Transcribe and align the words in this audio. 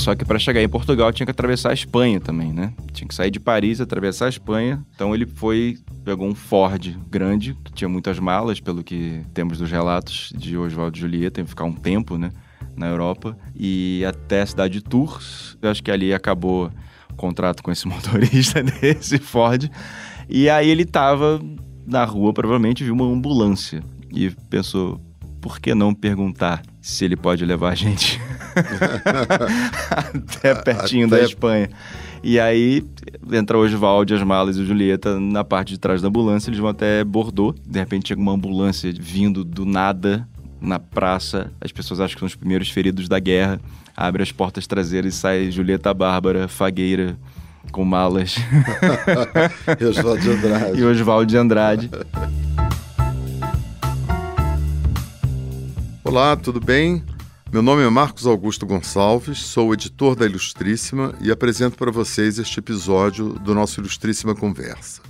Só 0.00 0.14
que 0.14 0.24
para 0.24 0.38
chegar 0.38 0.62
em 0.62 0.68
Portugal 0.68 1.12
tinha 1.12 1.26
que 1.26 1.30
atravessar 1.30 1.68
a 1.68 1.74
Espanha 1.74 2.18
também, 2.18 2.54
né? 2.54 2.72
Tinha 2.90 3.06
que 3.06 3.14
sair 3.14 3.30
de 3.30 3.38
Paris, 3.38 3.82
atravessar 3.82 4.26
a 4.26 4.28
Espanha. 4.30 4.82
Então 4.94 5.14
ele 5.14 5.26
foi, 5.26 5.76
pegou 6.02 6.26
um 6.26 6.34
Ford 6.34 6.98
grande, 7.10 7.54
que 7.62 7.70
tinha 7.70 7.86
muitas 7.86 8.18
malas, 8.18 8.60
pelo 8.60 8.82
que 8.82 9.20
temos 9.34 9.58
dos 9.58 9.70
relatos 9.70 10.32
de 10.34 10.56
Oswaldo 10.56 10.96
e 10.96 11.00
Julieta, 11.02 11.32
tem 11.32 11.44
que 11.44 11.50
ficar 11.50 11.64
um 11.64 11.72
tempo, 11.74 12.16
né? 12.16 12.32
Na 12.74 12.86
Europa. 12.86 13.36
E 13.54 14.02
até 14.08 14.40
a 14.40 14.46
cidade 14.46 14.72
de 14.72 14.80
Tours. 14.82 15.58
Eu 15.60 15.68
acho 15.68 15.82
que 15.82 15.90
ali 15.90 16.14
acabou 16.14 16.70
o 17.10 17.14
contrato 17.14 17.62
com 17.62 17.70
esse 17.70 17.84
motorista 17.86 18.62
desse 18.80 19.18
Ford. 19.18 19.70
E 20.30 20.48
aí 20.48 20.70
ele 20.70 20.86
tava 20.86 21.42
na 21.86 22.06
rua, 22.06 22.32
provavelmente 22.32 22.82
viu 22.82 22.94
uma 22.94 23.04
ambulância. 23.04 23.82
E 24.10 24.30
pensou, 24.48 24.98
por 25.42 25.60
que 25.60 25.74
não 25.74 25.92
perguntar 25.92 26.62
se 26.80 27.04
ele 27.04 27.16
pode 27.16 27.44
levar 27.44 27.70
a 27.70 27.74
gente 27.74 28.20
até 29.90 30.54
pertinho 30.62 31.06
até... 31.06 31.18
da 31.18 31.24
Espanha? 31.24 31.70
E 32.22 32.38
aí 32.38 32.84
entra 33.32 33.56
o 33.56 33.62
Oswald, 33.62 34.12
as 34.12 34.22
malas 34.22 34.56
e 34.56 34.60
o 34.60 34.66
Julieta 34.66 35.18
na 35.18 35.42
parte 35.42 35.70
de 35.70 35.78
trás 35.78 36.02
da 36.02 36.08
ambulância, 36.08 36.50
eles 36.50 36.60
vão 36.60 36.68
até 36.68 37.02
Bordeaux. 37.02 37.58
De 37.66 37.78
repente 37.78 38.08
chega 38.08 38.20
uma 38.20 38.32
ambulância 38.32 38.92
vindo 38.98 39.42
do 39.42 39.64
nada 39.64 40.28
na 40.60 40.78
praça. 40.78 41.50
As 41.60 41.72
pessoas 41.72 42.00
acham 42.00 42.14
que 42.14 42.20
são 42.20 42.26
os 42.26 42.34
primeiros 42.34 42.68
feridos 42.70 43.08
da 43.08 43.18
guerra. 43.18 43.58
Abre 43.96 44.22
as 44.22 44.30
portas 44.30 44.66
traseiras 44.66 45.14
e 45.14 45.16
sai 45.16 45.50
Julieta 45.50 45.92
Bárbara, 45.94 46.46
Fagueira, 46.46 47.16
com 47.72 47.84
malas. 47.84 48.36
e 49.80 49.84
Oswald 49.84 50.22
de 50.22 50.30
Andrade. 50.30 50.80
e 50.80 50.84
Oswald 50.84 51.30
de 51.30 51.36
Andrade. 51.38 51.90
Olá, 56.10 56.34
tudo 56.34 56.58
bem? 56.58 57.04
Meu 57.52 57.62
nome 57.62 57.84
é 57.84 57.88
Marcos 57.88 58.26
Augusto 58.26 58.66
Gonçalves, 58.66 59.38
sou 59.42 59.72
editor 59.72 60.16
da 60.16 60.26
Ilustríssima 60.26 61.14
e 61.20 61.30
apresento 61.30 61.78
para 61.78 61.92
vocês 61.92 62.36
este 62.36 62.58
episódio 62.58 63.34
do 63.34 63.54
nosso 63.54 63.78
Ilustríssima 63.78 64.34
Conversa. 64.34 65.02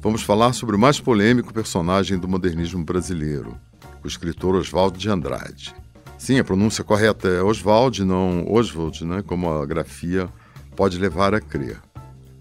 Vamos 0.00 0.22
falar 0.22 0.54
sobre 0.54 0.76
o 0.76 0.78
mais 0.78 0.98
polêmico 0.98 1.52
personagem 1.52 2.16
do 2.16 2.26
modernismo 2.26 2.82
brasileiro, 2.82 3.54
o 4.02 4.08
escritor 4.08 4.54
Oswald 4.54 4.98
de 4.98 5.10
Andrade. 5.10 5.74
Sim, 6.16 6.38
a 6.38 6.44
pronúncia 6.44 6.82
correta 6.82 7.28
é 7.28 7.42
Oswald, 7.42 8.02
não 8.02 8.50
Oswald, 8.50 9.04
né, 9.04 9.20
como 9.20 9.52
a 9.52 9.66
grafia 9.66 10.26
pode 10.74 10.96
levar 10.96 11.34
a 11.34 11.40
crer. 11.42 11.78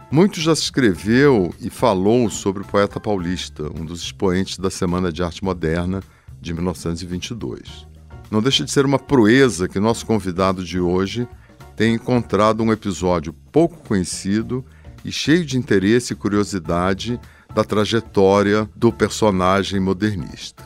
Muito 0.09 0.39
já 0.39 0.56
se 0.56 0.61
escreveu 0.61 1.53
e 1.59 1.69
falou 1.69 2.30
sobre 2.30 2.63
o 2.63 2.66
poeta 2.66 2.97
paulista, 2.97 3.63
um 3.78 3.84
dos 3.84 4.02
expoentes 4.02 4.58
da 4.58 4.69
Semana 4.69 5.11
de 5.11 5.22
Arte 5.22 5.44
Moderna 5.44 6.02
de 6.39 6.53
1922. 6.53 7.89
Não 8.31 8.41
deixa 8.41 8.63
de 8.63 8.72
ser 8.72 8.85
uma 8.85 8.99
proeza 8.99 9.67
que 9.67 9.80
nosso 9.80 10.05
convidado 10.05 10.63
de 10.63 10.80
hoje 10.80 11.27
tenha 11.75 11.95
encontrado 11.95 12.61
um 12.61 12.72
episódio 12.72 13.33
pouco 13.52 13.77
conhecido 13.88 14.63
e 15.03 15.11
cheio 15.11 15.45
de 15.45 15.58
interesse 15.58 16.13
e 16.13 16.16
curiosidade 16.16 17.19
da 17.53 17.63
trajetória 17.63 18.69
do 18.75 18.91
personagem 18.91 19.80
modernista. 19.80 20.63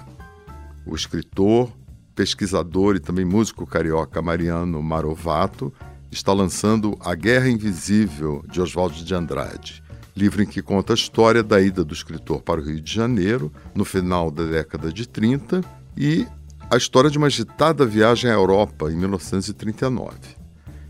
O 0.86 0.96
escritor, 0.96 1.72
pesquisador 2.14 2.96
e 2.96 3.00
também 3.00 3.24
músico 3.24 3.66
carioca 3.66 4.22
Mariano 4.22 4.82
Marovato 4.84 5.74
está 6.12 6.34
lançando 6.34 6.98
A 7.00 7.16
Guerra 7.16 7.50
Invisível 7.50 8.44
de 8.52 8.62
Oswaldo 8.62 8.96
de 8.96 9.16
Andrade, 9.16 9.82
livro 10.16 10.44
em 10.44 10.46
que 10.46 10.62
conta 10.62 10.94
a 10.94 10.96
história 10.96 11.42
da 11.42 11.62
ida 11.62 11.84
do 11.84 11.94
escritor 11.94 12.42
para 12.42 12.60
o 12.60 12.64
Rio 12.64 12.82
de 12.82 12.94
Janeiro 12.94 13.52
no 13.74 13.86
final 13.86 14.30
da 14.30 14.44
década 14.44 14.92
de 14.92 15.08
30 15.08 15.62
e 15.98 16.28
a 16.74 16.78
história 16.78 17.08
de 17.08 17.20
uma 17.20 17.28
agitada 17.28 17.86
viagem 17.86 18.32
à 18.32 18.34
Europa 18.34 18.92
em 18.92 18.96
1939. 18.96 20.18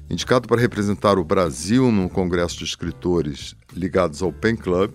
Indicado 0.10 0.48
para 0.48 0.62
representar 0.62 1.20
o 1.20 1.26
Brasil 1.26 1.92
num 1.92 2.08
congresso 2.08 2.58
de 2.58 2.64
escritores 2.64 3.54
ligados 3.74 4.22
ao 4.22 4.32
Pen 4.32 4.56
Club, 4.56 4.94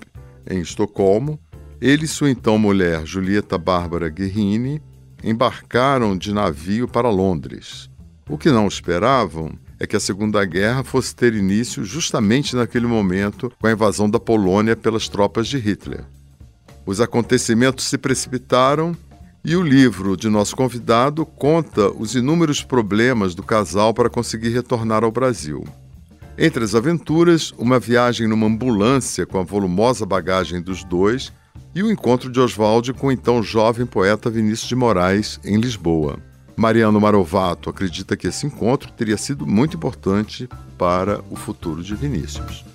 em 0.49 0.61
Estocolmo, 0.61 1.39
ele 1.79 2.07
e 2.07 2.09
sua 2.09 2.31
então 2.31 2.59
mulher 2.59 3.05
Julieta 3.05 3.59
Bárbara 3.59 4.09
Guerrini 4.09 4.81
embarcaram 5.23 6.17
de 6.17 6.33
navio 6.33 6.89
para 6.89 7.11
Londres. 7.11 7.91
O 8.27 8.39
que 8.39 8.51
não 8.51 8.67
esperavam 8.67 9.59
é 9.79 9.87
que 9.87 9.95
a 9.95 10.01
Segunda 10.01 10.43
Guerra 10.47 10.83
fosse 10.83 11.15
ter 11.15 11.35
início 11.35 11.85
justamente 11.85 12.57
naquele 12.57 12.87
momento 12.87 13.53
com 13.61 13.67
a 13.67 13.73
invasão 13.73 14.09
da 14.09 14.19
Polônia 14.19 14.75
pelas 14.75 15.07
tropas 15.07 15.49
de 15.49 15.59
Hitler. 15.59 16.07
Os 16.87 16.99
acontecimentos 16.99 17.85
se 17.85 17.99
precipitaram 17.99 18.97
e 19.49 19.57
o 19.57 19.63
livro 19.63 20.15
de 20.15 20.29
nosso 20.29 20.55
convidado 20.55 21.25
conta 21.25 21.91
os 21.91 22.15
inúmeros 22.15 22.63
problemas 22.63 23.35
do 23.35 23.43
casal 23.43 23.95
para 23.95 24.11
conseguir 24.11 24.51
retornar 24.51 25.03
ao 25.03 25.11
Brasil. 25.11 25.65
Entre 26.37 26.63
as 26.63 26.75
aventuras, 26.75 27.51
uma 27.57 27.81
viagem 27.81 28.29
numa 28.29 28.47
ambulância 28.47 29.25
com 29.25 29.39
a 29.39 29.43
volumosa 29.43 30.05
bagagem 30.05 30.61
dos 30.61 30.85
dois 30.85 31.33
e 31.75 31.83
o 31.83 31.91
encontro 31.91 32.31
de 32.31 32.39
Oswald 32.39 32.93
com 32.93 33.07
o 33.07 33.13
então 33.13 33.43
jovem 33.43 33.87
poeta 33.87 34.29
Vinícius 34.29 34.69
de 34.69 34.77
Moraes 34.77 35.41
em 35.43 35.57
Lisboa. 35.57 36.19
Mariano 36.55 37.01
Marovato 37.01 37.71
acredita 37.71 38.19
que 38.19 38.27
esse 38.27 38.47
encontro 38.47 38.93
teria 38.93 39.17
sido 39.17 39.47
muito 39.47 39.79
importante 39.79 40.47
para 40.77 41.23
o 41.31 41.37
futuro 41.37 41.83
de 41.83 41.95
Vinícius. 41.95 42.67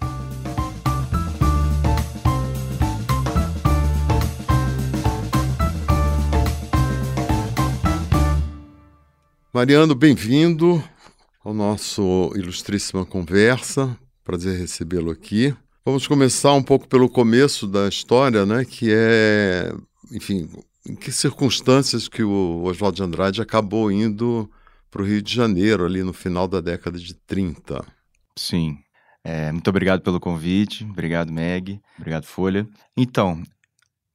Mariano, 9.64 9.96
bem-vindo 9.96 10.84
ao 11.42 11.54
nosso 11.54 12.34
ilustríssima 12.36 13.06
conversa. 13.06 13.98
Prazer 14.22 14.60
recebê-lo 14.60 15.10
aqui. 15.10 15.56
Vamos 15.86 16.06
começar 16.06 16.52
um 16.52 16.62
pouco 16.62 16.86
pelo 16.86 17.10
começo 17.10 17.66
da 17.66 17.88
história, 17.88 18.46
né? 18.46 18.66
Que 18.66 18.90
é, 18.92 19.74
enfim, 20.12 20.50
em 20.86 20.94
que 20.94 21.14
circunstâncias 21.14 22.10
que 22.10 22.22
o 22.22 22.62
Oswaldo 22.66 22.98
de 22.98 23.04
Andrade 23.04 23.42
acabou 23.42 23.90
indo 23.90 24.52
para 24.92 25.02
o 25.02 25.06
Rio 25.06 25.22
de 25.22 25.34
Janeiro 25.34 25.86
ali 25.86 26.04
no 26.04 26.12
final 26.12 26.46
da 26.46 26.60
década 26.60 27.00
de 27.00 27.14
30? 27.14 27.86
Sim. 28.36 28.78
É, 29.24 29.50
muito 29.50 29.70
obrigado 29.70 30.02
pelo 30.02 30.20
convite. 30.20 30.84
Obrigado, 30.84 31.32
Meg. 31.32 31.80
Obrigado, 31.98 32.26
Folha. 32.26 32.68
Então, 32.98 33.42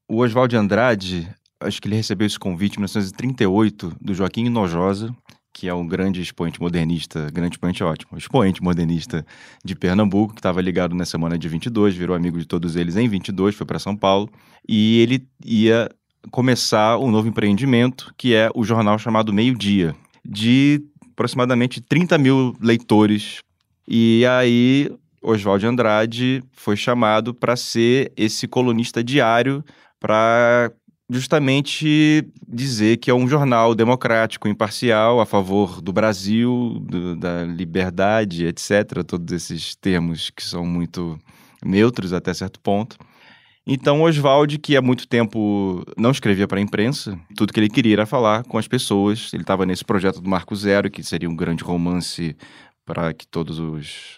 o 0.06 0.18
Oswaldo 0.18 0.50
de 0.50 0.56
Andrade 0.58 1.34
acho 1.60 1.80
que 1.80 1.88
ele 1.88 1.96
recebeu 1.96 2.26
esse 2.26 2.38
convite 2.38 2.74
em 2.74 2.80
1938 2.80 3.96
do 4.00 4.14
Joaquim 4.14 4.48
Nojosa, 4.48 5.14
que 5.58 5.66
é 5.66 5.74
um 5.74 5.84
grande 5.84 6.22
expoente 6.22 6.60
modernista, 6.60 7.28
grande 7.32 7.56
expoente 7.56 7.82
ótimo, 7.82 8.16
expoente 8.16 8.62
modernista 8.62 9.26
de 9.64 9.74
Pernambuco, 9.74 10.32
que 10.32 10.38
estava 10.38 10.62
ligado 10.62 10.94
na 10.94 11.04
semana 11.04 11.36
de 11.36 11.48
22, 11.48 11.96
virou 11.96 12.14
amigo 12.14 12.38
de 12.38 12.46
todos 12.46 12.76
eles 12.76 12.94
em 12.96 13.08
22, 13.08 13.56
foi 13.56 13.66
para 13.66 13.80
São 13.80 13.96
Paulo, 13.96 14.30
e 14.68 15.00
ele 15.00 15.26
ia 15.44 15.90
começar 16.30 16.96
um 16.98 17.10
novo 17.10 17.26
empreendimento, 17.26 18.14
que 18.16 18.36
é 18.36 18.48
o 18.54 18.62
jornal 18.62 19.00
chamado 19.00 19.32
Meio 19.32 19.58
Dia, 19.58 19.96
de 20.24 20.80
aproximadamente 21.10 21.80
30 21.80 22.16
mil 22.18 22.54
leitores. 22.60 23.40
E 23.88 24.24
aí, 24.26 24.88
Oswald 25.20 25.66
Andrade 25.66 26.40
foi 26.52 26.76
chamado 26.76 27.34
para 27.34 27.56
ser 27.56 28.12
esse 28.16 28.46
colunista 28.46 29.02
diário 29.02 29.64
para 29.98 30.70
justamente 31.10 32.26
dizer 32.46 32.98
que 32.98 33.10
é 33.10 33.14
um 33.14 33.26
jornal 33.26 33.74
democrático, 33.74 34.46
imparcial, 34.46 35.20
a 35.20 35.26
favor 35.26 35.80
do 35.80 35.92
Brasil, 35.92 36.78
do, 36.80 37.16
da 37.16 37.44
liberdade, 37.44 38.46
etc. 38.46 39.02
Todos 39.06 39.32
esses 39.32 39.74
termos 39.74 40.30
que 40.30 40.42
são 40.42 40.66
muito 40.66 41.18
neutros 41.64 42.12
até 42.12 42.32
certo 42.34 42.60
ponto. 42.60 42.96
Então, 43.66 44.02
Oswald, 44.02 44.58
que 44.58 44.76
há 44.76 44.82
muito 44.82 45.06
tempo 45.06 45.84
não 45.96 46.10
escrevia 46.10 46.48
para 46.48 46.58
a 46.58 46.62
imprensa, 46.62 47.18
tudo 47.36 47.52
que 47.52 47.60
ele 47.60 47.68
queria 47.68 47.96
era 47.96 48.06
falar 48.06 48.42
com 48.44 48.56
as 48.56 48.66
pessoas. 48.66 49.30
Ele 49.32 49.42
estava 49.42 49.66
nesse 49.66 49.84
projeto 49.84 50.22
do 50.22 50.28
Marco 50.28 50.56
Zero, 50.56 50.90
que 50.90 51.02
seria 51.02 51.28
um 51.28 51.36
grande 51.36 51.62
romance 51.62 52.34
para 52.86 53.12
que 53.12 53.26
todos 53.26 53.58
os 53.58 54.17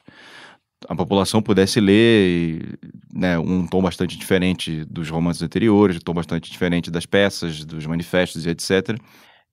a 0.89 0.95
população 0.95 1.43
pudesse 1.43 1.81
ler 1.81 2.79
né, 3.13 3.39
um 3.39 3.67
tom 3.67 3.83
bastante 3.83 4.17
diferente 4.17 4.85
dos 4.85 5.09
romances 5.11 5.43
anteriores, 5.43 5.97
um 5.97 6.01
tom 6.01 6.15
bastante 6.15 6.51
diferente 6.51 6.91
das 6.91 7.07
peças, 7.07 7.65
dos 7.65 7.87
manifestos 7.87 8.47
e 8.47 8.51
etc. 8.51 8.99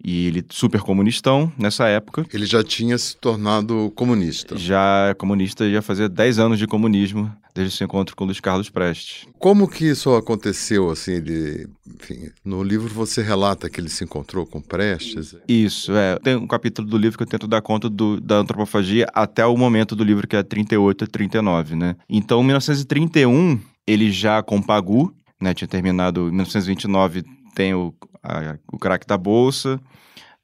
E 0.03 0.27
ele 0.27 0.45
super 0.49 0.81
comunistão 0.81 1.51
nessa 1.57 1.87
época. 1.87 2.25
Ele 2.33 2.45
já 2.45 2.63
tinha 2.63 2.97
se 2.97 3.17
tornado 3.17 3.91
comunista. 3.95 4.57
Já 4.57 5.07
é 5.09 5.13
comunista, 5.13 5.69
já 5.69 5.81
fazia 5.81 6.07
10 6.07 6.39
anos 6.39 6.59
de 6.59 6.67
comunismo 6.67 7.31
desde 7.53 7.75
seu 7.75 7.85
encontro 7.85 8.15
com 8.15 8.23
Luiz 8.23 8.39
Carlos 8.39 8.69
Prestes. 8.69 9.25
Como 9.39 9.67
que 9.67 9.85
isso 9.85 10.13
aconteceu 10.15 10.91
assim, 10.91 11.13
ele, 11.13 11.67
enfim, 11.87 12.29
no 12.45 12.61
livro 12.61 12.87
você 12.93 13.23
relata 13.23 13.67
que 13.67 13.81
ele 13.81 13.89
se 13.89 14.03
encontrou 14.03 14.45
com 14.45 14.61
Prestes? 14.61 15.35
Isso, 15.47 15.91
é. 15.93 16.19
Tem 16.19 16.35
um 16.35 16.45
capítulo 16.45 16.87
do 16.87 16.97
livro 16.97 17.17
que 17.17 17.23
eu 17.23 17.27
tento 17.27 17.47
dar 17.47 17.61
conta 17.61 17.89
do, 17.89 18.21
da 18.21 18.35
antropofagia 18.35 19.07
até 19.11 19.43
o 19.45 19.57
momento 19.57 19.95
do 19.95 20.03
livro 20.03 20.27
que 20.27 20.35
é 20.35 20.43
38 20.43 21.05
a 21.05 21.07
39, 21.07 21.75
né? 21.75 21.95
Então, 22.07 22.41
em 22.41 22.45
1931, 22.45 23.59
ele 23.87 24.11
já 24.11 24.43
com 24.43 24.61
Pagu, 24.61 25.11
né, 25.41 25.53
tinha 25.53 25.67
terminado 25.67 26.27
em 26.27 26.31
1929 26.31 27.23
tem 27.57 27.73
o, 27.73 27.91
a, 28.27 28.57
o 28.71 28.77
craque 28.77 29.07
da 29.07 29.17
Bolsa, 29.17 29.79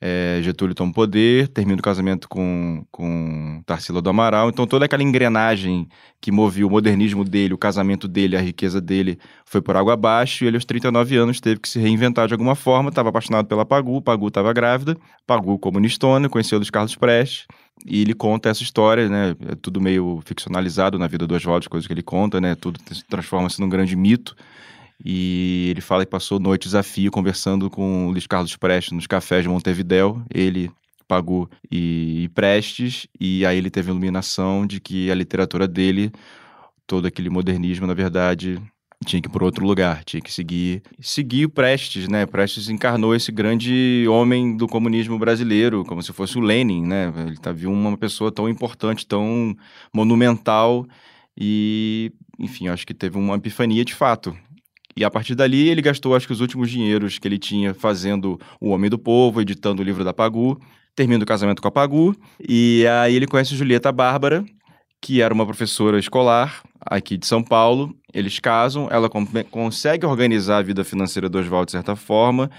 é, 0.06 0.42
Getúlio 0.42 0.76
toma 0.76 0.92
poder, 0.92 1.48
termina 1.48 1.80
o 1.80 1.82
casamento 1.82 2.28
com, 2.28 2.86
com 2.92 3.64
Tarsila 3.66 4.02
do 4.02 4.10
Amaral. 4.10 4.50
Então, 4.50 4.68
toda 4.68 4.84
aquela 4.84 5.02
engrenagem 5.02 5.88
que 6.20 6.30
movia 6.30 6.68
o 6.68 6.70
modernismo 6.70 7.24
dele, 7.24 7.54
o 7.54 7.58
casamento 7.58 8.06
dele, 8.06 8.36
a 8.36 8.42
riqueza 8.42 8.82
dele, 8.82 9.18
foi 9.46 9.62
por 9.62 9.78
água 9.78 9.94
abaixo. 9.94 10.44
E 10.44 10.48
ele, 10.48 10.58
aos 10.58 10.66
39 10.66 11.16
anos, 11.16 11.40
teve 11.40 11.62
que 11.62 11.70
se 11.70 11.80
reinventar 11.80 12.28
de 12.28 12.34
alguma 12.34 12.54
forma. 12.54 12.90
Estava 12.90 13.08
apaixonado 13.08 13.48
pela 13.48 13.66
Pagu, 13.66 14.02
Pagu 14.02 14.28
estava 14.28 14.52
grávida, 14.52 14.98
Pagu 15.26 15.58
comunistona, 15.58 16.28
conheceu 16.28 16.58
Luiz 16.58 16.70
Carlos 16.70 16.96
Prestes. 16.98 17.48
E 17.86 18.02
ele 18.02 18.14
conta 18.14 18.50
essa 18.50 18.62
história, 18.62 19.08
né? 19.08 19.34
É 19.48 19.56
tudo 19.56 19.80
meio 19.80 20.20
ficcionalizado 20.26 21.00
na 21.00 21.08
vida 21.08 21.26
do 21.26 21.34
Oswaldo, 21.34 21.70
coisas 21.70 21.88
que 21.88 21.94
ele 21.94 22.04
conta, 22.04 22.42
né? 22.42 22.56
Tudo 22.56 22.78
transforma-se 23.10 23.62
num 23.62 23.70
grande 23.70 23.96
mito. 23.96 24.36
E 25.04 25.68
ele 25.72 25.82
fala 25.82 26.06
que 26.06 26.12
passou 26.12 26.40
noite 26.40 26.64
desafio 26.64 27.12
conversando 27.12 27.70
com 27.70 28.08
o 28.08 28.12
Luiz 28.12 28.26
Carlos 28.26 28.56
Prestes 28.56 28.94
nos 28.94 29.08
cafés 29.08 29.44
de 29.44 29.50
Montevidéu. 29.50 30.22
Ele, 30.34 30.72
Pagu 31.08 31.50
e, 31.70 32.24
e 32.24 32.30
Prestes. 32.30 33.08
E 33.20 33.46
aí 33.46 33.58
ele 33.58 33.70
teve 33.70 33.90
a 33.90 33.92
iluminação 33.92 34.66
de 34.66 34.80
que 34.80 35.12
a 35.12 35.16
literatura 35.16 35.68
dele, 35.68 36.12
todo 36.88 37.06
aquele 37.06 37.30
modernismo, 37.30 37.86
na 37.86 37.94
verdade, 37.94 38.62
tinha 39.04 39.22
que 39.22 39.28
ir 39.28 39.32
por 39.32 39.44
outro 39.44 39.66
lugar, 39.66 40.04
tinha 40.04 40.22
que 40.22 40.32
seguir 40.32 40.82
seguir 41.00 41.50
Prestes, 41.50 42.08
né? 42.08 42.26
Prestes 42.26 42.70
encarnou 42.70 43.14
esse 43.14 43.32
grande 43.32 44.06
homem 44.08 44.56
do 44.56 44.68
comunismo 44.68 45.20
brasileiro, 45.20 45.84
como 45.84 46.02
se 46.02 46.14
fosse 46.14 46.38
o 46.38 46.42
Lenin, 46.42 46.86
né? 46.86 47.14
Ele 47.28 47.38
tá, 47.38 47.52
viu 47.52 47.72
uma 47.72 47.98
pessoa 47.98 48.32
tão 48.32 48.48
importante, 48.48 49.06
tão 49.06 49.56
monumental 49.94 50.88
e, 51.38 52.12
enfim, 52.40 52.68
acho 52.68 52.88
que 52.88 52.94
teve 52.94 53.18
uma 53.18 53.36
epifania 53.36 53.84
de 53.84 53.94
fato. 53.94 54.36
E 54.96 55.04
a 55.04 55.10
partir 55.10 55.36
dali 55.36 55.70
ele 55.70 55.82
gastou, 55.82 56.16
acho 56.16 56.28
que 56.28 56.34
os 56.34 56.42
últimos 56.42 56.70
dinheiros 56.70 57.18
que 57.18 57.28
ele 57.28 57.40
tinha 57.40 57.74
fazendo 57.74 58.40
O 58.62 58.70
Homem 58.70 58.90
do 58.90 58.98
Povo, 58.98 59.42
editando 59.42 59.82
o 59.82 59.86
livro 59.86 60.04
da 60.04 60.14
Pagu, 60.14 60.60
termina 60.96 61.24
o 61.24 61.28
casamento 61.28 61.62
com 61.62 61.68
a 61.68 61.72
Pagu, 61.72 62.16
e 62.48 62.86
aí 62.88 63.16
ele 63.16 63.26
conhece 63.26 63.56
Julieta 63.56 63.92
Bárbara, 63.92 64.46
que 65.02 65.22
era 65.22 65.34
uma 65.34 65.46
professora 65.46 66.00
escolar 66.00 66.64
aqui 66.80 67.18
de 67.18 67.26
São 67.26 67.44
Paulo. 67.44 67.94
Eles 68.14 68.40
casam, 68.40 68.88
ela 68.90 69.10
consegue 69.10 70.06
organizar 70.06 70.60
a 70.60 70.62
vida 70.62 70.84
financeira 70.84 71.28
do 71.28 71.40
Oswaldo 71.40 71.66
de 71.66 71.72
certa 71.74 71.96
forma. 71.96 72.50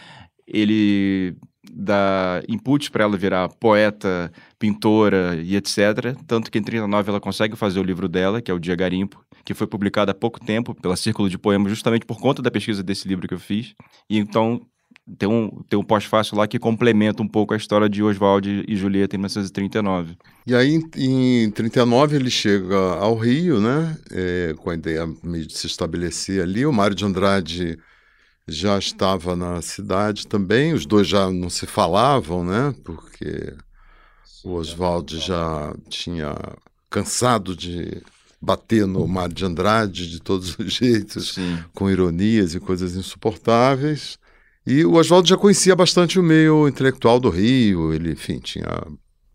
Ele 0.46 1.36
dá 1.72 2.42
inputs 2.48 2.88
para 2.88 3.04
ela 3.04 3.16
virar 3.16 3.48
poeta, 3.48 4.32
pintora 4.58 5.36
e 5.42 5.56
etc. 5.56 6.16
Tanto 6.26 6.50
que 6.50 6.58
em 6.58 6.62
39 6.62 7.10
ela 7.10 7.20
consegue 7.20 7.56
fazer 7.56 7.80
o 7.80 7.82
livro 7.82 8.08
dela, 8.08 8.40
que 8.40 8.50
é 8.50 8.54
o 8.54 8.58
Dia 8.58 8.76
Garimpo, 8.76 9.24
que 9.44 9.54
foi 9.54 9.66
publicado 9.66 10.10
há 10.10 10.14
pouco 10.14 10.40
tempo 10.40 10.74
pela 10.74 10.96
Círculo 10.96 11.28
de 11.28 11.38
Poemas, 11.38 11.70
justamente 11.70 12.06
por 12.06 12.18
conta 12.18 12.42
da 12.42 12.50
pesquisa 12.50 12.82
desse 12.82 13.06
livro 13.06 13.28
que 13.28 13.34
eu 13.34 13.38
fiz. 13.38 13.74
E 14.08 14.18
então 14.18 14.60
tem 15.18 15.28
um, 15.28 15.50
tem 15.68 15.78
um 15.78 15.82
pós-fácil 15.82 16.36
lá 16.38 16.46
que 16.46 16.58
complementa 16.58 17.22
um 17.22 17.28
pouco 17.28 17.52
a 17.52 17.56
história 17.56 17.88
de 17.88 18.02
Oswald 18.02 18.64
e 18.66 18.76
Julieta 18.76 19.16
em 19.16 19.18
1939. 19.18 20.16
E 20.46 20.54
aí, 20.54 20.80
em 20.96 21.50
39, 21.50 22.16
ele 22.16 22.30
chega 22.30 22.76
ao 22.76 23.14
Rio, 23.14 23.60
né? 23.60 23.96
É, 24.10 24.54
com 24.56 24.70
a 24.70 24.74
ideia 24.74 25.06
de 25.06 25.52
se 25.52 25.66
estabelecer 25.66 26.42
ali. 26.42 26.64
O 26.64 26.72
Mário 26.72 26.96
de 26.96 27.04
Andrade 27.04 27.78
já 28.46 28.78
estava 28.78 29.34
na 29.34 29.60
cidade 29.62 30.26
também. 30.26 30.72
Os 30.72 30.86
dois 30.86 31.06
já 31.06 31.30
não 31.30 31.48
se 31.50 31.66
falavam, 31.66 32.44
né? 32.44 32.74
Porque 32.84 33.54
o 34.44 34.52
Oswald 34.54 35.18
já 35.18 35.74
tinha 35.88 36.34
cansado 36.90 37.56
de 37.56 38.02
bater 38.40 38.86
no 38.86 39.06
Mário 39.08 39.34
de 39.34 39.44
Andrade 39.44 40.10
de 40.10 40.20
todos 40.20 40.58
os 40.58 40.72
jeitos, 40.74 41.34
Sim. 41.34 41.58
com 41.74 41.90
ironias 41.90 42.54
e 42.54 42.60
coisas 42.60 42.94
insuportáveis. 42.94 44.18
E 44.66 44.84
o 44.84 44.94
Oswaldo 44.94 45.28
já 45.28 45.36
conhecia 45.36 45.74
bastante 45.74 46.18
o 46.18 46.22
meio 46.22 46.68
intelectual 46.68 47.20
do 47.20 47.28
Rio, 47.28 47.92
ele, 47.92 48.12
enfim, 48.12 48.38
tinha 48.38 48.66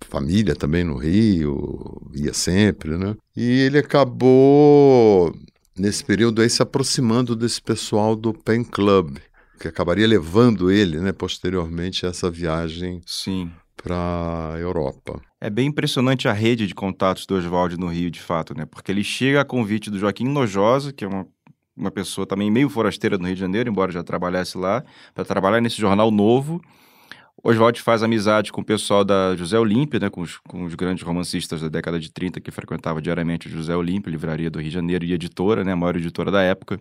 família 0.09 0.55
também 0.55 0.83
no 0.83 0.97
Rio, 0.97 2.01
ia 2.15 2.33
sempre, 2.33 2.97
né? 2.97 3.15
E 3.35 3.43
ele 3.61 3.77
acabou, 3.77 5.33
nesse 5.79 6.03
período 6.03 6.41
aí, 6.41 6.49
se 6.49 6.61
aproximando 6.61 7.35
desse 7.35 7.61
pessoal 7.61 8.15
do 8.15 8.33
Pen 8.33 8.63
Club, 8.63 9.17
que 9.59 9.67
acabaria 9.67 10.07
levando 10.07 10.69
ele, 10.69 10.99
né, 10.99 11.11
posteriormente, 11.11 12.05
a 12.05 12.09
essa 12.09 12.29
viagem 12.29 13.01
Sim 13.05 13.51
para 13.81 14.53
a 14.55 14.59
Europa. 14.59 15.21
É 15.39 15.49
bem 15.49 15.67
impressionante 15.67 16.27
a 16.27 16.33
rede 16.33 16.67
de 16.67 16.75
contatos 16.75 17.25
do 17.25 17.35
Oswald 17.35 17.77
no 17.77 17.87
Rio, 17.87 18.11
de 18.11 18.19
fato, 18.19 18.55
né? 18.55 18.65
Porque 18.65 18.91
ele 18.91 19.03
chega 19.03 19.41
a 19.41 19.45
convite 19.45 19.89
do 19.89 19.97
Joaquim 19.97 20.27
Nojosa, 20.27 20.91
que 20.91 21.05
é 21.05 21.07
uma, 21.07 21.25
uma 21.75 21.91
pessoa 21.91 22.27
também 22.27 22.51
meio 22.51 22.69
forasteira 22.69 23.17
no 23.17 23.25
Rio 23.25 23.35
de 23.35 23.41
Janeiro, 23.41 23.69
embora 23.69 23.91
já 23.91 24.03
trabalhasse 24.03 24.57
lá, 24.57 24.83
para 25.13 25.23
trabalhar 25.23 25.61
nesse 25.61 25.77
jornal 25.77 26.11
novo. 26.11 26.61
Oswald 27.43 27.81
faz 27.81 28.03
amizade 28.03 28.51
com 28.51 28.61
o 28.61 28.65
pessoal 28.65 29.03
da 29.03 29.35
José 29.35 29.57
Olímpia, 29.57 29.99
né, 29.99 30.09
com 30.09 30.21
os, 30.21 30.37
com 30.39 30.63
os, 30.63 30.75
grandes 30.75 31.03
romancistas 31.03 31.61
da 31.61 31.69
década 31.69 31.99
de 31.99 32.11
30 32.11 32.41
que 32.41 32.51
frequentava 32.51 33.01
diariamente 33.01 33.47
o 33.47 33.51
José 33.51 33.75
Olímpia, 33.75 34.11
livraria 34.11 34.49
do 34.49 34.59
Rio 34.59 34.69
de 34.69 34.73
Janeiro 34.73 35.05
e 35.05 35.13
editora, 35.13 35.63
né, 35.63 35.71
a 35.71 35.75
maior 35.75 35.95
editora 35.95 36.29
da 36.29 36.41
época 36.41 36.79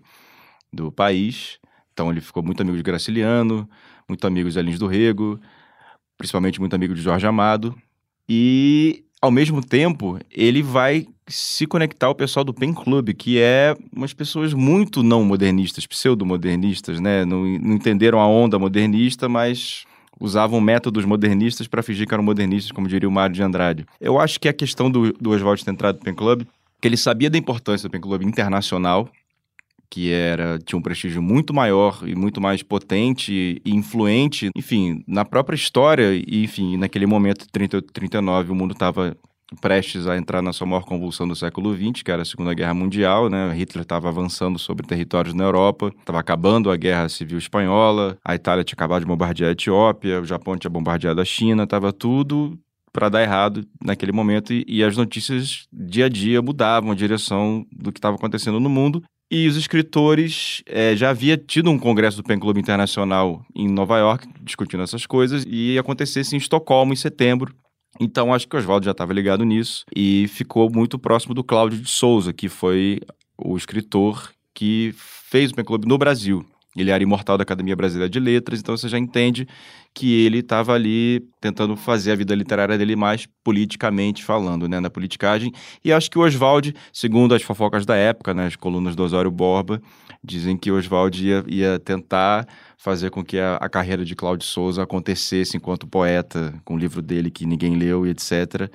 do 0.72 0.90
país. 0.90 1.58
Então 1.93 2.10
ele 2.10 2.20
ficou 2.20 2.43
muito 2.43 2.60
amigo 2.60 2.76
de 2.76 2.82
Graciliano, 2.82 3.69
muito 4.08 4.26
amigo 4.26 4.50
de 4.50 4.58
Elins 4.58 4.78
do 4.78 4.87
Rego, 4.87 5.40
principalmente 6.16 6.61
muito 6.61 6.75
amigo 6.75 6.94
de 6.94 7.02
Jorge 7.02 7.26
Amado. 7.26 7.75
E, 8.28 9.04
ao 9.22 9.31
mesmo 9.31 9.64
tempo, 9.64 10.19
ele 10.31 10.62
vai 10.62 11.06
se 11.26 11.66
conectar 11.66 12.06
ao 12.06 12.14
pessoal 12.14 12.44
do 12.44 12.54
Pen 12.54 12.72
Club, 12.72 13.11
que 13.14 13.38
é 13.38 13.76
umas 13.94 14.12
pessoas 14.12 14.52
muito 14.52 15.02
não 15.02 15.25
modernistas, 15.25 15.87
pseudo-modernistas, 15.87 17.00
né? 17.00 17.25
Não, 17.25 17.44
não 17.44 17.75
entenderam 17.75 18.20
a 18.20 18.26
onda 18.26 18.58
modernista, 18.58 19.28
mas 19.28 19.87
usavam 20.20 20.61
métodos 20.61 21.05
modernistas 21.05 21.67
para 21.67 21.82
fingir 21.82 22.06
que 22.06 22.15
eram 22.15 22.25
modernistas, 22.25 22.73
como 22.73 22.88
diria 22.88 23.09
o 23.09 23.12
Mário 23.12 23.35
de 23.35 23.43
Andrade. 23.43 23.87
Eu 24.00 24.19
acho 24.19 24.38
que 24.41 24.49
a 24.49 24.53
questão 24.53 24.91
do, 24.91 25.12
do 25.12 25.31
Oswald 25.31 25.65
ter 25.65 25.70
entrado 25.70 25.97
no 25.97 26.05
Pen 26.05 26.15
Club, 26.15 26.43
que 26.81 26.88
ele 26.88 26.97
sabia 26.97 27.31
da 27.31 27.38
importância 27.38 27.88
do 27.88 27.93
Pen 27.93 28.00
Club 28.00 28.23
internacional, 28.23 29.09
que 29.91 30.12
era 30.12 30.59
tinha 30.59 30.79
um 30.79 30.82
prestígio 30.82 31.23
muito 31.23 31.55
maior 31.55 32.00
e 32.06 32.15
muito 32.15 32.41
mais 32.41 32.62
potente 32.62 33.61
e 33.65 33.70
influente, 33.75 34.50
enfim, 34.55 35.03
na 35.06 35.25
própria 35.25 35.56
história 35.56 36.12
e 36.15 36.44
enfim, 36.44 36.76
naquele 36.76 37.06
momento 37.06 37.47
30, 37.50 37.82
39 37.82 38.53
o 38.53 38.55
mundo 38.55 38.73
estava 38.73 39.17
prestes 39.61 40.06
a 40.06 40.17
entrar 40.17 40.43
na 40.43 40.53
sua 40.53 40.67
maior 40.67 40.85
convulsão 40.85 41.27
do 41.27 41.35
século 41.35 41.75
XX, 41.75 42.03
que 42.03 42.11
era 42.11 42.23
a 42.23 42.25
Segunda 42.25 42.55
Guerra 42.55 42.75
Mundial, 42.75 43.29
né? 43.29 43.53
Hitler 43.55 43.83
estava 43.83 44.09
avançando 44.09 44.59
sobre 44.59 44.87
territórios 44.87 45.35
na 45.35 45.45
Europa, 45.45 45.93
estava 45.99 46.21
acabando 46.21 46.71
a 46.71 46.77
Guerra 46.77 47.09
Civil 47.09 47.39
Espanhola, 47.39 48.17
a 48.25 48.35
Itália 48.35 48.65
tinha 48.65 48.77
acabado 48.77 49.00
de 49.00 49.06
bombardear 49.06 49.49
a 49.49 49.53
Etiópia, 49.53 50.21
o 50.21 50.25
Japão 50.25 50.56
tinha 50.56 50.71
bombardeado 50.71 51.21
a 51.21 51.25
China, 51.25 51.65
estava 51.65 51.93
tudo 51.93 52.59
para 52.93 53.09
dar 53.09 53.23
errado 53.23 53.64
naquele 53.85 54.12
momento 54.12 54.52
e, 54.52 54.64
e, 54.67 54.83
as 54.83 54.97
notícias 54.97 55.69
dia 55.73 56.07
a 56.07 56.09
dia 56.09 56.40
mudavam 56.43 56.90
a 56.90 56.95
direção 56.95 57.64
do 57.71 57.93
que 57.93 57.99
estava 57.99 58.17
acontecendo 58.17 58.59
no 58.59 58.69
mundo 58.69 59.05
e 59.31 59.47
os 59.47 59.57
escritores 59.57 60.62
é, 60.67 60.97
já 60.97 61.11
havia 61.11 61.37
tido 61.37 61.71
um 61.71 61.78
congresso 61.78 62.17
do 62.17 62.23
Pen 62.23 62.38
Club 62.38 62.57
Internacional 62.57 63.45
em 63.55 63.69
Nova 63.69 63.99
York, 63.99 64.26
discutindo 64.43 64.83
essas 64.83 65.05
coisas, 65.05 65.45
e 65.47 65.78
acontecesse 65.78 66.35
em 66.35 66.38
Estocolmo 66.38 66.95
em 66.95 66.97
setembro. 66.97 67.55
Então 68.00 68.33
acho 68.33 68.47
que 68.49 68.57
o 68.57 68.59
Oswaldo 68.59 68.85
já 68.85 68.93
estava 68.93 69.12
ligado 69.12 69.45
nisso 69.45 69.85
e 69.95 70.26
ficou 70.28 70.71
muito 70.71 70.99
próximo 70.99 71.35
do 71.35 71.43
Cláudio 71.43 71.81
de 71.81 71.90
Souza, 71.90 72.33
que 72.33 72.49
foi 72.49 73.00
o 73.37 73.57
escritor 73.57 74.33
que 74.55 74.95
fez 74.97 75.50
o 75.50 75.55
Pen 75.55 75.64
Club 75.64 75.85
no 75.85 75.99
Brasil. 75.99 76.45
Ele 76.80 76.90
era 76.90 77.02
imortal 77.02 77.37
da 77.37 77.42
Academia 77.42 77.75
Brasileira 77.75 78.08
de 78.08 78.20
Letras, 78.20 78.61
então 78.61 78.76
você 78.76 78.88
já 78.88 78.99
entende 78.99 79.47
que 79.94 80.25
ele 80.25 80.38
estava 80.38 80.75
ali 80.75 81.26
tentando 81.40 81.76
fazer 81.76 82.12
a 82.12 82.14
vida 82.14 82.35
literária 82.35 82.78
dele 82.78 82.94
mais 82.94 83.26
politicamente 83.42 84.25
falando, 84.25 84.68
né, 84.68 84.78
na 84.78 84.88
politicagem. 84.88 85.52
E 85.85 85.92
acho 85.92 86.11
que 86.11 86.18
o 86.18 86.23
Oswald, 86.23 86.75
segundo 86.92 87.35
as 87.35 87.42
fofocas 87.42 87.85
da 87.85 87.97
época, 87.97 88.32
né, 88.32 88.47
as 88.47 88.56
colunas 88.56 88.94
do 88.94 89.02
Osório 89.02 89.30
Borba, 89.30 89.80
dizem 90.23 90.56
que 90.56 90.70
o 90.70 90.76
Oswald 90.76 91.26
ia, 91.26 91.44
ia 91.49 91.78
tentar 91.78 92.47
fazer 92.76 93.11
com 93.11 93.25
que 93.25 93.38
a, 93.38 93.56
a 93.56 93.68
carreira 93.68 94.04
de 94.04 94.14
Cláudio 94.14 94.47
Souza 94.47 94.82
acontecesse 94.82 95.56
enquanto 95.56 95.87
poeta, 95.87 96.54
com 96.64 96.75
o 96.75 96.78
livro 96.78 97.02
dele 97.02 97.30
que 97.30 97.44
ninguém 97.44 97.76
leu 97.76 98.06
e 98.06 98.11
etc. 98.11 98.70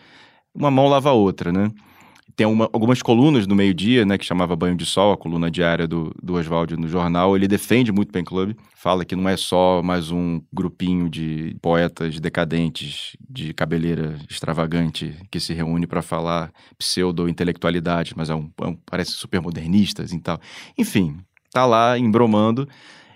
Uma 0.54 0.70
mão 0.70 0.88
lava 0.88 1.10
a 1.10 1.14
outra, 1.14 1.52
né? 1.52 1.72
Tem 2.36 2.48
uma, 2.48 2.70
algumas 2.74 3.02
colunas 3.02 3.46
no 3.46 3.56
meio-dia, 3.56 4.06
né, 4.06 4.18
que 4.18 4.26
chamava 4.26 4.56
Banho 4.56 4.76
de 4.76 4.86
Sol, 4.86 5.14
a 5.14 5.18
coluna 5.18 5.52
diária 5.52 5.88
do, 5.88 6.14
do 6.22 6.34
no 6.78 6.88
jornal. 6.88 7.36
Ele 7.36 7.48
defende 7.48 7.92
muito 7.92 8.10
o 8.10 8.12
Pen 8.12 8.24
Club, 8.24 8.56
fala 8.76 9.06
que 9.06 9.16
não 9.16 9.30
é 9.30 9.38
só 9.38 9.82
mais 9.84 10.12
um 10.12 10.42
grupinho 10.52 11.10
de 11.10 11.56
poetas 11.62 12.20
decadentes, 12.20 13.16
de 13.30 13.54
cabeleira 13.54 14.18
extravagante, 14.30 15.16
que 15.30 15.40
se 15.40 15.54
reúne 15.54 15.86
para 15.86 16.02
falar 16.02 16.52
pseudo-intelectualidade, 16.78 18.14
mas 18.16 18.30
é 18.30 18.36
um, 18.36 18.50
é 18.62 18.68
um, 18.68 18.78
parece 18.86 19.12
super 19.12 19.42
modernistas 19.42 20.12
e 20.12 20.20
tal. 20.20 20.40
Enfim, 20.78 21.18
tá 21.52 21.66
lá 21.66 21.98
embromando. 21.98 22.68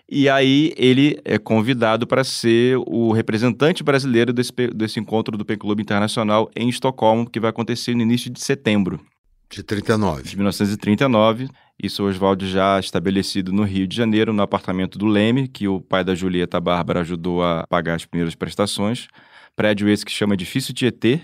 E 0.09 0.29
aí 0.29 0.73
ele 0.77 1.19
é 1.25 1.37
convidado 1.37 2.07
para 2.07 2.23
ser 2.23 2.77
o 2.85 3.11
representante 3.11 3.83
brasileiro 3.83 4.31
desse, 4.31 4.53
desse 4.73 4.99
encontro 4.99 5.37
do 5.37 5.43
Pen 5.43 5.57
Club 5.57 5.81
Internacional 5.81 6.49
em 6.55 6.69
Estocolmo, 6.69 7.29
que 7.29 7.39
vai 7.39 7.49
acontecer 7.49 7.93
no 7.93 8.01
início 8.01 8.31
de 8.31 8.39
setembro. 8.39 9.01
De 9.49 9.63
39. 9.63 10.23
De 10.23 10.35
1939. 10.35 11.49
Isso 11.81 12.03
Oswaldo 12.03 12.47
já 12.47 12.79
estabelecido 12.79 13.51
no 13.51 13.63
Rio 13.63 13.85
de 13.85 13.95
Janeiro, 13.95 14.33
no 14.33 14.41
apartamento 14.41 14.97
do 14.97 15.05
Leme, 15.05 15.47
que 15.47 15.67
o 15.67 15.79
pai 15.79 16.03
da 16.03 16.15
Julieta 16.15 16.59
Bárbara 16.59 17.01
ajudou 17.01 17.43
a 17.43 17.65
pagar 17.67 17.95
as 17.95 18.05
primeiras 18.05 18.33
prestações. 18.33 19.07
Prédio 19.55 19.89
esse 19.89 20.05
que 20.05 20.11
chama 20.11 20.33
Edifício 20.33 20.73
Tietê. 20.73 21.19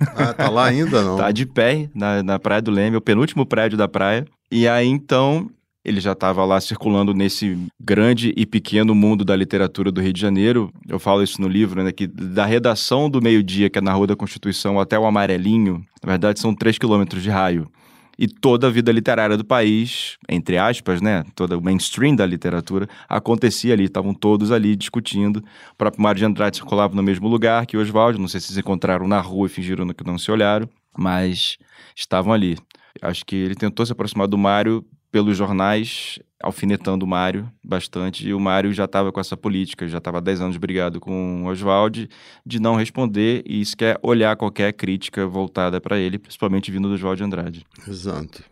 Ah, 0.00 0.32
tá 0.32 0.48
lá 0.48 0.66
ainda, 0.66 1.02
não? 1.02 1.16
tá 1.18 1.30
de 1.30 1.44
pé 1.44 1.90
na, 1.94 2.22
na 2.22 2.38
Praia 2.38 2.62
do 2.62 2.70
Leme, 2.70 2.96
o 2.96 3.00
penúltimo 3.00 3.44
prédio 3.44 3.76
da 3.76 3.88
praia. 3.88 4.24
E 4.50 4.66
aí, 4.66 4.86
então, 4.86 5.50
ele 5.88 6.00
já 6.00 6.12
estava 6.12 6.44
lá 6.44 6.60
circulando 6.60 7.14
nesse 7.14 7.58
grande 7.80 8.32
e 8.36 8.44
pequeno 8.44 8.94
mundo 8.94 9.24
da 9.24 9.34
literatura 9.34 9.90
do 9.90 10.00
Rio 10.00 10.12
de 10.12 10.20
Janeiro. 10.20 10.70
Eu 10.86 10.98
falo 10.98 11.22
isso 11.22 11.40
no 11.40 11.48
livro, 11.48 11.82
né? 11.82 11.90
Que 11.90 12.06
da 12.06 12.44
redação 12.44 13.08
do 13.08 13.22
meio-dia, 13.22 13.70
que 13.70 13.78
é 13.78 13.82
na 13.82 13.92
Rua 13.92 14.08
da 14.08 14.16
Constituição, 14.16 14.78
até 14.78 14.98
o 14.98 15.06
Amarelinho, 15.06 15.82
na 16.04 16.10
verdade 16.12 16.38
são 16.38 16.54
três 16.54 16.78
quilômetros 16.78 17.22
de 17.22 17.30
raio. 17.30 17.70
E 18.18 18.26
toda 18.26 18.66
a 18.66 18.70
vida 18.70 18.90
literária 18.90 19.36
do 19.36 19.44
país, 19.44 20.18
entre 20.28 20.58
aspas, 20.58 21.00
né? 21.00 21.24
Toda 21.36 21.56
o 21.56 21.62
mainstream 21.62 22.16
da 22.16 22.26
literatura 22.26 22.88
acontecia 23.08 23.72
ali, 23.72 23.84
estavam 23.84 24.12
todos 24.12 24.50
ali 24.50 24.74
discutindo. 24.74 25.36
O 25.36 25.76
próprio 25.78 26.02
Mário 26.02 26.18
de 26.18 26.24
Andrade 26.24 26.56
circulava 26.56 26.96
no 26.96 27.02
mesmo 27.02 27.28
lugar 27.28 27.64
que 27.64 27.76
Oswaldo. 27.76 28.18
Não 28.18 28.26
sei 28.26 28.40
se 28.40 28.52
se 28.52 28.58
encontraram 28.58 29.06
na 29.06 29.20
rua 29.20 29.46
e 29.46 29.48
fingiram 29.48 29.86
que 29.88 30.04
não 30.04 30.18
se 30.18 30.32
olharam, 30.32 30.68
mas 30.98 31.58
estavam 31.94 32.32
ali. 32.32 32.58
Acho 33.00 33.24
que 33.24 33.36
ele 33.36 33.54
tentou 33.54 33.86
se 33.86 33.92
aproximar 33.92 34.26
do 34.26 34.36
Mário 34.36 34.84
pelos 35.10 35.36
jornais, 35.36 36.18
alfinetando 36.42 37.04
o 37.04 37.08
Mário 37.08 37.50
bastante, 37.64 38.26
e 38.28 38.34
o 38.34 38.40
Mário 38.40 38.72
já 38.72 38.84
estava 38.84 39.10
com 39.10 39.20
essa 39.20 39.36
política, 39.36 39.88
já 39.88 39.98
estava 39.98 40.18
há 40.18 40.20
10 40.20 40.40
anos 40.40 40.56
brigado 40.56 41.00
com 41.00 41.44
o 41.44 41.46
Oswald, 41.46 42.08
de 42.44 42.60
não 42.60 42.76
responder 42.76 43.42
e 43.46 43.64
sequer 43.64 43.98
olhar 44.02 44.36
qualquer 44.36 44.72
crítica 44.72 45.26
voltada 45.26 45.80
para 45.80 45.98
ele, 45.98 46.18
principalmente 46.18 46.70
vindo 46.70 46.88
do 46.88 46.94
Oswald 46.94 47.22
Andrade. 47.22 47.66
Exato. 47.86 48.42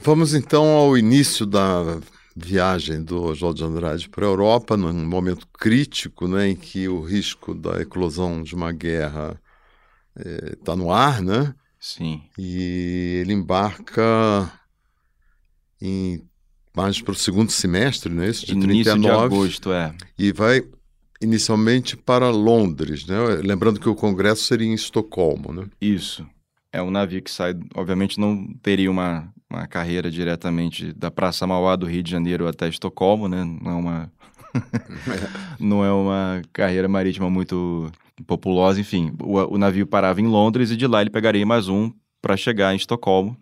Vamos 0.00 0.34
então 0.34 0.64
ao 0.66 0.96
início 0.96 1.46
da 1.46 1.98
viagem 2.36 3.02
do 3.02 3.22
Oswald 3.22 3.62
Andrade 3.62 4.08
para 4.08 4.26
a 4.26 4.28
Europa, 4.28 4.76
num 4.76 4.92
momento 5.06 5.46
crítico 5.48 6.26
né, 6.26 6.48
em 6.50 6.56
que 6.56 6.88
o 6.88 7.02
risco 7.02 7.54
da 7.54 7.80
eclosão 7.80 8.42
de 8.42 8.54
uma 8.54 8.72
guerra 8.72 9.40
está 10.16 10.72
eh, 10.72 10.76
no 10.76 10.90
ar, 10.92 11.22
né? 11.22 11.54
Sim. 11.78 12.22
E 12.38 13.20
ele 13.20 13.32
embarca 13.32 14.50
em 15.80 16.22
mais 16.76 17.00
para 17.00 17.12
o 17.12 17.14
segundo 17.14 17.50
semestre, 17.50 18.12
não 18.12 18.22
é 18.22 18.30
isso? 18.30 18.46
De 18.46 18.52
Início 18.52 18.92
39. 18.92 19.00
de 19.00 19.08
agosto, 19.08 19.72
é. 19.72 19.94
E 20.18 20.32
vai 20.32 20.62
inicialmente 21.22 21.96
para 21.96 22.28
Londres, 22.30 23.06
né? 23.06 23.16
Lembrando 23.42 23.78
que 23.78 23.88
o 23.88 23.94
congresso 23.94 24.42
seria 24.42 24.66
em 24.66 24.74
Estocolmo, 24.74 25.52
né? 25.52 25.66
Isso. 25.80 26.26
É 26.72 26.82
um 26.82 26.90
navio 26.90 27.22
que 27.22 27.30
sai, 27.30 27.54
obviamente 27.74 28.18
não 28.18 28.46
teria 28.60 28.90
uma, 28.90 29.32
uma 29.48 29.66
carreira 29.66 30.10
diretamente 30.10 30.92
da 30.92 31.10
Praça 31.10 31.46
Mauá 31.46 31.76
do 31.76 31.86
Rio 31.86 32.02
de 32.02 32.10
Janeiro 32.10 32.48
até 32.48 32.68
Estocolmo, 32.68 33.28
né? 33.28 33.44
Não 33.44 33.70
é 33.70 33.74
uma 33.74 34.12
não 35.58 35.84
é 35.84 35.92
uma 35.92 36.42
carreira 36.52 36.88
marítima 36.88 37.30
muito 37.30 37.90
populosa, 38.26 38.80
enfim. 38.80 39.12
O, 39.20 39.54
o 39.54 39.58
navio 39.58 39.86
parava 39.86 40.20
em 40.20 40.26
Londres 40.26 40.70
e 40.72 40.76
de 40.76 40.86
lá 40.86 41.00
ele 41.00 41.10
pegaria 41.10 41.46
mais 41.46 41.68
um 41.68 41.92
para 42.20 42.36
chegar 42.36 42.72
em 42.72 42.76
Estocolmo 42.76 43.36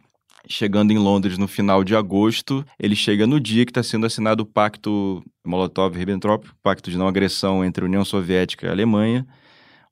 chegando 0.49 0.92
em 0.92 0.99
Londres 0.99 1.38
no 1.38 1.49
final 1.49 1.84
de 1.84 1.94
agosto, 1.94 2.64
ele 2.78 2.96
chega 2.96 3.26
no 3.26 3.40
dia 3.40 3.64
que 3.64 3.70
está 3.70 3.82
sendo 3.82 4.06
assinado 4.06 4.42
o 4.42 4.46
pacto 4.46 5.22
Molotov-Ribbentrop, 5.46 6.46
pacto 6.62 6.90
de 6.90 6.99
não 6.99 7.08
agressão 7.08 7.64
entre 7.64 7.84
União 7.84 8.04
Soviética 8.04 8.66
e 8.66 8.70
Alemanha, 8.70 9.26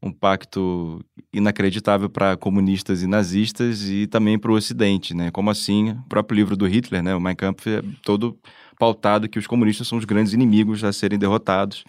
um 0.02 0.10
pacto 0.10 1.04
inacreditável 1.32 2.08
para 2.08 2.36
comunistas 2.36 3.02
e 3.02 3.06
nazistas 3.06 3.88
e 3.88 4.06
também 4.06 4.38
para 4.38 4.50
o 4.50 4.54
Ocidente, 4.54 5.14
né? 5.14 5.30
Como 5.30 5.50
assim? 5.50 5.90
O 5.90 6.08
próprio 6.08 6.36
livro 6.36 6.56
do 6.56 6.66
Hitler, 6.66 7.02
né, 7.02 7.14
o 7.14 7.20
Mein 7.20 7.36
Kampf, 7.36 7.68
é 7.68 7.82
todo 8.02 8.38
pautado 8.78 9.28
que 9.28 9.38
os 9.38 9.46
comunistas 9.46 9.86
são 9.86 9.98
os 9.98 10.06
grandes 10.06 10.32
inimigos 10.32 10.82
a 10.82 10.92
serem 10.92 11.18
derrotados 11.18 11.84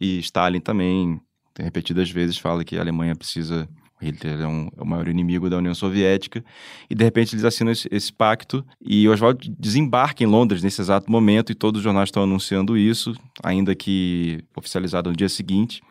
e 0.00 0.18
Stalin 0.20 0.60
também, 0.60 1.20
repetidas 1.58 2.10
vezes, 2.10 2.38
fala 2.38 2.64
que 2.64 2.76
a 2.76 2.80
Alemanha 2.80 3.14
precisa 3.14 3.68
Hitler 4.02 4.40
é, 4.40 4.46
um, 4.46 4.68
é, 4.76 4.82
o 4.82 4.86
maior 4.86 5.08
inimigo 5.08 5.48
da 5.48 5.58
União 5.58 5.74
Soviética, 5.74 6.44
e 6.90 6.94
de 6.94 7.04
repente 7.04 7.34
eles 7.34 7.44
assinam 7.44 7.72
esse, 7.72 7.88
esse 7.90 8.12
pacto, 8.12 8.64
e 8.80 9.08
Oswald 9.08 9.52
desembarca 9.58 10.22
em 10.22 10.26
Londres 10.26 10.62
nesse 10.62 10.80
exato 10.80 11.10
momento, 11.10 11.52
e 11.52 11.54
todos 11.54 11.78
os 11.78 11.84
jornais 11.84 12.08
estão 12.08 12.22
anunciando 12.22 12.76
isso, 12.76 13.14
ainda 13.42 13.74
que 13.74 14.42
oficializado 14.56 15.10
no 15.10 15.16
dia 15.16 15.28
seguinte. 15.28 15.82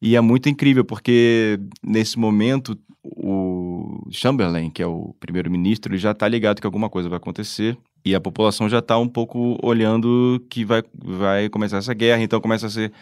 E 0.00 0.16
é 0.16 0.20
muito 0.20 0.48
incrível, 0.48 0.84
porque 0.84 1.58
nesse 1.82 2.18
momento 2.18 2.76
o 3.02 4.06
Chamberlain, 4.10 4.70
que 4.70 4.82
é 4.82 4.86
o 4.86 5.14
primeiro-ministro, 5.20 5.92
ele 5.92 5.98
já 5.98 6.12
está 6.12 6.26
ligado 6.26 6.60
que 6.60 6.66
alguma 6.66 6.88
coisa 6.88 7.08
vai 7.08 7.18
acontecer, 7.18 7.76
e 8.04 8.14
a 8.14 8.20
população 8.20 8.68
já 8.68 8.80
está 8.80 8.98
um 8.98 9.08
pouco 9.08 9.58
olhando 9.62 10.44
que 10.50 10.64
vai, 10.64 10.82
vai 10.94 11.48
começar 11.48 11.78
essa 11.78 11.94
guerra, 11.94 12.22
então 12.22 12.40
começa 12.40 12.66
a 12.66 12.70
ser 12.70 12.92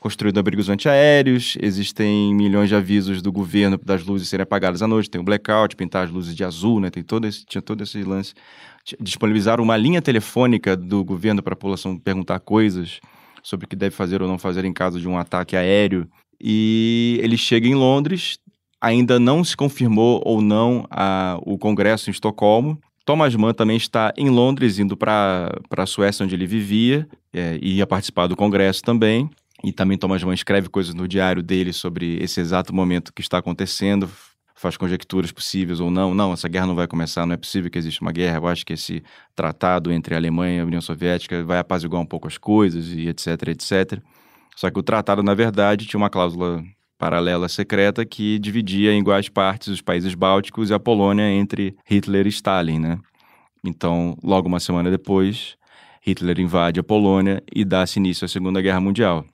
construído 0.00 0.38
abrigos 0.38 0.70
antiaéreos, 0.70 1.56
existem 1.60 2.34
milhões 2.34 2.70
de 2.70 2.74
avisos 2.74 3.20
do 3.20 3.30
governo 3.30 3.78
das 3.84 4.02
luzes 4.02 4.28
serem 4.28 4.42
apagadas 4.42 4.82
à 4.82 4.88
noite, 4.88 5.10
tem 5.10 5.20
o 5.20 5.24
blackout, 5.24 5.76
pintar 5.76 6.06
as 6.06 6.10
luzes 6.10 6.34
de 6.34 6.42
azul, 6.42 6.80
né? 6.80 6.88
Tem 6.90 7.02
todo 7.02 7.26
esse, 7.26 7.44
tinha 7.44 7.60
todo 7.60 7.82
esse 7.82 8.02
lance. 8.02 8.32
Disponibilizaram 8.98 9.62
uma 9.62 9.76
linha 9.76 10.00
telefônica 10.00 10.74
do 10.74 11.04
governo 11.04 11.42
para 11.42 11.52
a 11.52 11.56
população 11.56 11.98
perguntar 11.98 12.40
coisas 12.40 12.98
sobre 13.42 13.66
o 13.66 13.68
que 13.68 13.76
deve 13.76 13.94
fazer 13.94 14.22
ou 14.22 14.28
não 14.28 14.38
fazer 14.38 14.64
em 14.64 14.72
caso 14.72 14.98
de 14.98 15.06
um 15.06 15.18
ataque 15.18 15.54
aéreo. 15.54 16.08
E 16.40 17.20
ele 17.22 17.36
chega 17.36 17.68
em 17.68 17.74
Londres, 17.74 18.38
ainda 18.80 19.20
não 19.20 19.44
se 19.44 19.54
confirmou 19.54 20.22
ou 20.24 20.40
não 20.40 20.86
a, 20.90 21.38
o 21.42 21.58
congresso 21.58 22.08
em 22.08 22.12
Estocolmo. 22.12 22.80
Thomas 23.04 23.34
Mann 23.34 23.52
também 23.52 23.76
está 23.76 24.14
em 24.16 24.30
Londres, 24.30 24.78
indo 24.78 24.96
para 24.96 25.52
a 25.76 25.86
Suécia, 25.86 26.24
onde 26.24 26.34
ele 26.34 26.46
vivia, 26.46 27.06
é, 27.32 27.58
e 27.60 27.76
ia 27.76 27.86
participar 27.86 28.26
do 28.26 28.36
congresso 28.36 28.82
também. 28.82 29.28
E 29.62 29.72
também 29.72 29.98
Thomas 29.98 30.22
Mann 30.22 30.32
escreve 30.32 30.68
coisas 30.68 30.94
no 30.94 31.06
diário 31.06 31.42
dele 31.42 31.72
sobre 31.72 32.16
esse 32.22 32.40
exato 32.40 32.74
momento 32.74 33.12
que 33.12 33.20
está 33.20 33.38
acontecendo, 33.38 34.10
faz 34.54 34.76
conjecturas 34.76 35.32
possíveis 35.32 35.80
ou 35.80 35.90
não. 35.90 36.14
Não, 36.14 36.32
essa 36.32 36.48
guerra 36.48 36.66
não 36.66 36.74
vai 36.74 36.86
começar, 36.86 37.26
não 37.26 37.34
é 37.34 37.36
possível 37.36 37.70
que 37.70 37.78
exista 37.78 38.02
uma 38.02 38.12
guerra. 38.12 38.38
Eu 38.38 38.46
acho 38.46 38.64
que 38.64 38.72
esse 38.72 39.02
tratado 39.34 39.92
entre 39.92 40.14
a 40.14 40.18
Alemanha 40.18 40.58
e 40.58 40.60
a 40.60 40.64
União 40.64 40.80
Soviética 40.80 41.42
vai 41.44 41.58
apaziguar 41.58 42.00
um 42.00 42.06
pouco 42.06 42.28
as 42.28 42.38
coisas 42.38 42.88
e 42.88 43.08
etc, 43.08 43.48
etc. 43.48 44.02
Só 44.56 44.70
que 44.70 44.78
o 44.78 44.82
tratado, 44.82 45.22
na 45.22 45.34
verdade, 45.34 45.86
tinha 45.86 45.98
uma 45.98 46.10
cláusula 46.10 46.62
paralela 46.98 47.48
secreta 47.48 48.04
que 48.04 48.38
dividia 48.38 48.92
em 48.92 49.00
iguais 49.00 49.30
partes 49.30 49.68
os 49.68 49.80
países 49.80 50.14
bálticos 50.14 50.68
e 50.68 50.74
a 50.74 50.78
Polônia 50.78 51.30
entre 51.30 51.74
Hitler 51.86 52.26
e 52.26 52.28
Stalin, 52.28 52.78
né? 52.78 52.98
Então, 53.64 54.16
logo 54.22 54.48
uma 54.48 54.60
semana 54.60 54.90
depois, 54.90 55.56
Hitler 56.02 56.38
invade 56.38 56.78
a 56.78 56.82
Polônia 56.82 57.42
e 57.54 57.64
dá-se 57.64 57.98
início 57.98 58.26
à 58.26 58.28
Segunda 58.28 58.60
Guerra 58.60 58.80
Mundial. 58.80 59.24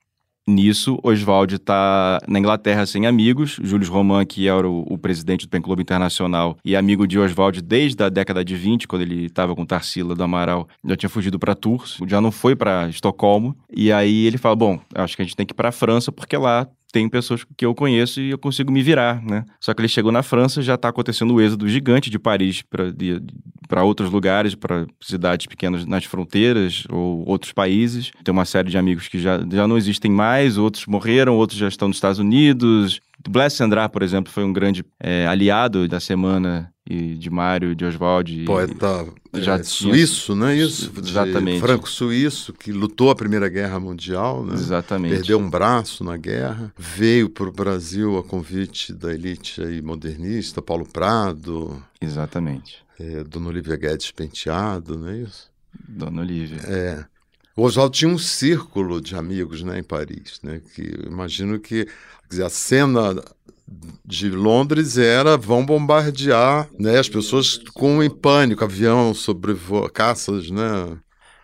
Nisso, 0.49 0.99
Oswald 1.03 1.57
está 1.57 2.21
na 2.29 2.39
Inglaterra 2.39 2.87
sem 2.87 3.05
amigos. 3.05 3.59
Julius 3.61 3.89
Roman, 3.89 4.25
que 4.25 4.47
era 4.47 4.69
o, 4.69 4.85
o 4.89 4.97
presidente 4.97 5.45
do 5.45 5.49
Pen 5.49 5.61
Clube 5.61 5.83
Internacional 5.83 6.57
e 6.65 6.77
amigo 6.77 7.07
de 7.07 7.19
Oswald 7.19 7.61
desde 7.61 8.03
a 8.05 8.09
década 8.09 8.45
de 8.45 8.55
20, 8.55 8.87
quando 8.87 9.03
ele 9.03 9.27
estava 9.27 9.57
com 9.57 9.67
Tarsila 9.67 10.15
do 10.15 10.23
Amaral, 10.23 10.69
já 10.85 10.97
tinha 10.97 11.11
fugido 11.11 11.37
para 11.37 11.57
Tours, 11.57 11.99
já 12.07 12.21
não 12.21 12.31
foi 12.31 12.55
para 12.55 12.89
Estocolmo. 12.89 13.57
E 13.75 13.91
aí 13.91 14.25
ele 14.27 14.39
fala: 14.39 14.55
Bom, 14.55 14.79
acho 14.95 15.17
que 15.17 15.23
a 15.23 15.25
gente 15.25 15.35
tem 15.35 15.45
que 15.45 15.53
ir 15.53 15.57
para 15.57 15.71
a 15.71 15.73
França, 15.73 16.13
porque 16.13 16.37
lá 16.37 16.69
tem 16.97 17.11
pessoas 17.11 17.45
que 17.45 17.67
eu 17.67 17.75
conheço 17.75 18.23
e 18.23 18.31
eu 18.31 18.39
consigo 18.39 18.73
me 18.73 18.83
virar, 18.83 19.23
né? 19.23 19.45
Só 19.61 19.75
que 19.75 19.83
ele 19.83 19.89
chegou 19.89 20.11
na 20.11 20.23
França, 20.23 20.63
já 20.63 20.77
está 20.77 20.89
acontecendo 20.89 21.35
o 21.35 21.41
êxodo 21.43 21.69
gigante 21.69 22.09
de 22.09 22.19
Paris 22.19 22.65
para 23.69 23.85
outros 23.85 24.11
lugares, 24.11 24.55
para 24.55 24.87
cidades 24.99 25.45
pequenas 25.45 25.85
nas 25.85 26.07
fronteiras 26.07 26.85
ou 26.89 27.23
outros 27.29 27.53
países. 27.53 28.13
Tem 28.25 28.33
uma 28.33 28.47
série 28.47 28.71
de 28.71 28.79
amigos 28.79 29.09
que 29.09 29.19
já, 29.19 29.39
já 29.53 29.69
não 29.69 29.77
existem 29.77 30.11
mais, 30.11 30.57
outros 30.57 30.87
morreram, 30.87 31.37
outros 31.37 31.59
já 31.59 31.69
estão 31.69 31.89
nos 31.89 31.99
Estados 31.99 32.19
Unidos. 32.19 32.99
Blaise 33.29 33.57
Sandra, 33.57 33.91
por 33.91 34.03
exemplo, 34.03 34.33
foi 34.33 34.43
um 34.45 34.53
grande 34.53 34.83
é, 34.99 35.27
aliado 35.27 35.87
da 35.87 36.01
semana 36.01 36.73
e 36.89 37.15
de 37.15 37.29
Mário, 37.29 37.75
de 37.75 37.85
Oswald. 37.85 38.45
Poeta 38.45 39.07
já 39.35 39.57
é, 39.57 39.63
suíço, 39.63 40.35
não 40.35 40.47
é 40.47 40.57
isso? 40.57 40.93
Exatamente. 40.97 41.61
Franco-suíço, 41.61 42.53
que 42.53 42.71
lutou 42.71 43.11
a 43.11 43.15
Primeira 43.15 43.49
Guerra 43.49 43.81
Mundial, 43.81 44.45
né? 44.45 44.55
Exatamente. 44.55 45.17
Perdeu 45.17 45.39
um 45.39 45.51
braço 45.51 46.05
na 46.05 46.17
guerra. 46.17 46.73
Veio 46.79 47.29
para 47.29 47.49
o 47.49 47.53
Brasil 47.53 48.17
a 48.17 48.23
convite 48.23 48.93
da 48.93 49.13
elite 49.13 49.61
aí 49.61 49.83
modernista, 49.83 50.63
Paulo 50.63 50.87
Prado. 50.87 51.83
Exatamente. 52.01 52.85
É, 52.99 53.25
Dona 53.25 53.49
Olivia 53.49 53.77
Guedes 53.77 54.13
Penteado, 54.13 54.97
não 54.97 55.09
é 55.09 55.19
isso? 55.19 55.51
Dona 55.89 56.23
Olivia. 56.23 56.61
É. 56.65 57.05
O 57.57 57.63
Oswaldo 57.63 57.95
tinha 57.95 58.11
um 58.11 58.19
círculo 58.19 59.01
de 59.01 59.17
amigos 59.17 59.63
né, 59.63 59.79
em 59.79 59.83
Paris, 59.83 60.41
né? 60.43 60.61
Que 60.75 60.83
imagino 61.07 61.59
que 61.59 61.89
dizer, 62.29 62.45
a 62.45 62.51
cena 62.51 63.15
de 64.05 64.31
Londres 64.31 64.97
era 64.97 65.37
vão 65.37 65.65
bombardear, 65.65 66.69
né? 66.79 66.99
As 66.99 67.09
pessoas 67.09 67.59
com 67.75 68.03
em 68.03 68.11
pânico, 68.11 68.65
avião 68.65 69.13
sobre 69.13 69.57
caças, 69.93 70.51
né? 70.51 70.97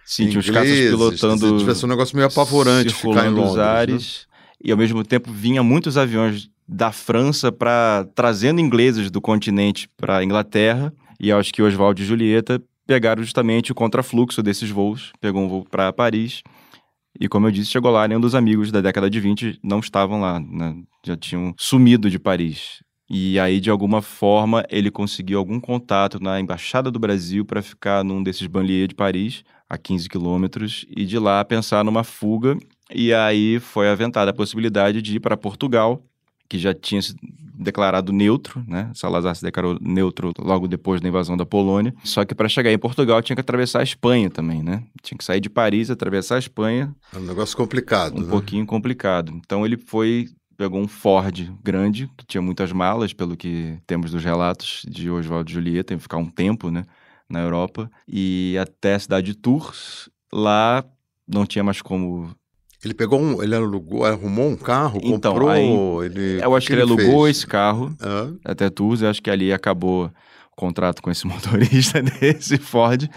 Sim, 0.05 0.29
tinha 0.29 0.41
os 0.41 0.51
caças 0.51 0.71
pilotando. 0.71 1.59
Devia 1.59 1.75
ser 1.75 1.87
um 1.87 1.89
negócio 1.89 2.17
meio 2.17 2.29
apavorante 2.29 2.95
ficar 2.95 3.27
em 3.27 3.31
Londres. 3.31 3.57
Né? 3.57 3.63
ares, 3.63 4.27
né? 4.31 4.33
E 4.65 4.71
ao 4.71 4.79
mesmo 4.79 5.03
tempo 5.05 5.33
vinha 5.33 5.63
muitos 5.63 5.97
aviões 5.97 6.49
da 6.69 6.93
França 6.93 7.51
para 7.51 8.07
trazendo 8.15 8.61
ingleses 8.61 9.11
do 9.11 9.21
continente 9.21 9.89
para 9.97 10.19
a 10.19 10.25
Inglaterra 10.25 10.93
E 11.19 11.33
acho 11.33 11.53
que 11.53 11.63
Oswaldo 11.63 12.01
e 12.01 12.05
Julieta 12.05 12.63
pegaram 12.87 13.23
justamente 13.23 13.73
o 13.73 13.75
contrafluxo 13.75 14.43
desses 14.43 14.71
voos, 14.71 15.13
pegou 15.21 15.43
um 15.43 15.49
voo 15.49 15.65
para 15.69 15.93
Paris. 15.93 16.43
E 17.19 17.29
como 17.29 17.47
eu 17.47 17.51
disse, 17.51 17.71
chegou 17.71 17.91
lá, 17.91 18.07
nenhum 18.09 18.21
dos 18.21 18.35
amigos 18.35 18.73
da 18.73 18.81
década 18.81 19.09
de 19.09 19.21
20 19.21 19.61
não 19.63 19.81
estavam 19.81 20.21
lá, 20.21 20.41
né? 20.41 20.75
já 21.05 21.17
tinham 21.17 21.55
sumido 21.59 22.11
de 22.11 22.19
Paris. 22.19 22.83
E 23.09 23.39
aí, 23.39 23.61
de 23.61 23.69
alguma 23.69 24.01
forma, 24.01 24.65
ele 24.71 24.91
conseguiu 24.91 25.39
algum 25.39 25.61
contato 25.61 26.19
na 26.19 26.41
Embaixada 26.41 26.91
do 26.91 26.99
Brasil 26.99 27.45
para 27.45 27.61
ficar 27.61 28.03
num 28.03 28.23
desses 28.23 28.47
banlieues 28.47 28.89
de 28.89 28.95
Paris, 28.95 29.45
a 29.69 29.77
15 29.77 30.09
quilômetros, 30.09 30.87
e 30.89 31.05
de 31.05 31.19
lá 31.19 31.45
pensar 31.45 31.85
numa 31.85 32.05
fuga. 32.05 32.57
E 32.91 33.13
aí 33.13 33.59
foi 33.61 33.91
aventada 33.91 34.31
a 34.31 34.35
possibilidade 34.35 35.03
de 35.03 35.17
ir 35.17 35.21
para 35.21 35.37
Portugal, 35.37 36.03
que 36.53 36.59
já 36.59 36.75
tinha 36.75 37.01
se 37.01 37.15
declarado 37.59 38.13
neutro, 38.13 38.63
né? 38.69 38.91
Salazar 38.95 39.35
se 39.35 39.43
declarou 39.43 39.79
neutro 39.81 40.35
logo 40.39 40.69
depois 40.69 41.01
da 41.01 41.09
invasão 41.09 41.35
da 41.35 41.47
Polônia. 41.47 41.95
Só 42.05 42.27
que 42.27 42.35
para 42.35 42.47
chegar 42.47 42.71
em 42.71 42.77
Portugal 42.79 43.23
tinha 43.23 43.35
que 43.35 43.41
atravessar 43.41 43.81
a 43.81 43.83
Espanha 43.83 44.29
também, 44.29 44.63
né? 44.63 44.85
Tinha 45.03 45.17
que 45.17 45.25
sair 45.25 45.41
de 45.41 45.49
Paris, 45.49 45.89
atravessar 45.91 46.37
a 46.37 46.39
Espanha. 46.39 46.95
É 47.15 47.17
um 47.17 47.23
negócio 47.23 47.57
complicado, 47.57 48.19
Um 48.19 48.25
né? 48.25 48.29
pouquinho 48.29 48.67
complicado. 48.67 49.33
Então 49.35 49.65
ele 49.65 49.79
foi 49.79 50.29
pegou 50.59 50.79
um 50.79 50.87
Ford 50.87 51.51
grande, 51.65 52.11
que 52.19 52.27
tinha 52.27 52.43
muitas 52.43 52.71
malas, 52.71 53.15
pelo 53.15 53.35
que 53.35 53.79
temos 53.87 54.11
dos 54.11 54.23
relatos 54.23 54.83
de 54.87 55.09
Oswaldo 55.11 55.51
e 55.51 55.55
Julieta, 55.55 55.85
tem 55.89 55.97
que 55.97 56.03
ficar 56.03 56.19
um 56.19 56.29
tempo, 56.29 56.71
né, 56.71 56.85
na 57.29 57.41
Europa, 57.41 57.91
e 58.07 58.57
até 58.61 58.95
a 58.95 58.99
cidade 58.99 59.29
de 59.33 59.39
Tours. 59.39 60.11
Lá 60.31 60.85
não 61.27 61.47
tinha 61.47 61.65
mais 61.65 61.81
como 61.81 62.31
Ele 62.85 62.95
pegou 62.95 63.21
um, 63.21 63.43
ele 63.43 63.55
alugou, 63.55 64.05
arrumou 64.05 64.49
um 64.49 64.57
carro, 64.57 64.99
Então, 65.03 65.33
comprou, 65.35 66.01
aí, 66.01 66.07
ele... 66.07 66.41
Eu 66.43 66.55
acho 66.57 66.67
que 66.67 66.73
ele 66.73 66.83
alugou 66.83 67.25
fez? 67.25 67.37
esse 67.39 67.47
carro 67.47 67.95
Hã? 68.01 68.35
até 68.45 68.69
Tours, 68.69 69.03
eu 69.03 69.09
acho 69.11 69.23
que 69.23 69.31
ali 69.31 69.53
acabou 69.53 70.07
o 70.07 70.11
contrato 70.57 71.01
com 71.01 71.11
esse 71.11 71.25
motorista 71.29 72.03
desse 72.03 72.59
Ford. 72.59 73.09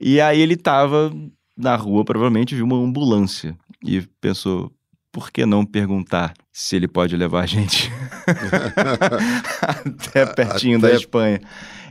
E 0.00 0.20
aí 0.20 0.40
ele 0.40 0.56
tava 0.56 1.14
na 1.56 1.76
rua, 1.76 2.04
provavelmente 2.04 2.54
viu 2.56 2.64
uma 2.64 2.76
ambulância 2.76 3.56
e 3.84 4.00
pensou, 4.20 4.72
por 5.12 5.30
que 5.30 5.46
não 5.46 5.64
perguntar 5.64 6.34
se 6.52 6.74
ele 6.74 6.88
pode 6.88 7.16
levar 7.16 7.42
a 7.44 7.46
gente 7.46 7.92
até 9.62 10.26
pertinho 10.26 10.80
da 10.80 10.88
Até- 10.88 10.96
Espanha? 10.96 11.40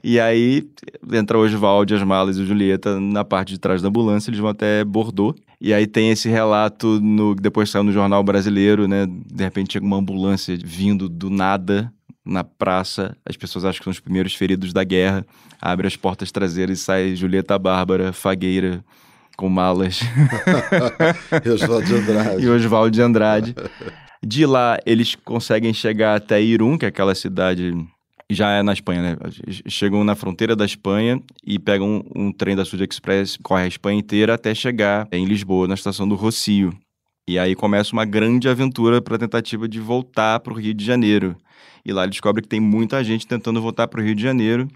E 0.03 0.19
aí 0.19 0.67
entra 1.11 1.37
o 1.37 1.41
Oswaldo, 1.41 1.95
as 1.95 2.03
malas 2.03 2.37
e 2.37 2.41
o 2.41 2.45
Julieta 2.45 2.99
na 2.99 3.23
parte 3.23 3.53
de 3.53 3.59
trás 3.59 3.81
da 3.81 3.87
ambulância, 3.87 4.29
eles 4.29 4.39
vão 4.39 4.49
até 4.49 4.83
Bordeaux. 4.83 5.39
E 5.61 5.73
aí 5.73 5.87
tem 5.87 6.09
esse 6.09 6.27
relato, 6.27 6.99
no, 6.99 7.33
depois 7.33 7.69
saiu 7.69 7.85
no 7.85 7.91
jornal 7.93 8.21
brasileiro, 8.21 8.85
né? 8.85 9.05
De 9.07 9.43
repente 9.43 9.73
chega 9.73 9.85
uma 9.85 9.97
ambulância 9.97 10.57
vindo 10.61 11.07
do 11.07 11.29
nada 11.29 11.89
na 12.25 12.43
praça. 12.43 13.15
As 13.25 13.37
pessoas 13.37 13.63
acham 13.63 13.79
que 13.79 13.83
são 13.85 13.91
os 13.91 13.99
primeiros 14.01 14.35
feridos 14.35 14.73
da 14.73 14.83
guerra. 14.83 15.25
Abre 15.61 15.87
as 15.87 15.95
portas 15.95 16.31
traseiras 16.33 16.79
e 16.79 16.83
sai 16.83 17.15
Julieta 17.15 17.57
Bárbara, 17.57 18.11
fagueira, 18.11 18.83
com 19.37 19.47
malas. 19.47 20.01
E 21.45 21.49
Oswaldo 21.49 21.85
de 21.85 21.95
Andrade. 21.95 22.43
e 22.43 22.49
Oswaldo 22.49 22.91
de 22.91 23.01
Andrade. 23.01 23.55
De 24.25 24.45
lá, 24.45 24.77
eles 24.85 25.15
conseguem 25.15 25.73
chegar 25.73 26.15
até 26.15 26.41
Irum, 26.41 26.77
que 26.77 26.85
é 26.85 26.89
aquela 26.89 27.15
cidade. 27.15 27.73
Já 28.29 28.51
é 28.51 28.63
na 28.63 28.73
Espanha, 28.73 29.01
né? 29.01 29.17
Chegam 29.67 30.03
na 30.03 30.15
fronteira 30.15 30.55
da 30.55 30.65
Espanha 30.65 31.21
e 31.45 31.59
pegam 31.59 32.03
um, 32.15 32.27
um 32.27 32.31
trem 32.31 32.55
da 32.55 32.65
Sud 32.65 32.83
Express, 32.83 33.37
corre 33.43 33.63
a 33.63 33.67
Espanha 33.67 33.99
inteira 33.99 34.33
até 34.33 34.55
chegar 34.55 35.07
em 35.11 35.25
Lisboa, 35.25 35.67
na 35.67 35.73
estação 35.75 36.07
do 36.07 36.15
Rocio. 36.15 36.73
E 37.27 37.39
aí 37.39 37.55
começa 37.55 37.93
uma 37.93 38.03
grande 38.03 38.49
aventura 38.49 39.01
para 39.01 39.15
a 39.15 39.19
tentativa 39.19 39.67
de 39.67 39.79
voltar 39.79 40.39
para 40.41 40.53
o 40.53 40.57
Rio 40.57 40.73
de 40.73 40.83
Janeiro. 40.83 41.37
E 41.85 41.91
lá 41.93 42.03
ele 42.03 42.11
descobre 42.11 42.41
que 42.41 42.47
tem 42.47 42.59
muita 42.59 43.03
gente 43.03 43.27
tentando 43.27 43.61
voltar 43.61 43.87
para 43.87 44.01
o 44.01 44.03
Rio 44.03 44.15
de 44.15 44.21
Janeiro. 44.21 44.67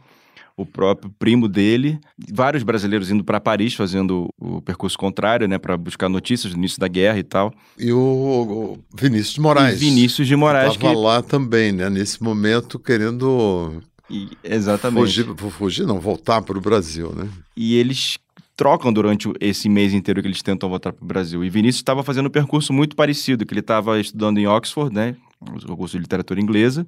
O 0.57 0.65
próprio 0.65 1.13
primo 1.19 1.47
dele, 1.47 1.99
vários 2.33 2.63
brasileiros 2.63 3.11
indo 3.11 3.23
para 3.23 3.39
Paris 3.39 3.75
fazendo 3.75 4.27
o 4.39 4.59
percurso 4.59 4.97
contrário, 4.97 5.47
né, 5.47 5.59
para 5.59 5.77
buscar 5.77 6.09
notícias 6.09 6.51
do 6.51 6.57
início 6.57 6.79
da 6.79 6.87
guerra 6.87 7.19
e 7.19 7.23
tal. 7.23 7.53
E 7.77 7.91
o, 7.91 8.79
Vinícius 8.99 9.35
de 9.35 9.41
Moraes. 9.41 9.75
E 9.75 9.85
Vinícius 9.85 10.27
de 10.27 10.35
Moraes 10.35 10.73
Estava 10.73 10.95
que 10.95 10.99
lá 10.99 11.21
também, 11.21 11.71
né? 11.71 11.91
Nesse 11.91 12.23
momento, 12.23 12.79
querendo 12.79 13.83
E- 14.09 14.29
exatamente. 14.43 14.99
fugir, 15.05 15.51
fugir, 15.51 15.85
não, 15.85 15.99
voltar 15.99 16.41
para 16.41 16.57
o 16.57 16.61
Brasil, 16.61 17.13
né? 17.15 17.29
E 17.55 17.75
eles 17.75 18.17
trocam 18.55 18.91
durante 18.91 19.31
esse 19.39 19.69
mês 19.69 19.93
inteiro 19.93 20.23
que 20.23 20.27
eles 20.27 20.41
tentam 20.41 20.67
voltar 20.67 20.91
para 20.91 21.03
o 21.03 21.07
Brasil. 21.07 21.45
E 21.45 21.49
Vinícius 21.51 21.81
estava 21.81 22.01
fazendo 22.01 22.25
um 22.25 22.31
percurso 22.31 22.73
muito 22.73 22.95
parecido, 22.95 23.45
que 23.45 23.53
ele 23.53 23.59
estava 23.59 23.99
estudando 23.99 24.39
em 24.39 24.47
Oxford, 24.47 24.91
né, 24.91 25.15
o 25.39 25.77
curso 25.77 25.95
de 25.97 26.01
literatura 26.01 26.41
inglesa. 26.41 26.87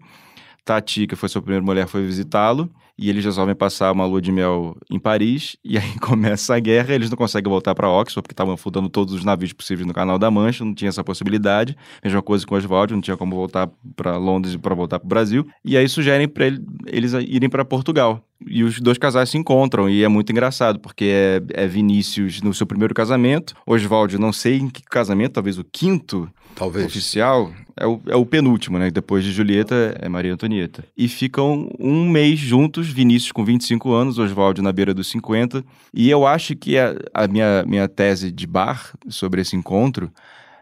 Tati, 0.65 1.05
que 1.08 1.15
foi 1.15 1.29
sua 1.29 1.41
primeira 1.41 1.63
mulher, 1.63 1.88
foi 1.88 2.03
visitá-lo. 2.05 2.69
E 3.01 3.09
eles 3.09 3.23
resolvem 3.23 3.55
passar 3.55 3.93
uma 3.93 4.05
lua 4.05 4.21
de 4.21 4.29
mel 4.29 4.75
em 4.89 4.99
Paris. 4.99 5.55
E 5.63 5.77
aí 5.77 5.95
começa 6.01 6.53
a 6.53 6.59
guerra. 6.59 6.93
Eles 6.93 7.09
não 7.09 7.17
conseguem 7.17 7.49
voltar 7.49 7.73
para 7.73 7.89
Oxford, 7.89 8.21
porque 8.21 8.33
estavam 8.33 8.55
afundando 8.55 8.89
todos 8.89 9.13
os 9.13 9.23
navios 9.23 9.53
possíveis 9.53 9.88
no 9.88 9.93
Canal 9.93 10.19
da 10.19 10.29
Mancha. 10.29 10.65
Não 10.65 10.73
tinha 10.73 10.89
essa 10.89 11.01
possibilidade. 11.01 11.77
Mesma 12.03 12.21
coisa 12.21 12.45
com 12.45 12.55
Oswaldo, 12.55 12.93
não 12.93 13.01
tinha 13.01 13.15
como 13.15 13.38
voltar 13.38 13.69
para 13.95 14.17
Londres 14.17 14.55
e 14.55 14.57
para 14.57 14.75
voltar 14.75 14.99
para 14.99 15.05
o 15.05 15.09
Brasil. 15.09 15.47
E 15.63 15.77
aí 15.77 15.88
sugerem 15.88 16.27
para 16.27 16.47
ele, 16.47 16.62
eles 16.88 17.13
irem 17.13 17.49
para 17.49 17.63
Portugal. 17.63 18.21
E 18.45 18.63
os 18.63 18.80
dois 18.80 18.97
casais 18.97 19.30
se 19.30 19.38
encontram. 19.38 19.89
E 19.89 20.04
é 20.04 20.08
muito 20.08 20.32
engraçado, 20.32 20.80
porque 20.80 21.06
é, 21.06 21.63
é 21.63 21.67
Vinícius 21.67 22.41
no 22.41 22.54
seu 22.54 22.65
primeiro 22.65 22.93
casamento. 22.93 23.54
Oswaldo, 23.65 24.17
não 24.17 24.32
sei 24.32 24.58
em 24.58 24.69
que 24.69 24.82
casamento, 24.84 25.34
talvez 25.34 25.58
o 25.58 25.63
quinto 25.63 26.30
Talvez. 26.56 26.86
oficial 26.86 27.52
é 27.75 27.86
o, 27.86 28.02
é 28.08 28.15
o 28.15 28.25
penúltimo, 28.25 28.78
né? 28.78 28.91
Depois 28.91 29.23
de 29.23 29.32
Julieta 29.32 29.95
é 29.99 30.10
Maria 30.10 30.34
Antonieta. 30.34 30.84
E 30.97 31.08
ficam 31.08 31.69
um 31.80 32.10
mês 32.10 32.39
juntos, 32.39 32.88
Vinícius 32.88 33.32
com 33.32 33.45
25 33.45 33.91
anos, 33.91 34.19
Oswaldo 34.19 34.62
na 34.62 34.71
beira 34.71 34.93
dos 34.93 35.08
50. 35.08 35.63
E 35.93 36.10
eu 36.10 36.28
acho 36.28 36.56
que 36.56 36.78
a, 36.78 36.95
a 37.13 37.28
minha, 37.28 37.63
minha 37.65 37.88
tese 37.88 38.32
de 38.32 38.45
bar 38.45 38.93
sobre 39.08 39.41
esse 39.41 39.56
encontro 39.56 40.12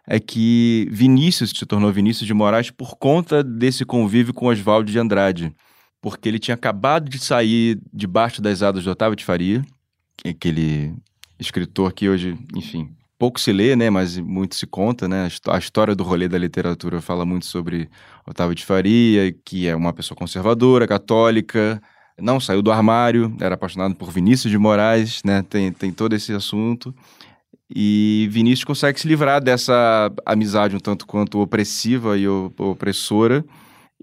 é 0.07 0.19
que 0.19 0.87
Vinícius 0.89 1.49
se 1.49 1.65
tornou 1.65 1.91
Vinícius 1.91 2.25
de 2.25 2.33
Moraes 2.33 2.71
por 2.71 2.95
conta 2.97 3.43
desse 3.43 3.83
convívio 3.83 4.33
com 4.33 4.47
Oswaldo 4.47 4.89
de 4.89 4.97
Andrade. 4.97 5.53
Porque 6.01 6.29
ele 6.29 6.39
tinha 6.39 6.55
acabado 6.55 7.09
de 7.09 7.19
sair 7.19 7.79
debaixo 7.93 8.41
das 8.41 8.61
asas 8.61 8.83
de 8.83 8.89
Otávio 8.89 9.15
de 9.15 9.25
Faria, 9.25 9.65
que 10.17 10.29
aquele 10.29 10.93
escritor 11.39 11.91
que 11.93 12.07
hoje, 12.09 12.37
enfim, 12.55 12.89
pouco 13.19 13.39
se 13.39 13.51
lê, 13.51 13.75
né, 13.75 13.89
mas 13.89 14.17
muito 14.17 14.55
se 14.55 14.65
conta, 14.67 15.07
né? 15.07 15.23
A 15.23 15.27
histó- 15.27 15.51
A 15.51 15.57
história 15.57 15.95
do 15.95 16.03
rolê 16.03 16.27
da 16.27 16.37
literatura 16.37 17.01
fala 17.01 17.25
muito 17.25 17.45
sobre 17.45 17.89
Otávio 18.27 18.55
de 18.55 18.65
Faria, 18.65 19.35
que 19.43 19.67
é 19.67 19.75
uma 19.75 19.91
pessoa 19.91 20.17
conservadora, 20.17 20.87
católica, 20.87 21.81
não 22.19 22.39
saiu 22.39 22.61
do 22.61 22.71
armário, 22.71 23.35
era 23.39 23.55
apaixonado 23.55 23.95
por 23.95 24.11
Vinícius 24.11 24.51
de 24.51 24.57
Moraes, 24.57 25.21
né? 25.23 25.43
Tem, 25.43 25.71
tem 25.71 25.91
todo 25.91 26.13
esse 26.13 26.31
assunto. 26.33 26.93
E 27.69 28.27
Vinícius 28.31 28.63
consegue 28.63 28.99
se 28.99 29.07
livrar 29.07 29.41
dessa 29.43 30.11
amizade 30.25 30.75
um 30.75 30.79
tanto 30.79 31.05
quanto 31.05 31.39
opressiva 31.39 32.17
e 32.17 32.27
opressora. 32.27 33.43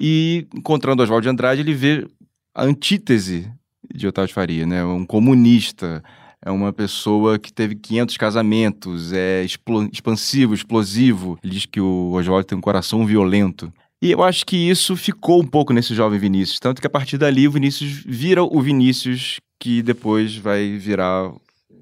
E 0.00 0.46
encontrando 0.54 1.02
Oswaldo 1.02 1.22
de 1.22 1.28
Andrade, 1.28 1.60
ele 1.60 1.74
vê 1.74 2.06
a 2.54 2.64
antítese 2.64 3.50
de 3.94 4.06
Otávio 4.06 4.28
de 4.28 4.34
Faria, 4.34 4.66
né? 4.66 4.84
Um 4.84 5.04
comunista, 5.06 6.02
é 6.44 6.50
uma 6.50 6.72
pessoa 6.72 7.38
que 7.38 7.52
teve 7.52 7.74
500 7.76 8.16
casamentos, 8.16 9.12
é 9.12 9.44
explo- 9.44 9.88
expansivo, 9.92 10.54
explosivo. 10.54 11.38
Ele 11.42 11.52
diz 11.54 11.66
que 11.66 11.80
o 11.80 12.12
Oswaldo 12.12 12.44
tem 12.46 12.58
um 12.58 12.60
coração 12.60 13.06
violento. 13.06 13.72
E 14.02 14.10
eu 14.10 14.22
acho 14.22 14.44
que 14.44 14.56
isso 14.56 14.96
ficou 14.96 15.40
um 15.40 15.46
pouco 15.46 15.72
nesse 15.72 15.94
jovem 15.94 16.18
Vinícius. 16.18 16.58
Tanto 16.58 16.80
que 16.80 16.86
a 16.86 16.90
partir 16.90 17.16
dali 17.16 17.48
o 17.48 17.50
Vinícius 17.50 18.02
vira 18.06 18.42
o 18.42 18.60
Vinícius 18.60 19.38
que 19.58 19.80
depois 19.82 20.36
vai 20.36 20.76
virar 20.76 21.32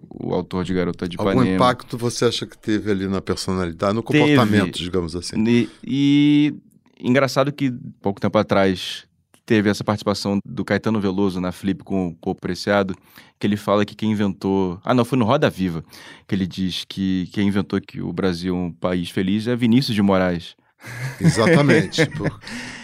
o 0.08 0.32
autor 0.34 0.62
de 0.64 0.72
Garota 0.74 1.08
de 1.08 1.16
Algum 1.18 1.30
Ipanema. 1.32 1.56
impacto 1.56 1.98
você 1.98 2.26
acha 2.26 2.46
que 2.46 2.56
teve 2.56 2.90
ali 2.90 3.08
na 3.08 3.20
personalidade, 3.20 3.94
no 3.94 4.02
Teve. 4.02 4.20
comportamento, 4.36 4.78
digamos 4.78 5.16
assim? 5.16 5.42
E, 5.48 5.68
e 5.84 6.54
engraçado 7.02 7.52
que 7.52 7.72
pouco 8.00 8.20
tempo 8.20 8.38
atrás 8.38 9.04
teve 9.44 9.68
essa 9.68 9.82
participação 9.82 10.38
do 10.44 10.64
Caetano 10.64 11.00
Veloso 11.00 11.40
na 11.40 11.52
Flip 11.52 11.82
com 11.82 12.08
o 12.08 12.14
Povo 12.14 12.40
Preciado, 12.40 12.94
que 13.38 13.46
ele 13.46 13.56
fala 13.56 13.84
que 13.84 13.94
quem 13.94 14.12
inventou. 14.12 14.80
Ah, 14.84 14.94
não, 14.94 15.04
foi 15.04 15.18
no 15.18 15.24
Roda 15.24 15.50
Viva, 15.50 15.84
que 16.26 16.34
ele 16.34 16.46
diz 16.46 16.84
que 16.88 17.28
quem 17.32 17.48
inventou 17.48 17.80
que 17.80 18.00
o 18.00 18.12
Brasil 18.12 18.54
é 18.54 18.58
um 18.58 18.72
país 18.72 19.10
feliz 19.10 19.46
é 19.46 19.56
Vinícius 19.56 19.94
de 19.94 20.02
Moraes. 20.02 20.54
Exatamente. 21.20 22.02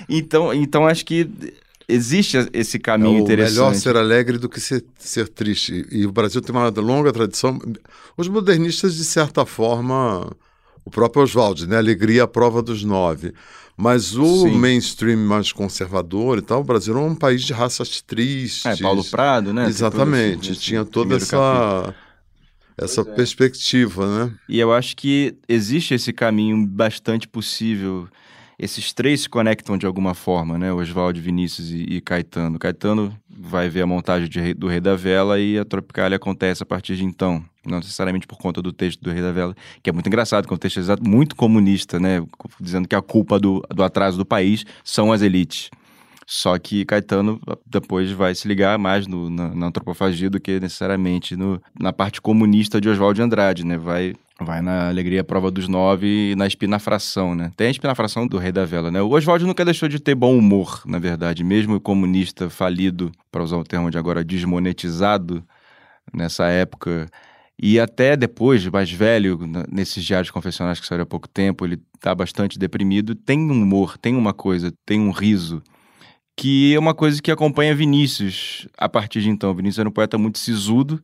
Então, 0.09 0.53
então 0.55 0.87
acho 0.87 1.05
que 1.05 1.29
existe 1.89 2.37
esse 2.53 2.77
é 2.77 2.81
caminho 2.81 3.21
o 3.21 3.23
interessante. 3.23 3.55
melhor 3.55 3.75
ser 3.75 3.97
alegre 3.97 4.39
do 4.39 4.49
que 4.49 4.61
ser, 4.61 4.85
ser 4.99 5.29
triste. 5.29 5.87
E 5.91 6.07
o 6.07 6.13
Brasil 6.13 6.41
tem 6.41 6.55
uma 6.55 6.69
longa 6.69 7.13
tradição. 7.13 7.59
Os 8.17 8.29
modernistas, 8.29 8.95
de 8.97 9.05
certa 9.05 9.47
forma, 9.47 10.31
o 10.85 10.91
próprio 10.91 11.23
Oswald, 11.23 11.67
né? 11.67 11.79
Alegria 11.79 12.25
à 12.25 12.29
prova 12.29 12.63
dos 12.63 12.85
nove. 12.85 13.33
Mas 13.81 14.17
o 14.17 14.43
Sim. 14.43 14.59
mainstream 14.59 15.19
mais 15.19 15.53
conservador 15.53 16.39
e 16.39 16.43
tal, 16.43 16.63
o 16.63 16.65
Brasil 16.65 16.97
é 16.99 17.01
um 17.01 17.15
país 17.15 17.43
de 17.45 17.53
raças 17.53 18.03
tristes. 18.03 18.67
É, 18.67 18.77
Paulo 18.77 19.05
Prado, 19.05 19.53
né? 19.55 19.67
Exatamente. 19.69 20.51
esse- 20.51 20.53
esse 20.53 20.61
Tinha 20.61 20.85
toda 20.85 21.07
primeiro 21.17 21.27
capítulo. 21.31 21.95
essa, 22.77 22.85
essa 22.85 23.05
Pois 23.05 23.13
é. 23.13 23.17
perspectiva, 23.17 24.25
né? 24.27 24.35
E 24.49 24.59
eu 24.59 24.73
acho 24.73 24.97
que 24.97 25.37
existe 25.49 25.95
esse 25.95 26.13
caminho 26.13 26.67
bastante 26.67 27.29
possível. 27.29 28.09
Esses 28.59 28.93
três 28.93 29.21
se 29.21 29.29
conectam 29.29 29.79
de 29.79 29.87
alguma 29.87 30.15
forma, 30.15 30.59
né? 30.59 30.73
Oswaldo, 30.73 31.21
Vinícius 31.21 31.71
e, 31.71 31.83
e 31.83 32.01
Caetano. 32.01 32.59
Caetano 32.59 33.17
vai 33.31 33.69
ver 33.69 33.83
a 33.83 33.87
montagem 33.87 34.29
de, 34.29 34.53
do 34.53 34.67
Rei 34.67 34.81
da 34.81 34.97
Vela 34.97 35.39
e 35.39 35.57
a 35.57 35.65
Tropicália 35.65 36.17
acontece 36.17 36.63
a 36.65 36.67
partir 36.67 36.97
de 36.97 37.05
então. 37.05 37.45
Não 37.65 37.79
necessariamente 37.79 38.27
por 38.27 38.37
conta 38.37 38.61
do 38.61 38.73
texto 38.73 39.01
do 39.01 39.13
Rei 39.13 39.23
da 39.23 39.31
Vela, 39.31 39.55
que 39.81 39.89
é 39.89 39.93
muito 39.93 40.09
engraçado, 40.09 40.47
que 40.47 40.53
é 40.53 40.57
um 40.57 40.59
texto 40.59 40.81
muito 41.01 41.37
comunista, 41.37 42.01
né? 42.01 42.25
Dizendo 42.61 42.89
que 42.89 42.97
a 42.97 43.03
culpa 43.03 43.39
do, 43.39 43.63
do 43.73 43.85
atraso 43.85 44.19
do 44.19 44.27
país 44.27 44.65
são 44.83 45.13
as 45.13 45.23
elites. 45.23 45.71
Só 46.27 46.59
que 46.59 46.85
Caetano 46.85 47.41
depois 47.65 48.11
vai 48.11 48.35
se 48.35 48.49
ligar 48.49 48.77
mais 48.77 49.07
no, 49.07 49.31
na, 49.31 49.55
na 49.55 49.67
antropofagia 49.69 50.29
do 50.29 50.41
que 50.41 50.59
necessariamente 50.59 51.37
no, 51.37 51.63
na 51.79 51.93
parte 51.93 52.21
comunista 52.21 52.81
de 52.81 52.89
Oswald 52.89 53.17
de 53.17 53.23
Andrade, 53.23 53.65
né? 53.65 53.79
Vai 53.79 54.15
Vai 54.41 54.63
na 54.63 54.89
Alegria 54.89 55.25
Prova 55.25 55.51
dos 55.51 55.67
Nove 55.67 56.31
e 56.31 56.37
na 56.37 56.47
Espinafração, 56.47 57.35
né? 57.35 57.51
Tem 57.57 57.67
a 57.67 57.71
Espinafração 57.71 58.25
do 58.25 58.39
Rei 58.39 58.53
da 58.53 58.65
Vela, 58.65 58.89
né? 58.89 59.03
O 59.03 59.11
Oswald 59.11 59.45
nunca 59.45 59.65
deixou 59.65 59.89
de 59.89 59.99
ter 59.99 60.15
bom 60.15 60.39
humor, 60.39 60.83
na 60.87 61.01
verdade. 61.01 61.43
Mesmo 61.43 61.81
comunista 61.81 62.49
falido, 62.49 63.11
para 63.33 63.43
usar 63.43 63.57
o 63.57 63.65
termo 63.65 63.91
de 63.91 63.99
agora, 63.99 64.23
desmonetizado, 64.23 65.45
nessa 66.15 66.47
época. 66.47 67.09
E 67.61 67.81
até 67.81 68.17
depois, 68.17 68.65
mais 68.67 68.93
velho, 68.93 69.41
nesses 69.69 70.05
diários 70.05 70.31
confessionais 70.31 70.79
que 70.79 70.87
saíram 70.87 71.03
há 71.03 71.07
pouco 71.07 71.29
tempo, 71.29 71.65
ele 71.67 71.81
tá 71.99 72.15
bastante 72.15 72.61
deprimido. 72.61 73.17
Tem 73.17 73.41
um 73.41 73.63
humor, 73.63 73.99
tem 73.99 74.15
uma 74.15 74.33
coisa, 74.33 74.73
tem 74.87 75.01
um 75.01 75.11
riso, 75.11 75.61
que 76.37 76.73
é 76.73 76.79
uma 76.79 76.95
coisa 76.95 77.21
que 77.21 77.33
acompanha 77.33 77.75
Vinícius 77.75 78.69
a 78.79 78.89
partir 78.89 79.21
de 79.21 79.31
então. 79.31 79.53
Vinícius 79.53 79.81
era 79.81 79.89
um 79.89 79.93
poeta 79.93 80.17
muito 80.17 80.39
sisudo, 80.39 81.03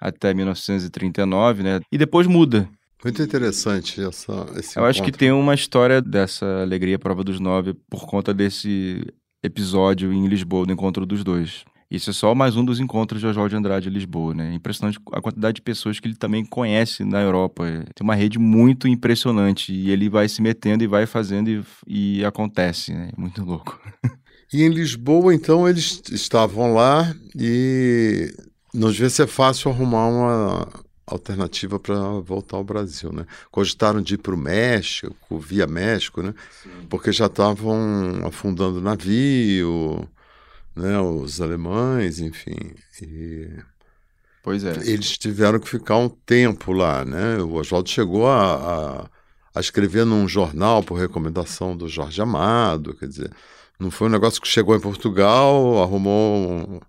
até 0.00 0.34
1939, 0.34 1.62
né? 1.62 1.80
E 1.90 1.98
depois 1.98 2.26
muda. 2.26 2.68
Muito 3.04 3.22
interessante 3.22 4.02
essa, 4.02 4.46
esse 4.56 4.76
Eu 4.76 4.84
acho 4.84 5.02
que 5.02 5.12
tem 5.12 5.30
uma 5.30 5.54
história 5.54 6.00
dessa 6.00 6.62
Alegria 6.62 6.98
Prova 6.98 7.22
dos 7.22 7.38
Nove 7.38 7.74
por 7.88 8.06
conta 8.06 8.34
desse 8.34 9.06
episódio 9.42 10.12
em 10.12 10.26
Lisboa, 10.26 10.66
do 10.66 10.72
encontro 10.72 11.06
dos 11.06 11.22
dois. 11.22 11.64
Isso 11.88 12.10
é 12.10 12.12
só 12.12 12.34
mais 12.34 12.56
um 12.56 12.64
dos 12.64 12.80
encontros 12.80 13.20
de 13.20 13.26
Oswald 13.28 13.50
de 13.50 13.56
Andrade 13.56 13.88
em 13.88 13.92
Lisboa, 13.92 14.34
né? 14.34 14.52
Impressionante 14.52 14.98
a 15.12 15.20
quantidade 15.20 15.56
de 15.56 15.62
pessoas 15.62 16.00
que 16.00 16.08
ele 16.08 16.16
também 16.16 16.44
conhece 16.44 17.04
na 17.04 17.22
Europa. 17.22 17.64
Tem 17.94 18.02
uma 18.02 18.16
rede 18.16 18.40
muito 18.40 18.88
impressionante 18.88 19.72
e 19.72 19.90
ele 19.90 20.08
vai 20.08 20.28
se 20.28 20.42
metendo 20.42 20.82
e 20.82 20.88
vai 20.88 21.06
fazendo 21.06 21.48
e, 21.48 21.62
e 21.86 22.24
acontece, 22.24 22.92
né? 22.92 23.10
Muito 23.16 23.44
louco. 23.44 23.80
E 24.52 24.62
em 24.62 24.68
Lisboa, 24.68 25.34
então, 25.34 25.68
eles 25.68 26.00
estavam 26.12 26.72
lá 26.72 27.12
e 27.34 28.32
não 28.76 28.90
devia 28.90 29.10
ser 29.10 29.26
fácil 29.26 29.70
arrumar 29.70 30.06
uma 30.06 30.68
alternativa 31.06 31.78
para 31.78 31.94
voltar 32.20 32.56
ao 32.56 32.64
Brasil, 32.64 33.12
né? 33.12 33.26
Cogitaram 33.50 34.02
de 34.02 34.14
ir 34.14 34.18
para 34.18 34.34
o 34.34 34.38
México, 34.38 35.38
via 35.38 35.66
México, 35.66 36.22
né? 36.22 36.34
Sim. 36.62 36.70
Porque 36.90 37.12
já 37.12 37.26
estavam 37.26 38.26
afundando 38.26 38.80
navio, 38.80 40.08
né? 40.74 40.98
Os 41.00 41.40
alemães, 41.40 42.18
enfim. 42.18 42.74
E... 43.00 43.48
Pois 44.42 44.64
é. 44.64 44.74
Eles 44.84 45.16
tiveram 45.16 45.58
que 45.58 45.68
ficar 45.68 45.96
um 45.96 46.08
tempo 46.08 46.72
lá, 46.72 47.04
né? 47.04 47.38
O 47.38 47.54
Oswaldo 47.54 47.88
chegou 47.88 48.28
a, 48.28 48.54
a, 48.54 49.10
a 49.54 49.60
escrever 49.60 50.04
num 50.04 50.28
jornal 50.28 50.82
por 50.82 50.98
recomendação 50.98 51.76
do 51.76 51.88
Jorge 51.88 52.20
Amado, 52.20 52.94
quer 52.94 53.08
dizer, 53.08 53.30
não 53.78 53.90
foi 53.90 54.08
um 54.08 54.10
negócio 54.10 54.40
que 54.40 54.48
chegou 54.48 54.74
em 54.76 54.80
Portugal, 54.80 55.82
arrumou 55.82 56.80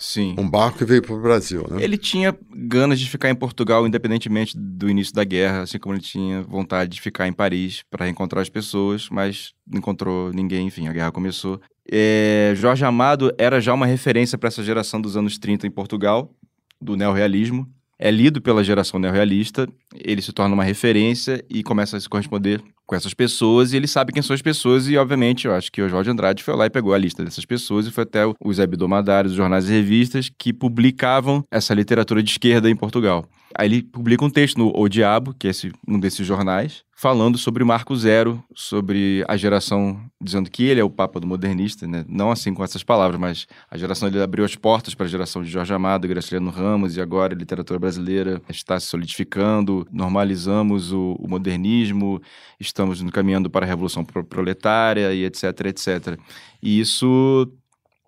Sim. 0.00 0.34
Um 0.38 0.48
barco 0.48 0.82
e 0.82 0.86
veio 0.86 1.02
para 1.02 1.14
o 1.14 1.20
Brasil, 1.20 1.66
né? 1.70 1.84
Ele 1.84 1.98
tinha 1.98 2.34
ganas 2.50 2.98
de 2.98 3.08
ficar 3.08 3.28
em 3.28 3.34
Portugal, 3.34 3.86
independentemente 3.86 4.56
do 4.56 4.88
início 4.88 5.14
da 5.14 5.22
guerra, 5.22 5.60
assim 5.60 5.78
como 5.78 5.94
ele 5.94 6.00
tinha 6.00 6.42
vontade 6.42 6.92
de 6.92 7.00
ficar 7.02 7.28
em 7.28 7.32
Paris 7.34 7.82
para 7.90 8.06
reencontrar 8.06 8.40
as 8.40 8.48
pessoas, 8.48 9.10
mas 9.10 9.52
não 9.70 9.78
encontrou 9.78 10.32
ninguém, 10.32 10.66
enfim, 10.66 10.88
a 10.88 10.92
guerra 10.92 11.12
começou. 11.12 11.60
É, 11.86 12.54
Jorge 12.56 12.82
Amado 12.82 13.30
era 13.36 13.60
já 13.60 13.74
uma 13.74 13.84
referência 13.84 14.38
para 14.38 14.48
essa 14.48 14.64
geração 14.64 15.02
dos 15.02 15.18
anos 15.18 15.36
30 15.36 15.66
em 15.66 15.70
Portugal, 15.70 16.32
do 16.80 16.96
neorrealismo. 16.96 17.68
É 18.02 18.10
lido 18.10 18.40
pela 18.40 18.64
geração 18.64 18.98
neorrealista, 18.98 19.68
ele 19.94 20.22
se 20.22 20.32
torna 20.32 20.54
uma 20.54 20.64
referência 20.64 21.44
e 21.50 21.62
começa 21.62 21.98
a 21.98 22.00
se 22.00 22.08
corresponder 22.08 22.62
com 22.86 22.96
essas 22.96 23.12
pessoas 23.12 23.74
e 23.74 23.76
ele 23.76 23.86
sabe 23.86 24.10
quem 24.10 24.22
são 24.22 24.32
as 24.32 24.40
pessoas 24.40 24.88
e, 24.88 24.96
obviamente, 24.96 25.46
eu 25.46 25.54
acho 25.54 25.70
que 25.70 25.82
o 25.82 25.88
Jorge 25.88 26.10
Andrade 26.10 26.42
foi 26.42 26.56
lá 26.56 26.64
e 26.64 26.70
pegou 26.70 26.94
a 26.94 26.98
lista 26.98 27.22
dessas 27.22 27.44
pessoas 27.44 27.86
e 27.86 27.90
foi 27.90 28.04
até 28.04 28.20
os 28.42 28.58
hebdomadários, 28.58 29.32
os 29.32 29.36
jornais 29.36 29.68
e 29.68 29.72
revistas 29.72 30.30
que 30.38 30.50
publicavam 30.50 31.44
essa 31.50 31.74
literatura 31.74 32.22
de 32.22 32.30
esquerda 32.30 32.70
em 32.70 32.74
Portugal. 32.74 33.28
Aí 33.56 33.66
ele 33.66 33.82
publica 33.82 34.24
um 34.24 34.30
texto 34.30 34.58
no 34.58 34.72
O 34.74 34.88
Diabo, 34.88 35.34
que 35.34 35.46
é 35.46 35.50
esse, 35.50 35.72
um 35.86 35.98
desses 35.98 36.24
jornais, 36.26 36.84
falando 36.94 37.36
sobre 37.36 37.64
Marco 37.64 37.96
Zero, 37.96 38.42
sobre 38.54 39.24
a 39.26 39.36
geração, 39.36 40.00
dizendo 40.20 40.50
que 40.50 40.64
ele 40.64 40.80
é 40.80 40.84
o 40.84 40.90
papa 40.90 41.18
do 41.18 41.26
modernista, 41.26 41.86
né? 41.86 42.04
não 42.08 42.30
assim 42.30 42.54
com 42.54 42.62
essas 42.62 42.84
palavras, 42.84 43.18
mas 43.18 43.46
a 43.70 43.76
geração 43.76 44.06
ele 44.06 44.22
abriu 44.22 44.44
as 44.44 44.54
portas 44.54 44.94
para 44.94 45.06
a 45.06 45.08
geração 45.08 45.42
de 45.42 45.50
Jorge 45.50 45.72
Amado, 45.72 46.06
Graciliano 46.06 46.50
Ramos, 46.50 46.96
e 46.96 47.00
agora 47.00 47.34
a 47.34 47.38
literatura 47.38 47.78
brasileira 47.78 48.40
está 48.48 48.78
se 48.78 48.86
solidificando, 48.86 49.86
normalizamos 49.90 50.92
o, 50.92 51.16
o 51.18 51.26
modernismo, 51.26 52.20
estamos 52.58 53.02
caminhando 53.10 53.50
para 53.50 53.66
a 53.66 53.68
revolução 53.68 54.04
proletária 54.04 55.12
e 55.12 55.24
etc, 55.24 55.44
etc. 55.66 56.18
E 56.62 56.78
isso 56.78 57.50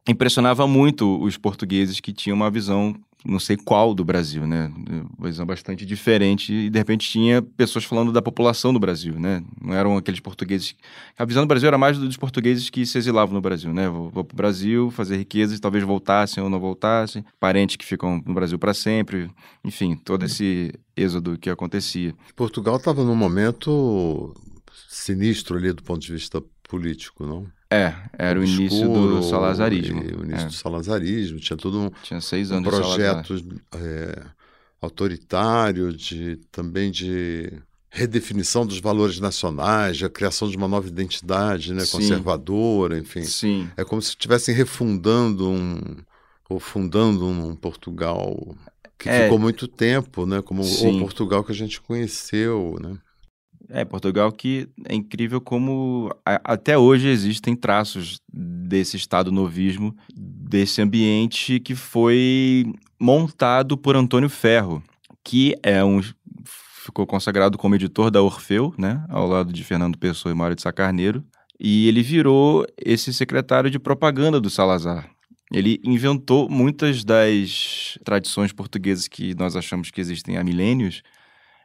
impressionava 0.09 0.67
muito 0.67 1.21
os 1.23 1.37
portugueses 1.37 2.01
que 2.01 2.13
tinham 2.13 2.37
uma 2.37 2.51
visão 2.51 2.95
não 3.25 3.39
sei 3.39 3.57
qual 3.57 3.95
do 3.95 4.05
Brasil, 4.05 4.47
né? 4.47 4.71
Uma 5.19 5.29
visão 5.29 5.47
bastante 5.47 5.87
diferente 5.87 6.53
e 6.53 6.71
de 6.71 6.79
repente 6.79 7.09
tinha 7.09 7.41
pessoas 7.41 7.85
falando 7.85 8.13
da 8.13 8.21
população 8.21 8.73
do 8.73 8.81
Brasil, 8.81 9.19
né? 9.19 9.43
Não 9.61 9.75
eram 9.75 9.97
aqueles 9.97 10.21
portugueses. 10.21 10.75
A 11.17 11.25
visão 11.25 11.45
do 11.45 11.47
Brasil 11.47 11.69
era 11.69 11.79
mais 11.79 11.99
dos 11.99 12.17
portugueses 12.17 12.69
que 12.69 12.85
se 12.85 12.99
exilavam 12.99 13.35
no 13.35 13.41
Brasil, 13.41 13.73
né? 13.73 13.89
Vou, 13.89 14.11
vou 14.11 14.25
para 14.25 14.35
o 14.35 14.37
Brasil 14.37 14.91
fazer 14.91 15.17
riquezas, 15.17 15.61
talvez 15.61 15.85
voltassem 15.85 16.43
ou 16.43 16.51
não 16.51 16.59
voltassem, 16.59 17.25
parentes 17.39 17.77
que 17.77 17.85
ficam 17.85 18.23
no 18.27 18.35
Brasil 18.35 18.59
para 18.59 18.75
sempre, 18.75 19.31
enfim, 19.65 19.97
todo 19.97 20.25
esse 20.25 20.73
êxodo 20.97 21.39
que 21.39 21.49
acontecia. 21.49 22.15
Portugal 22.35 22.77
estava 22.77 23.05
num 23.05 23.17
momento 23.17 24.35
sinistro 24.89 25.57
ali 25.57 25.73
do 25.73 25.83
ponto 25.83 26.01
de 26.01 26.13
vista 26.13 26.43
político, 26.73 27.27
não? 27.27 27.47
É, 27.71 27.95
era 28.19 28.39
o, 28.39 28.43
o 28.43 28.47
início 28.47 28.89
do 28.89 29.23
salazarismo. 29.23 30.01
O 30.01 30.25
início 30.25 30.47
é. 30.47 30.47
do 30.47 30.53
salazarismo, 30.55 31.39
tinha 31.39 31.57
todo 31.57 31.79
um, 31.79 31.91
tinha 32.03 32.19
seis 32.19 32.51
anos 32.51 32.67
um 32.67 32.71
projeto 32.71 33.35
é, 33.75 34.23
autoritário, 34.81 35.93
de, 35.93 36.37
também 36.51 36.91
de 36.91 37.53
redefinição 37.91 38.65
dos 38.65 38.81
valores 38.81 39.21
nacionais, 39.21 39.99
de 39.99 40.07
a 40.07 40.09
criação 40.09 40.49
de 40.49 40.57
uma 40.57 40.67
nova 40.67 40.89
identidade 40.89 41.75
né, 41.75 41.85
conservadora, 41.85 42.99
enfim. 42.99 43.23
Sim. 43.23 43.69
É 43.77 43.85
como 43.85 44.01
se 44.01 44.11
estivessem 44.11 44.55
refundando 44.55 45.51
um, 45.51 45.79
ou 46.49 46.59
fundando 46.59 47.27
um 47.27 47.55
Portugal 47.55 48.57
que 48.99 49.11
é, 49.11 49.25
ficou 49.25 49.39
muito 49.39 49.69
tempo, 49.69 50.25
né, 50.25 50.41
como 50.41 50.65
sim. 50.65 50.97
o 50.97 51.01
Portugal 51.01 51.45
que 51.45 51.53
a 51.53 51.55
gente 51.55 51.83
conheceu, 51.83 52.79
né? 52.81 52.97
É, 53.69 53.85
Portugal 53.85 54.31
que 54.33 54.69
é 54.87 54.95
incrível 54.95 55.41
como 55.41 56.15
a, 56.25 56.53
até 56.53 56.77
hoje 56.77 57.09
existem 57.09 57.55
traços 57.55 58.21
desse 58.33 58.97
estado 58.97 59.31
novismo, 59.33 59.97
desse 60.15 60.81
ambiente 60.83 61.61
que 61.61 61.75
foi 61.75 62.65
montado 62.99 63.77
por 63.77 63.97
Antônio 63.97 64.29
Ferro, 64.29 64.83
que 65.25 65.57
é 65.63 65.85
um 65.85 66.01
ficou 66.83 67.07
consagrado 67.07 67.57
como 67.57 67.77
editor 67.77 68.11
da 68.11 68.21
Orfeu, 68.21 68.75
né, 68.77 69.05
ao 69.09 69.27
lado 69.27 69.53
de 69.53 69.63
Fernando 69.63 69.97
Pessoa 69.97 70.33
e 70.33 70.35
Mário 70.35 70.57
de 70.57 70.63
Sacarneiro, 70.63 71.25
e 71.59 71.87
ele 71.87 72.03
virou 72.03 72.67
esse 72.77 73.15
secretário 73.15 73.71
de 73.71 73.79
propaganda 73.79 74.41
do 74.41 74.51
Salazar. 74.51 75.09
Ele 75.53 75.81
inventou 75.85 76.49
muitas 76.49 77.05
das 77.05 77.99
tradições 78.05 78.53
portuguesas 78.53 79.07
que 79.07 79.35
nós 79.35 79.55
achamos 79.55 79.91
que 79.91 80.01
existem 80.01 80.39
há 80.39 80.43
milênios, 80.43 81.03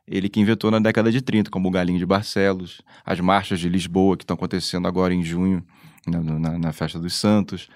ele 0.07 0.29
que 0.29 0.39
inventou 0.39 0.71
na 0.71 0.79
década 0.79 1.11
de 1.11 1.21
30, 1.21 1.51
como 1.51 1.67
o 1.67 1.71
Galinho 1.71 1.99
de 1.99 2.05
Barcelos, 2.05 2.81
as 3.05 3.19
marchas 3.19 3.59
de 3.59 3.67
Lisboa, 3.67 4.15
que 4.15 4.23
estão 4.23 4.35
acontecendo 4.35 4.87
agora 4.87 5.13
em 5.13 5.23
junho, 5.23 5.63
na, 6.07 6.21
na, 6.21 6.57
na 6.57 6.73
Festa 6.73 6.97
dos 6.97 7.13
Santos. 7.13 7.67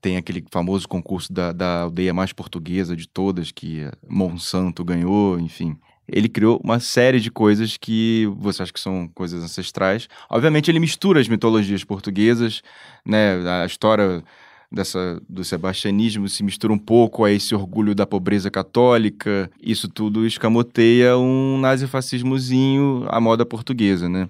Tem 0.00 0.16
aquele 0.16 0.44
famoso 0.50 0.86
concurso 0.86 1.32
da, 1.32 1.52
da 1.52 1.82
aldeia 1.82 2.12
mais 2.12 2.32
portuguesa 2.32 2.94
de 2.94 3.08
todas, 3.08 3.50
que 3.50 3.90
Monsanto 4.06 4.84
ganhou, 4.84 5.40
enfim. 5.40 5.76
Ele 6.06 6.28
criou 6.28 6.60
uma 6.62 6.80
série 6.80 7.20
de 7.20 7.30
coisas 7.30 7.76
que 7.76 8.26
você 8.38 8.62
acha 8.62 8.72
que 8.72 8.80
são 8.80 9.08
coisas 9.14 9.42
ancestrais. 9.42 10.08
Obviamente, 10.30 10.70
ele 10.70 10.80
mistura 10.80 11.20
as 11.20 11.28
mitologias 11.28 11.84
portuguesas, 11.84 12.62
né? 13.04 13.36
A 13.62 13.66
história 13.66 14.22
dessa, 14.70 15.20
do 15.28 15.42
sebastianismo 15.42 16.28
se 16.28 16.42
mistura 16.42 16.72
um 16.72 16.78
pouco 16.78 17.24
a 17.24 17.32
esse 17.32 17.54
orgulho 17.54 17.94
da 17.94 18.06
pobreza 18.06 18.50
católica. 18.50 19.50
Isso 19.60 19.88
tudo 19.88 20.26
escamoteia 20.26 21.16
um 21.16 21.58
nazifascismozinho 21.58 23.06
à 23.08 23.20
moda 23.20 23.46
portuguesa, 23.46 24.08
né? 24.08 24.28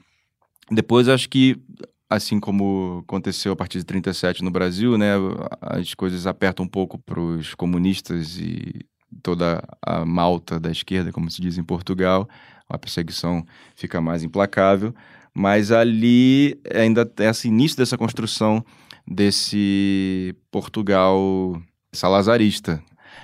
Depois, 0.71 1.09
acho 1.09 1.29
que, 1.29 1.57
assim 2.09 2.39
como 2.39 3.03
aconteceu 3.07 3.53
a 3.53 3.57
partir 3.57 3.79
de 3.79 3.85
37 3.85 4.45
no 4.45 4.51
Brasil, 4.51 4.99
né, 4.99 5.13
as 5.61 5.95
coisas 5.95 6.27
apertam 6.27 6.67
um 6.67 6.69
pouco 6.69 6.99
para 6.99 7.21
os 7.21 7.55
comunistas 7.55 8.39
e 8.39 8.87
toda 9.23 9.63
a 9.83 10.05
malta 10.05 10.61
da 10.61 10.71
esquerda, 10.71 11.11
como 11.11 11.31
se 11.31 11.41
diz 11.41 11.57
em 11.57 11.65
Portugal. 11.65 12.29
A 12.69 12.79
perseguição 12.79 13.45
fica 13.75 14.01
mais 14.01 14.23
implacável. 14.23 14.95
Mas 15.35 15.71
ali 15.71 16.61
ainda 16.75 17.11
esse 17.21 17.49
início 17.49 17.79
dessa 17.79 17.97
construção 17.97 18.65
desse 19.09 20.35
Portugal 20.51 21.61
salazarista. 21.93 22.83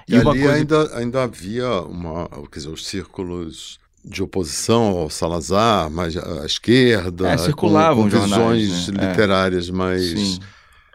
E, 0.09 0.15
e 0.15 0.17
ali 0.17 0.25
coisa... 0.25 0.53
ainda, 0.53 0.97
ainda 0.99 1.23
havia 1.23 1.81
uma, 1.83 2.29
quer 2.51 2.59
dizer, 2.59 2.71
os 2.71 2.87
círculos 2.87 3.79
de 4.05 4.23
oposição 4.23 4.99
ao 4.99 5.09
Salazar, 5.09 5.91
mais 5.91 6.17
à 6.17 6.45
esquerda, 6.45 7.29
é, 7.31 7.39
circulavam 7.39 8.05
com, 8.05 8.11
com 8.11 8.23
visões 8.23 8.89
né? 8.89 9.03
É. 9.03 9.09
literárias 9.09 9.69
é. 9.71 9.73
mais 9.73 10.03
Sim. 10.11 10.39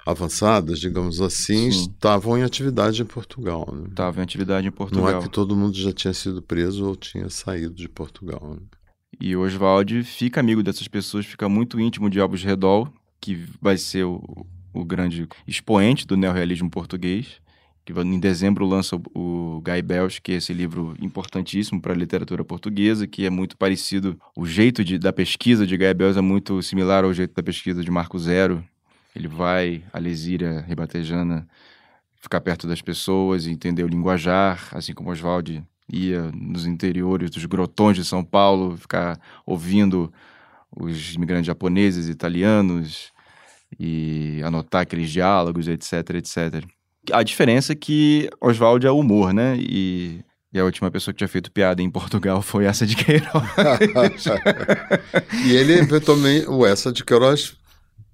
avançadas, 0.05 0.79
digamos 0.79 1.19
assim, 1.19 1.71
Sim. 1.71 1.89
estavam 1.89 2.37
em 2.37 2.43
atividade 2.43 3.01
em 3.01 3.05
Portugal. 3.05 3.67
Né? 3.73 3.87
Estavam 3.89 4.21
em 4.21 4.23
atividade 4.23 4.67
em 4.67 4.71
Portugal. 4.71 5.11
Não 5.11 5.19
é 5.19 5.21
que 5.21 5.29
todo 5.29 5.55
mundo 5.55 5.75
já 5.75 5.91
tinha 5.91 6.13
sido 6.13 6.39
preso 6.41 6.87
ou 6.87 6.95
tinha 6.95 7.29
saído 7.29 7.73
de 7.73 7.89
Portugal. 7.89 8.55
Né? 8.55 8.61
E 9.19 9.35
o 9.35 9.41
Oswald 9.41 10.03
fica 10.03 10.39
amigo 10.39 10.61
dessas 10.61 10.87
pessoas, 10.87 11.25
fica 11.25 11.49
muito 11.49 11.79
íntimo 11.79 12.11
de 12.11 12.19
Albus 12.19 12.43
Redol, 12.43 12.93
que 13.19 13.43
vai 13.59 13.75
ser 13.75 14.03
o, 14.03 14.21
o 14.73 14.85
grande 14.85 15.27
expoente 15.47 16.05
do 16.05 16.17
neorrealismo 16.17 16.69
português 16.69 17.41
que 17.93 18.01
em 18.01 18.19
dezembro 18.19 18.67
lança 18.67 18.95
o 19.15 19.61
Guy 19.65 19.81
Belch, 19.81 20.21
que 20.21 20.33
é 20.33 20.35
esse 20.35 20.53
livro 20.53 20.95
importantíssimo 21.01 21.81
para 21.81 21.91
a 21.91 21.95
literatura 21.95 22.43
portuguesa, 22.45 23.07
que 23.07 23.25
é 23.25 23.31
muito 23.31 23.57
parecido, 23.57 24.19
o 24.37 24.45
jeito 24.45 24.83
de, 24.83 24.99
da 24.99 25.11
pesquisa 25.11 25.65
de 25.65 25.75
Guy 25.75 25.93
Belch 25.95 26.17
é 26.17 26.21
muito 26.21 26.61
similar 26.61 27.03
ao 27.03 27.11
jeito 27.13 27.33
da 27.33 27.41
pesquisa 27.41 27.83
de 27.83 27.89
Marco 27.89 28.19
Zero. 28.19 28.63
Ele 29.15 29.27
vai, 29.27 29.83
a 29.91 29.97
Lesíria 29.97 30.63
Ribatejana, 30.67 31.47
ficar 32.21 32.41
perto 32.41 32.67
das 32.67 32.79
pessoas 32.79 33.47
e 33.47 33.51
entender 33.51 33.83
o 33.83 33.87
linguajar, 33.87 34.69
assim 34.71 34.93
como 34.93 35.09
Oswald 35.09 35.63
ia 35.91 36.31
nos 36.31 36.67
interiores 36.67 37.31
dos 37.31 37.43
grotões 37.45 37.97
de 37.97 38.05
São 38.05 38.23
Paulo, 38.23 38.77
ficar 38.77 39.19
ouvindo 39.47 40.13
os 40.71 41.15
imigrantes 41.15 41.47
japoneses, 41.47 42.07
italianos 42.07 43.11
e 43.77 44.41
anotar 44.43 44.81
aqueles 44.81 45.09
diálogos, 45.09 45.67
etc, 45.67 46.15
etc. 46.15 46.63
A 47.11 47.23
diferença 47.23 47.73
é 47.73 47.75
que 47.75 48.29
Oswald 48.41 48.85
é 48.85 48.91
humor, 48.91 49.33
né? 49.33 49.57
E, 49.57 50.23
e, 50.53 50.59
a 50.59 50.65
última 50.65 50.91
pessoa 50.91 51.13
que 51.13 51.19
tinha 51.19 51.27
feito 51.27 51.51
piada 51.51 51.81
em 51.81 51.89
Portugal 51.89 52.41
foi 52.41 52.65
essa 52.65 52.85
de 52.85 52.95
Queiroz. 52.95 53.29
e 55.45 55.55
ele 55.55 55.73
eventualmente, 55.73 56.47
o 56.47 56.65
essa 56.65 56.91
de 56.91 57.03
Queiroz, 57.03 57.55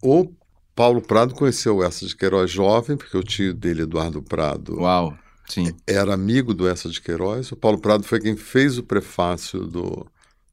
o 0.01 0.29
Paulo 0.75 1.01
Prado 1.01 1.33
conheceu 1.33 1.77
o 1.77 1.83
essa 1.83 2.05
de 2.05 2.15
Queiroz 2.15 2.51
jovem, 2.51 2.97
porque 2.97 3.17
o 3.17 3.23
tio 3.23 3.53
dele, 3.53 3.83
Eduardo 3.83 4.21
Prado, 4.21 4.81
Uau, 4.81 5.17
sim. 5.47 5.73
era 5.87 6.13
amigo 6.13 6.53
do 6.53 6.67
essa 6.67 6.89
de 6.89 7.01
Queiroz. 7.01 7.51
O 7.51 7.55
Paulo 7.55 7.79
Prado 7.79 8.03
foi 8.03 8.19
quem 8.19 8.35
fez 8.35 8.77
o 8.77 8.83
prefácio 8.83 9.65
do, 9.65 10.05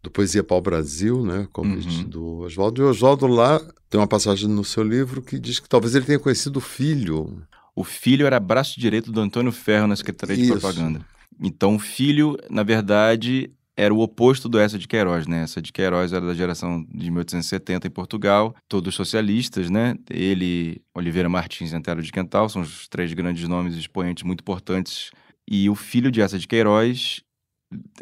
do 0.02 0.10
Poesia 0.10 0.42
Pau 0.42 0.60
Brasil, 0.60 1.24
né, 1.24 1.46
convite 1.52 1.98
uhum. 1.98 2.08
do 2.08 2.38
Oswaldo. 2.40 2.82
E 2.82 2.84
o 2.84 2.88
Oswaldo 2.88 3.26
lá 3.26 3.60
tem 3.88 4.00
uma 4.00 4.06
passagem 4.06 4.48
no 4.48 4.64
seu 4.64 4.82
livro 4.82 5.22
que 5.22 5.38
diz 5.38 5.60
que 5.60 5.68
talvez 5.68 5.94
ele 5.94 6.06
tenha 6.06 6.18
conhecido 6.18 6.56
o 6.56 6.60
filho 6.60 7.42
o 7.74 7.84
filho 7.84 8.26
era 8.26 8.38
braço 8.38 8.78
direito 8.78 9.10
do 9.10 9.20
Antônio 9.20 9.50
Ferro 9.50 9.86
na 9.86 9.96
Secretaria 9.96 10.36
Isso. 10.36 10.54
de 10.54 10.60
Propaganda. 10.60 11.00
Então, 11.40 11.76
o 11.76 11.78
filho, 11.78 12.36
na 12.50 12.62
verdade, 12.62 13.50
era 13.74 13.92
o 13.92 14.00
oposto 14.00 14.48
do 14.48 14.58
Essa 14.58 14.78
de 14.78 14.86
Queiroz, 14.86 15.26
né? 15.26 15.42
Essa 15.42 15.60
de 15.62 15.72
Queiroz 15.72 16.12
era 16.12 16.26
da 16.26 16.34
geração 16.34 16.86
de 16.92 17.10
1870 17.10 17.86
em 17.86 17.90
Portugal, 17.90 18.54
todos 18.68 18.94
socialistas, 18.94 19.70
né? 19.70 19.96
Ele, 20.10 20.82
Oliveira 20.94 21.28
Martins 21.28 21.72
e 21.72 21.76
Antero 21.76 22.02
de 22.02 22.12
Quental 22.12 22.48
são 22.48 22.62
os 22.62 22.86
três 22.88 23.12
grandes 23.14 23.48
nomes 23.48 23.74
expoentes 23.74 24.22
muito 24.22 24.40
importantes. 24.40 25.10
E 25.48 25.68
o 25.70 25.74
filho 25.74 26.10
de 26.10 26.20
Essa 26.20 26.38
de 26.38 26.46
Queiroz 26.46 27.22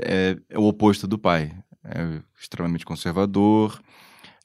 é, 0.00 0.36
é 0.48 0.58
o 0.58 0.64
oposto 0.64 1.06
do 1.06 1.18
pai. 1.18 1.52
É 1.84 2.20
extremamente 2.38 2.84
conservador, 2.84 3.80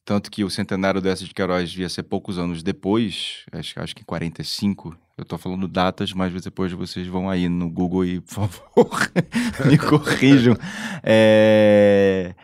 tanto 0.06 0.30
que 0.30 0.44
o 0.44 0.50
centenário 0.50 1.02
dessa 1.02 1.26
de 1.26 1.34
Queiroz 1.34 1.76
ia 1.76 1.90
ser 1.90 2.04
poucos 2.04 2.38
anos 2.38 2.62
depois, 2.62 3.44
acho, 3.52 3.80
acho 3.80 3.96
que 3.96 4.06
45. 4.06 4.96
Eu 5.18 5.24
estou 5.24 5.40
falando 5.40 5.68
datas, 5.68 6.14
mas 6.14 6.32
depois 6.44 6.72
vocês 6.74 7.08
vão 7.08 7.30
aí 7.30 7.50
no 7.50 7.70
Google 7.70 8.06
e, 8.06 8.22
por 8.22 8.48
favor, 8.48 9.12
me 9.66 9.78
corrijam. 9.78 10.56
É... 11.02 12.36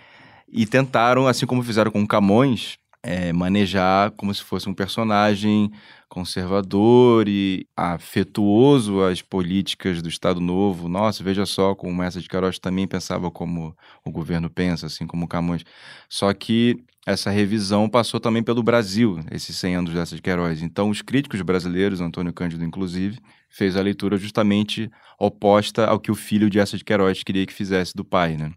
E 0.47 0.65
tentaram, 0.65 1.27
assim 1.27 1.45
como 1.45 1.61
fizeram 1.61 1.91
com 1.91 2.05
Camões, 2.07 2.77
é, 3.03 3.33
manejar 3.33 4.11
como 4.11 4.33
se 4.33 4.43
fosse 4.43 4.69
um 4.69 4.73
personagem 4.73 5.71
conservador 6.07 7.27
e 7.27 7.65
afetuoso 7.75 9.01
às 9.01 9.21
políticas 9.21 10.01
do 10.01 10.09
Estado 10.09 10.41
Novo. 10.41 10.89
Nossa, 10.89 11.23
veja 11.23 11.45
só 11.45 11.73
como 11.73 12.03
essa 12.03 12.19
de 12.19 12.27
Queiroz 12.27 12.59
também 12.59 12.87
pensava 12.87 13.31
como 13.31 13.75
o 14.05 14.11
governo 14.11 14.49
pensa, 14.49 14.87
assim 14.87 15.07
como 15.07 15.27
Camões. 15.27 15.63
Só 16.09 16.33
que 16.33 16.83
essa 17.07 17.31
revisão 17.31 17.89
passou 17.89 18.19
também 18.19 18.43
pelo 18.43 18.61
Brasil, 18.61 19.19
esses 19.31 19.57
100 19.57 19.75
anos 19.77 19.93
dessa 19.93 20.15
de 20.15 20.21
Queiroz. 20.21 20.61
Então, 20.61 20.89
os 20.89 21.01
críticos 21.01 21.41
brasileiros, 21.41 22.01
Antônio 22.01 22.33
Cândido 22.33 22.63
inclusive, 22.63 23.17
fez 23.49 23.75
a 23.75 23.81
leitura 23.81 24.17
justamente 24.17 24.91
oposta 25.17 25.85
ao 25.87 25.99
que 25.99 26.11
o 26.11 26.15
filho 26.15 26.49
de 26.49 26.59
essa 26.59 26.77
de 26.77 26.83
Queiroz 26.83 27.23
queria 27.23 27.45
que 27.45 27.53
fizesse 27.53 27.95
do 27.95 28.05
pai, 28.05 28.37
né? 28.37 28.51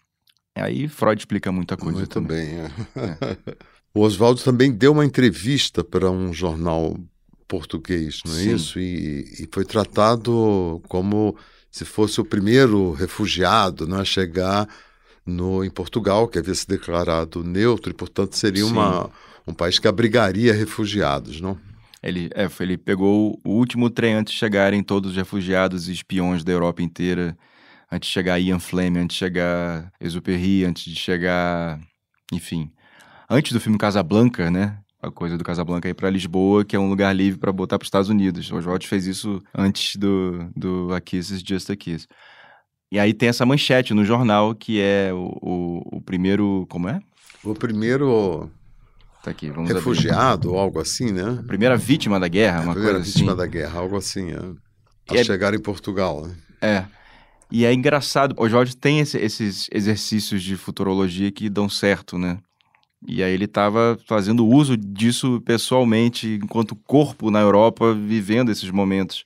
Aí 0.56 0.86
Freud 0.86 1.20
explica 1.20 1.50
muita 1.50 1.76
coisa 1.76 1.98
Muito 1.98 2.10
também. 2.10 2.46
bem. 2.46 2.58
É. 2.58 2.70
É. 2.96 3.64
o 3.94 4.00
Oswaldo 4.00 4.42
também 4.42 4.72
deu 4.72 4.92
uma 4.92 5.04
entrevista 5.04 5.84
para 5.84 6.10
um 6.10 6.32
jornal 6.32 6.98
português, 7.46 8.20
não 8.26 8.34
é 8.34 8.38
Sim. 8.38 8.54
isso? 8.54 8.80
E, 8.80 9.44
e, 9.44 9.48
foi 9.52 9.64
tratado 9.64 10.82
como 10.88 11.36
se 11.70 11.84
fosse 11.84 12.20
o 12.20 12.24
primeiro 12.24 12.92
refugiado 12.92 13.86
não 13.86 13.98
é? 13.98 14.00
a 14.00 14.04
chegar 14.04 14.68
no, 15.24 15.64
em 15.64 15.70
Portugal, 15.70 16.26
que 16.26 16.38
havia 16.38 16.54
se 16.54 16.66
declarado 16.66 17.44
neutro, 17.44 17.90
e, 17.90 17.94
portanto, 17.94 18.34
seria 18.34 18.66
uma, 18.66 19.10
um 19.46 19.54
país 19.54 19.78
que 19.78 19.86
abrigaria 19.86 20.52
refugiados, 20.52 21.40
não? 21.40 21.58
Ele, 22.02 22.28
é, 22.34 22.46
ele 22.60 22.76
pegou 22.76 23.40
o 23.42 23.50
último 23.52 23.88
trem 23.88 24.14
antes 24.14 24.34
de 24.34 24.38
chegarem 24.38 24.82
todos 24.82 25.12
os 25.12 25.16
refugiados 25.16 25.88
e 25.88 25.92
espiões 25.92 26.44
da 26.44 26.52
Europa 26.52 26.82
inteira, 26.82 27.36
antes 27.90 28.08
de 28.08 28.12
chegar 28.12 28.38
Ian 28.38 28.58
Fleming, 28.58 29.00
antes 29.00 29.14
de 29.14 29.20
chegar 29.20 29.92
Exupéry, 30.00 30.64
antes 30.64 30.84
de 30.84 30.96
chegar... 30.96 31.80
Enfim, 32.32 32.70
antes 33.28 33.52
do 33.52 33.60
filme 33.60 33.78
Casablanca, 33.78 34.50
né? 34.50 34.78
a 35.06 35.10
coisa 35.10 35.36
do 35.36 35.44
Casablanca 35.44 35.88
ir 35.88 35.94
para 35.94 36.10
Lisboa, 36.10 36.64
que 36.64 36.74
é 36.74 36.78
um 36.78 36.88
lugar 36.88 37.14
livre 37.14 37.38
para 37.38 37.52
botar 37.52 37.78
para 37.78 37.84
os 37.84 37.88
Estados 37.88 38.08
Unidos. 38.08 38.50
O 38.50 38.56
Oswald 38.56 38.86
fez 38.86 39.06
isso 39.06 39.42
antes 39.54 39.96
do, 39.96 40.50
do 40.56 40.92
A 40.94 41.00
Kiss 41.00 41.32
is 41.32 41.42
Just 41.42 41.70
a 41.70 41.76
Kiss. 41.76 42.06
E 42.90 42.98
aí 42.98 43.12
tem 43.12 43.28
essa 43.28 43.44
manchete 43.44 43.92
no 43.92 44.04
jornal, 44.04 44.54
que 44.54 44.80
é 44.80 45.12
o, 45.12 45.36
o, 45.42 45.96
o 45.96 46.00
primeiro. 46.00 46.66
Como 46.70 46.88
é? 46.88 47.00
O 47.42 47.54
primeiro. 47.54 48.50
Tá 49.22 49.30
aqui, 49.30 49.50
vamos 49.50 49.70
Refugiado 49.70 50.52
ou 50.52 50.58
algo 50.58 50.78
assim, 50.78 51.10
né? 51.10 51.38
A 51.40 51.42
primeira 51.42 51.76
vítima 51.76 52.20
da 52.20 52.28
guerra, 52.28 52.60
uma 52.60 52.72
a 52.72 52.74
primeira 52.74 52.98
coisa 52.98 53.10
vítima 53.10 53.32
assim. 53.32 53.38
da 53.38 53.46
guerra, 53.46 53.80
algo 53.80 53.96
assim. 53.96 54.32
É. 54.32 55.14
A 55.14 55.16
é... 55.16 55.24
chegar 55.24 55.54
em 55.54 55.58
Portugal. 55.58 56.26
Né? 56.26 56.34
É. 56.60 56.84
E 57.50 57.64
é 57.64 57.72
engraçado, 57.72 58.34
o 58.38 58.48
Jorge 58.48 58.76
tem 58.76 59.00
esse, 59.00 59.18
esses 59.18 59.68
exercícios 59.72 60.42
de 60.42 60.56
futurologia 60.56 61.30
que 61.30 61.48
dão 61.48 61.68
certo, 61.68 62.18
né? 62.18 62.38
E 63.06 63.22
aí 63.22 63.32
ele 63.32 63.44
estava 63.44 63.98
fazendo 64.06 64.46
uso 64.46 64.76
disso 64.76 65.40
pessoalmente, 65.44 66.38
enquanto 66.42 66.74
corpo 66.74 67.30
na 67.30 67.40
Europa, 67.40 67.92
vivendo 67.92 68.50
esses 68.50 68.70
momentos. 68.70 69.24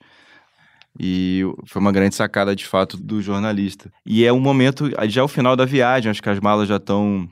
E 0.98 1.42
foi 1.66 1.80
uma 1.80 1.92
grande 1.92 2.16
sacada, 2.16 2.56
de 2.56 2.66
fato, 2.66 2.96
do 2.96 3.22
jornalista. 3.22 3.92
E 4.04 4.24
é 4.24 4.32
um 4.32 4.40
momento, 4.40 4.90
já 5.08 5.20
é 5.20 5.24
o 5.24 5.28
final 5.28 5.54
da 5.54 5.64
viagem, 5.64 6.10
acho 6.10 6.22
que 6.22 6.28
as 6.28 6.40
malas 6.40 6.68
já 6.68 6.76
estão 6.76 7.28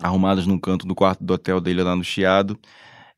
arrumadas 0.00 0.46
num 0.46 0.58
canto 0.58 0.86
do 0.86 0.94
quarto 0.94 1.22
do 1.22 1.34
hotel 1.34 1.60
dele 1.60 1.82
lá 1.82 1.94
no 1.94 2.02
Chiado. 2.02 2.58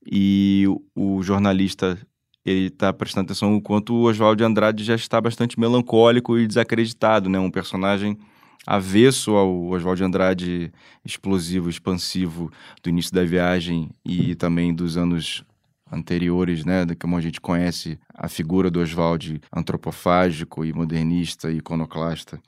E 0.05 0.67
o, 0.95 1.23
jornalista, 1.23 1.97
ele 2.45 2.67
está 2.67 2.93
prestando 2.93 3.27
atenção 3.27 3.55
o 3.55 3.63
quanto 3.63 3.95
o 3.95 4.03
Oswald 4.03 4.37
de 4.37 4.45
Andrade 4.45 4.83
já 4.83 4.97
está 4.97 5.21
bastante 5.21 5.59
melancólico 5.59 6.37
e 6.37 6.47
desacreditado, 6.47 7.31
né? 7.31 7.39
Um 7.39 7.51
personagem 7.51 8.19
avesso 8.67 9.33
ao 9.33 9.67
Oswald 9.67 9.99
de 9.99 10.05
Andrade 10.05 10.73
explosivo, 11.05 11.69
expansivo 11.69 12.51
do 12.83 12.89
início 12.89 13.13
da 13.13 13.25
viagem 13.25 13.91
e 14.05 14.35
também 14.35 14.75
dos 14.75 14.97
anos 14.97 15.45
anteriores, 15.91 16.65
né, 16.65 16.85
como 17.01 17.17
a 17.17 17.21
gente 17.21 17.41
conhece 17.41 17.99
a 18.15 18.29
figura 18.29 18.71
do 18.71 18.81
Oswald 18.81 19.41
antropofágico 19.55 20.65
e 20.65 20.73
modernista 20.73 21.51
e 21.51 21.59
iconoclasta. 21.59 22.41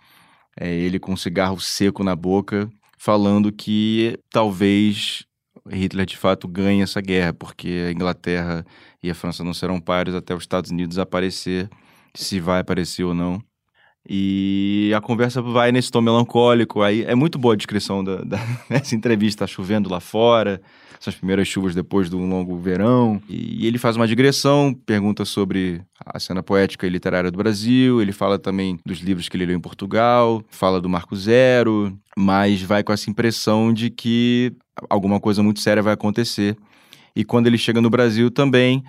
É 0.59 0.73
ele 0.73 0.99
com 0.99 1.13
um 1.13 1.17
cigarro 1.17 1.61
seco 1.61 2.03
na 2.03 2.17
boca, 2.17 2.69
falando 2.97 3.53
que 3.53 4.19
talvez 4.31 5.25
Hitler 5.71 6.07
de 6.07 6.17
fato 6.17 6.49
ganhe 6.49 6.83
essa 6.83 7.01
guerra, 7.01 7.33
porque 7.33 7.85
a 7.89 7.93
Inglaterra 7.93 8.65
e 9.03 9.11
a 9.11 9.15
França 9.15 9.45
não 9.45 9.53
serão 9.53 9.81
pares 9.81 10.15
até 10.15 10.35
os 10.35 10.43
Estados 10.43 10.71
Unidos 10.71 10.99
aparecer, 10.99 11.69
se 12.15 12.41
vai 12.41 12.61
aparecer 12.61 13.05
ou 13.05 13.15
não. 13.15 13.43
E 14.09 14.93
a 14.97 15.01
conversa 15.01 15.43
vai 15.43 15.73
nesse 15.73 15.91
tom 15.91 16.01
melancólico. 16.01 16.83
Aí 16.83 17.03
é 17.05 17.15
muito 17.15 17.39
boa 17.39 17.55
a 17.55 17.57
descrição 17.57 18.05
da, 18.05 18.17
da, 18.17 18.39
dessa 18.71 18.95
entrevista. 18.95 19.45
Tá 19.45 19.47
chovendo 19.47 19.91
lá 19.91 20.01
fora, 20.01 20.61
são 21.01 21.11
as 21.11 21.17
primeiras 21.17 21.49
chuvas 21.49 21.75
depois 21.75 22.09
de 22.09 22.17
um 22.17 22.29
longo 22.29 22.57
verão. 22.59 23.21
E, 23.29 23.65
e 23.65 23.67
ele 23.67 23.79
faz 23.79 23.97
uma 23.97 24.07
digressão, 24.07 24.73
pergunta 24.87 25.25
sobre 25.25 25.83
a 26.05 26.19
cena 26.21 26.43
poética 26.43 26.87
e 26.87 26.91
literária 26.91 27.31
do 27.31 27.39
Brasil. 27.39 28.01
Ele 28.01 28.13
fala 28.13 28.39
também 28.39 28.79
dos 28.87 29.01
livros 29.01 29.29
que 29.29 29.37
ele 29.37 29.47
leu 29.47 29.57
em 29.57 29.61
Portugal, 29.61 30.43
fala 30.49 30.81
do 30.81 30.89
Marco 30.89 31.17
Zero, 31.17 31.93
mas 32.17 32.63
vai 32.63 32.83
com 32.83 32.93
essa 32.93 33.11
impressão 33.11 33.73
de 33.73 33.91
que 33.91 34.53
alguma 34.89 35.19
coisa 35.19 35.43
muito 35.43 35.61
séria 35.61 35.83
vai 35.83 35.95
acontecer. 35.95 36.57
E 37.15 37.25
quando 37.25 37.47
ele 37.47 37.59
chega 37.59 37.81
no 37.81 37.91
Brasil 37.91 38.31
também 38.31 38.85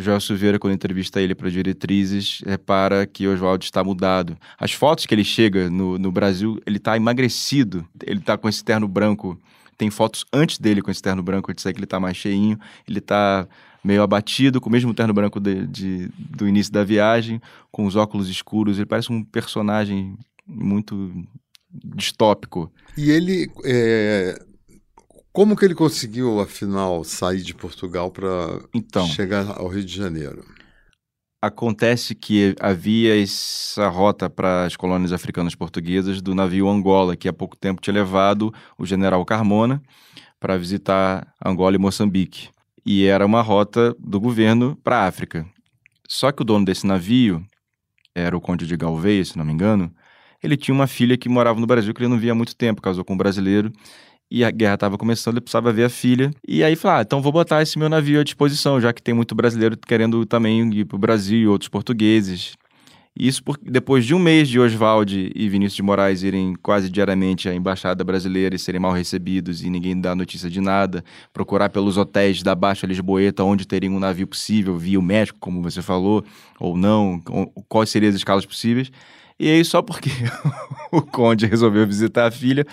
Joel 0.00 0.20
Silveira, 0.20 0.58
quando 0.58 0.74
entrevista 0.74 1.20
ele 1.20 1.34
para 1.34 1.50
Diretrizes, 1.50 2.42
repara 2.46 3.06
que 3.06 3.26
Oswaldo 3.26 3.64
está 3.64 3.82
mudado. 3.84 4.36
As 4.58 4.72
fotos 4.72 5.06
que 5.06 5.14
ele 5.14 5.24
chega 5.24 5.70
no, 5.70 5.98
no 5.98 6.10
Brasil, 6.10 6.60
ele 6.66 6.78
está 6.78 6.96
emagrecido, 6.96 7.86
ele 8.06 8.20
está 8.20 8.36
com 8.36 8.48
esse 8.48 8.64
terno 8.64 8.88
branco. 8.88 9.38
Tem 9.76 9.90
fotos 9.90 10.24
antes 10.32 10.58
dele 10.58 10.82
com 10.82 10.90
esse 10.90 11.02
terno 11.02 11.22
branco, 11.22 11.50
de 11.52 11.56
dizer 11.56 11.72
que 11.72 11.78
ele 11.78 11.84
está 11.84 11.98
mais 11.98 12.16
cheinho, 12.16 12.58
ele 12.86 12.98
está 12.98 13.48
meio 13.82 14.02
abatido, 14.02 14.60
com 14.60 14.68
o 14.68 14.72
mesmo 14.72 14.92
terno 14.92 15.14
branco 15.14 15.40
de, 15.40 15.66
de, 15.66 16.08
do 16.18 16.46
início 16.46 16.72
da 16.72 16.84
viagem, 16.84 17.40
com 17.70 17.86
os 17.86 17.96
óculos 17.96 18.28
escuros. 18.28 18.76
Ele 18.76 18.86
parece 18.86 19.10
um 19.10 19.24
personagem 19.24 20.16
muito 20.46 21.24
distópico. 21.72 22.72
E 22.96 23.10
ele. 23.10 23.50
É... 23.64 24.49
Como 25.32 25.56
que 25.56 25.64
ele 25.64 25.76
conseguiu, 25.76 26.40
afinal, 26.40 27.04
sair 27.04 27.42
de 27.42 27.54
Portugal 27.54 28.10
para 28.10 28.60
então, 28.74 29.06
chegar 29.06 29.58
ao 29.58 29.68
Rio 29.68 29.84
de 29.84 29.96
Janeiro? 29.96 30.44
Acontece 31.40 32.16
que 32.16 32.54
havia 32.60 33.22
essa 33.22 33.88
rota 33.88 34.28
para 34.28 34.66
as 34.66 34.76
colônias 34.76 35.12
africanas 35.12 35.54
portuguesas 35.54 36.20
do 36.20 36.34
navio 36.34 36.68
Angola, 36.68 37.16
que 37.16 37.28
há 37.28 37.32
pouco 37.32 37.56
tempo 37.56 37.80
tinha 37.80 37.94
levado 37.94 38.52
o 38.76 38.84
general 38.84 39.24
Carmona 39.24 39.80
para 40.40 40.58
visitar 40.58 41.32
Angola 41.44 41.76
e 41.76 41.78
Moçambique. 41.78 42.48
E 42.84 43.06
era 43.06 43.24
uma 43.24 43.40
rota 43.40 43.94
do 43.98 44.18
governo 44.18 44.76
para 44.82 44.98
a 44.98 45.06
África. 45.06 45.46
Só 46.08 46.32
que 46.32 46.42
o 46.42 46.44
dono 46.44 46.64
desse 46.64 46.86
navio, 46.86 47.42
era 48.14 48.36
o 48.36 48.40
Conde 48.40 48.66
de 48.66 48.76
Galvez, 48.76 49.28
se 49.28 49.38
não 49.38 49.44
me 49.44 49.52
engano, 49.52 49.94
ele 50.42 50.56
tinha 50.56 50.74
uma 50.74 50.86
filha 50.86 51.16
que 51.16 51.28
morava 51.28 51.60
no 51.60 51.66
Brasil 51.66 51.94
que 51.94 52.02
ele 52.02 52.08
não 52.08 52.18
via 52.18 52.32
há 52.32 52.34
muito 52.34 52.56
tempo, 52.56 52.82
casou 52.82 53.04
com 53.04 53.14
um 53.14 53.16
brasileiro. 53.16 53.70
E 54.30 54.44
a 54.44 54.50
guerra 54.50 54.74
estava 54.74 54.96
começando, 54.96 55.34
ele 55.34 55.40
precisava 55.40 55.72
ver 55.72 55.84
a 55.84 55.88
filha. 55.88 56.30
E 56.46 56.62
aí 56.62 56.76
falou: 56.76 56.98
ah, 56.98 57.02
então 57.02 57.20
vou 57.20 57.32
botar 57.32 57.62
esse 57.62 57.78
meu 57.78 57.88
navio 57.88 58.20
à 58.20 58.24
disposição, 58.24 58.80
já 58.80 58.92
que 58.92 59.02
tem 59.02 59.12
muito 59.12 59.34
brasileiro 59.34 59.76
querendo 59.76 60.24
também 60.24 60.72
ir 60.72 60.84
para 60.84 60.96
o 60.96 60.98
Brasil 60.98 61.38
e 61.38 61.46
outros 61.48 61.68
portugueses. 61.68 62.54
Isso 63.18 63.42
depois 63.62 64.06
de 64.06 64.14
um 64.14 64.18
mês 64.20 64.48
de 64.48 64.60
Oswald 64.60 65.32
e 65.34 65.48
Vinícius 65.48 65.74
de 65.74 65.82
Moraes 65.82 66.22
irem 66.22 66.54
quase 66.62 66.88
diariamente 66.88 67.48
à 67.48 67.54
embaixada 67.54 68.04
brasileira 68.04 68.54
e 68.54 68.58
serem 68.58 68.80
mal 68.80 68.92
recebidos 68.92 69.64
e 69.64 69.68
ninguém 69.68 70.00
dá 70.00 70.14
notícia 70.14 70.48
de 70.48 70.60
nada, 70.60 71.04
procurar 71.32 71.68
pelos 71.70 71.96
hotéis 71.96 72.40
da 72.40 72.54
Baixa 72.54 72.86
Lisboeta 72.86 73.42
onde 73.42 73.66
teria 73.66 73.90
um 73.90 73.98
navio 73.98 74.28
possível, 74.28 74.78
via 74.78 74.98
o 74.98 75.02
México, 75.02 75.38
como 75.40 75.60
você 75.60 75.82
falou, 75.82 76.24
ou 76.58 76.76
não, 76.76 77.20
quais 77.68 77.90
seriam 77.90 78.10
as 78.10 78.16
escalas 78.16 78.46
possíveis. 78.46 78.92
E 79.38 79.48
aí, 79.48 79.64
só 79.64 79.82
porque 79.82 80.10
o 80.92 81.02
Conde 81.02 81.46
resolveu 81.46 81.86
visitar 81.86 82.26
a 82.26 82.30
filha, 82.30 82.64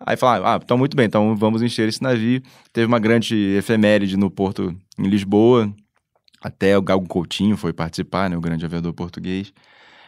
aí 0.00 0.16
falaram: 0.16 0.46
ah, 0.46 0.60
então 0.62 0.78
muito 0.78 0.96
bem, 0.96 1.06
então 1.06 1.36
vamos 1.36 1.62
encher 1.62 1.88
esse 1.88 2.02
navio. 2.02 2.42
Teve 2.72 2.86
uma 2.86 2.98
grande 2.98 3.34
efeméride 3.56 4.16
no 4.16 4.30
porto 4.30 4.74
em 4.98 5.08
Lisboa, 5.08 5.72
até 6.40 6.76
o 6.76 6.82
Galgo 6.82 7.08
Coutinho 7.08 7.56
foi 7.56 7.72
participar, 7.72 8.30
né, 8.30 8.36
o 8.36 8.40
grande 8.40 8.64
aviador 8.64 8.92
português. 8.92 9.52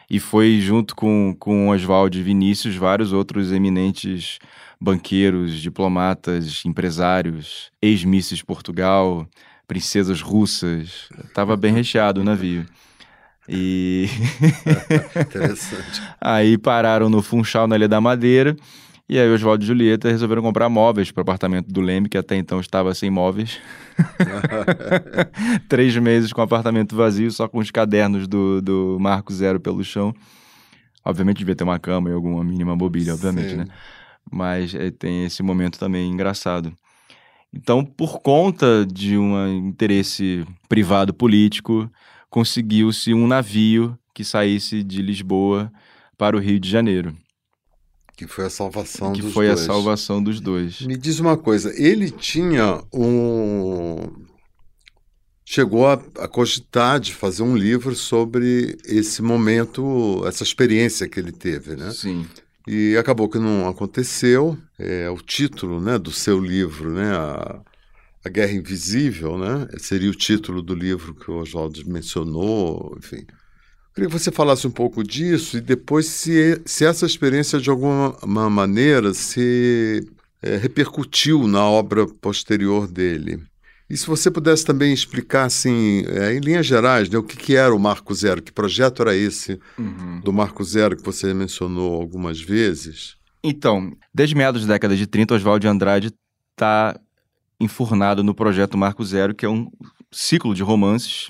E 0.09 0.19
foi 0.19 0.59
junto 0.59 0.93
com, 0.93 1.33
com 1.39 1.69
Oswaldo 1.69 2.17
e 2.17 2.21
Vinícius, 2.21 2.75
vários 2.75 3.13
outros 3.13 3.51
eminentes 3.51 4.39
banqueiros, 4.79 5.61
diplomatas, 5.61 6.63
empresários, 6.65 7.71
ex-misses 7.81 8.41
Portugal, 8.41 9.27
princesas 9.67 10.21
russas. 10.21 11.07
Tava 11.33 11.55
bem 11.55 11.71
recheado 11.73 12.19
o 12.19 12.23
navio. 12.25 12.65
E. 13.47 14.09
Interessante. 15.15 16.01
aí 16.19 16.57
pararam 16.57 17.09
no 17.09 17.21
Funchal, 17.21 17.67
na 17.67 17.75
Ilha 17.75 17.87
da 17.87 18.01
Madeira. 18.01 18.55
E 19.11 19.19
aí 19.19 19.29
Oswaldo 19.29 19.61
e 19.61 19.67
Julieta 19.67 20.07
resolveram 20.07 20.41
comprar 20.41 20.69
móveis 20.69 21.11
para 21.11 21.19
o 21.19 21.23
apartamento 21.23 21.67
do 21.67 21.81
Leme, 21.81 22.07
que 22.07 22.17
até 22.17 22.37
então 22.37 22.61
estava 22.61 22.93
sem 22.95 23.09
móveis. 23.09 23.59
Três 25.67 25.93
meses 25.97 26.31
com 26.31 26.39
o 26.39 26.43
apartamento 26.45 26.95
vazio, 26.95 27.29
só 27.29 27.45
com 27.45 27.57
os 27.57 27.69
cadernos 27.69 28.25
do, 28.25 28.61
do 28.61 28.97
Marco 29.01 29.33
Zero 29.33 29.59
pelo 29.59 29.83
chão. 29.83 30.15
Obviamente 31.03 31.39
devia 31.39 31.53
ter 31.53 31.65
uma 31.65 31.77
cama 31.77 32.09
e 32.09 32.13
alguma 32.13 32.41
mínima 32.41 32.73
mobília, 32.73 33.13
obviamente, 33.13 33.49
Sim. 33.49 33.57
né? 33.57 33.65
Mas 34.31 34.73
é, 34.73 34.89
tem 34.89 35.25
esse 35.25 35.43
momento 35.43 35.77
também 35.77 36.09
engraçado. 36.09 36.71
Então, 37.53 37.83
por 37.83 38.21
conta 38.21 38.85
de 38.85 39.17
um 39.17 39.45
interesse 39.67 40.45
privado 40.69 41.13
político, 41.13 41.91
conseguiu-se 42.29 43.13
um 43.13 43.27
navio 43.27 43.99
que 44.13 44.23
saísse 44.23 44.81
de 44.81 45.01
Lisboa 45.01 45.69
para 46.17 46.37
o 46.37 46.39
Rio 46.39 46.61
de 46.61 46.69
Janeiro. 46.69 47.13
Que 48.21 48.27
foi 48.27 48.45
a 48.45 48.49
salvação 48.49 49.13
que 49.13 49.21
dos 49.21 49.33
foi 49.33 49.47
dois. 49.47 49.59
a 49.59 49.65
salvação 49.65 50.21
dos 50.21 50.39
dois. 50.39 50.81
Me 50.81 50.95
diz 50.95 51.19
uma 51.19 51.35
coisa, 51.35 51.73
ele 51.75 52.11
tinha 52.11 52.83
um. 52.93 54.27
Chegou 55.43 55.87
a, 55.87 55.93
a 56.19 56.27
cogitar 56.27 56.99
de 56.99 57.13
fazer 57.13 57.41
um 57.41 57.57
livro 57.57 57.95
sobre 57.95 58.77
esse 58.85 59.23
momento, 59.23 60.23
essa 60.27 60.43
experiência 60.43 61.09
que 61.09 61.19
ele 61.19 61.31
teve, 61.31 61.75
né? 61.75 61.91
Sim. 61.91 62.25
E 62.67 62.95
acabou 62.95 63.27
que 63.27 63.39
não 63.39 63.67
aconteceu. 63.67 64.55
É, 64.77 65.09
o 65.09 65.17
título 65.17 65.81
né, 65.81 65.97
do 65.97 66.11
seu 66.11 66.39
livro, 66.39 66.91
né? 66.91 67.11
A, 67.11 67.59
a 68.23 68.29
Guerra 68.29 68.53
Invisível, 68.53 69.35
né? 69.37 69.67
Seria 69.79 70.11
o 70.11 70.15
título 70.15 70.61
do 70.61 70.75
livro 70.75 71.15
que 71.15 71.31
o 71.31 71.39
Oswaldo 71.39 71.81
mencionou, 71.87 72.95
enfim. 72.99 73.25
Queria 73.93 74.09
que 74.09 74.17
você 74.17 74.31
falasse 74.31 74.65
um 74.65 74.71
pouco 74.71 75.03
disso 75.03 75.57
e 75.57 75.61
depois 75.61 76.05
se, 76.05 76.61
se 76.65 76.85
essa 76.85 77.05
experiência 77.05 77.59
de 77.59 77.69
alguma 77.69 78.15
maneira 78.49 79.13
se 79.13 80.07
é, 80.41 80.55
repercutiu 80.55 81.47
na 81.47 81.65
obra 81.65 82.07
posterior 82.07 82.87
dele. 82.87 83.43
E 83.89 83.97
se 83.97 84.07
você 84.07 84.31
pudesse 84.31 84.63
também 84.63 84.93
explicar, 84.93 85.43
assim, 85.43 86.05
é, 86.07 86.33
em 86.33 86.39
linhas 86.39 86.65
gerais, 86.65 87.09
né, 87.09 87.17
o 87.17 87.23
que, 87.23 87.35
que, 87.35 87.57
era 87.57 87.75
o 87.75 87.79
Marco 87.79 88.15
Zero, 88.15 88.41
que 88.41 88.49
projeto 88.49 89.01
era 89.01 89.13
esse 89.13 89.59
uhum. 89.77 90.21
do 90.21 90.31
Marco 90.31 90.63
Zero 90.63 90.95
que 90.95 91.03
você 91.03 91.33
mencionou 91.33 91.95
algumas 91.95 92.39
vezes? 92.39 93.17
Então, 93.43 93.91
desde 94.13 94.33
meados 94.33 94.65
da 94.65 94.75
década 94.75 94.95
de 94.95 95.05
30, 95.05 95.35
Oswaldo 95.35 95.59
de 95.59 95.67
Andrade 95.67 96.13
está 96.51 96.97
enfurnado 97.59 98.23
no 98.23 98.33
projeto 98.33 98.77
Marco 98.77 99.03
Zero, 99.03 99.35
que 99.35 99.45
é 99.45 99.49
um 99.49 99.69
ciclo 100.09 100.55
de 100.55 100.63
romances 100.63 101.29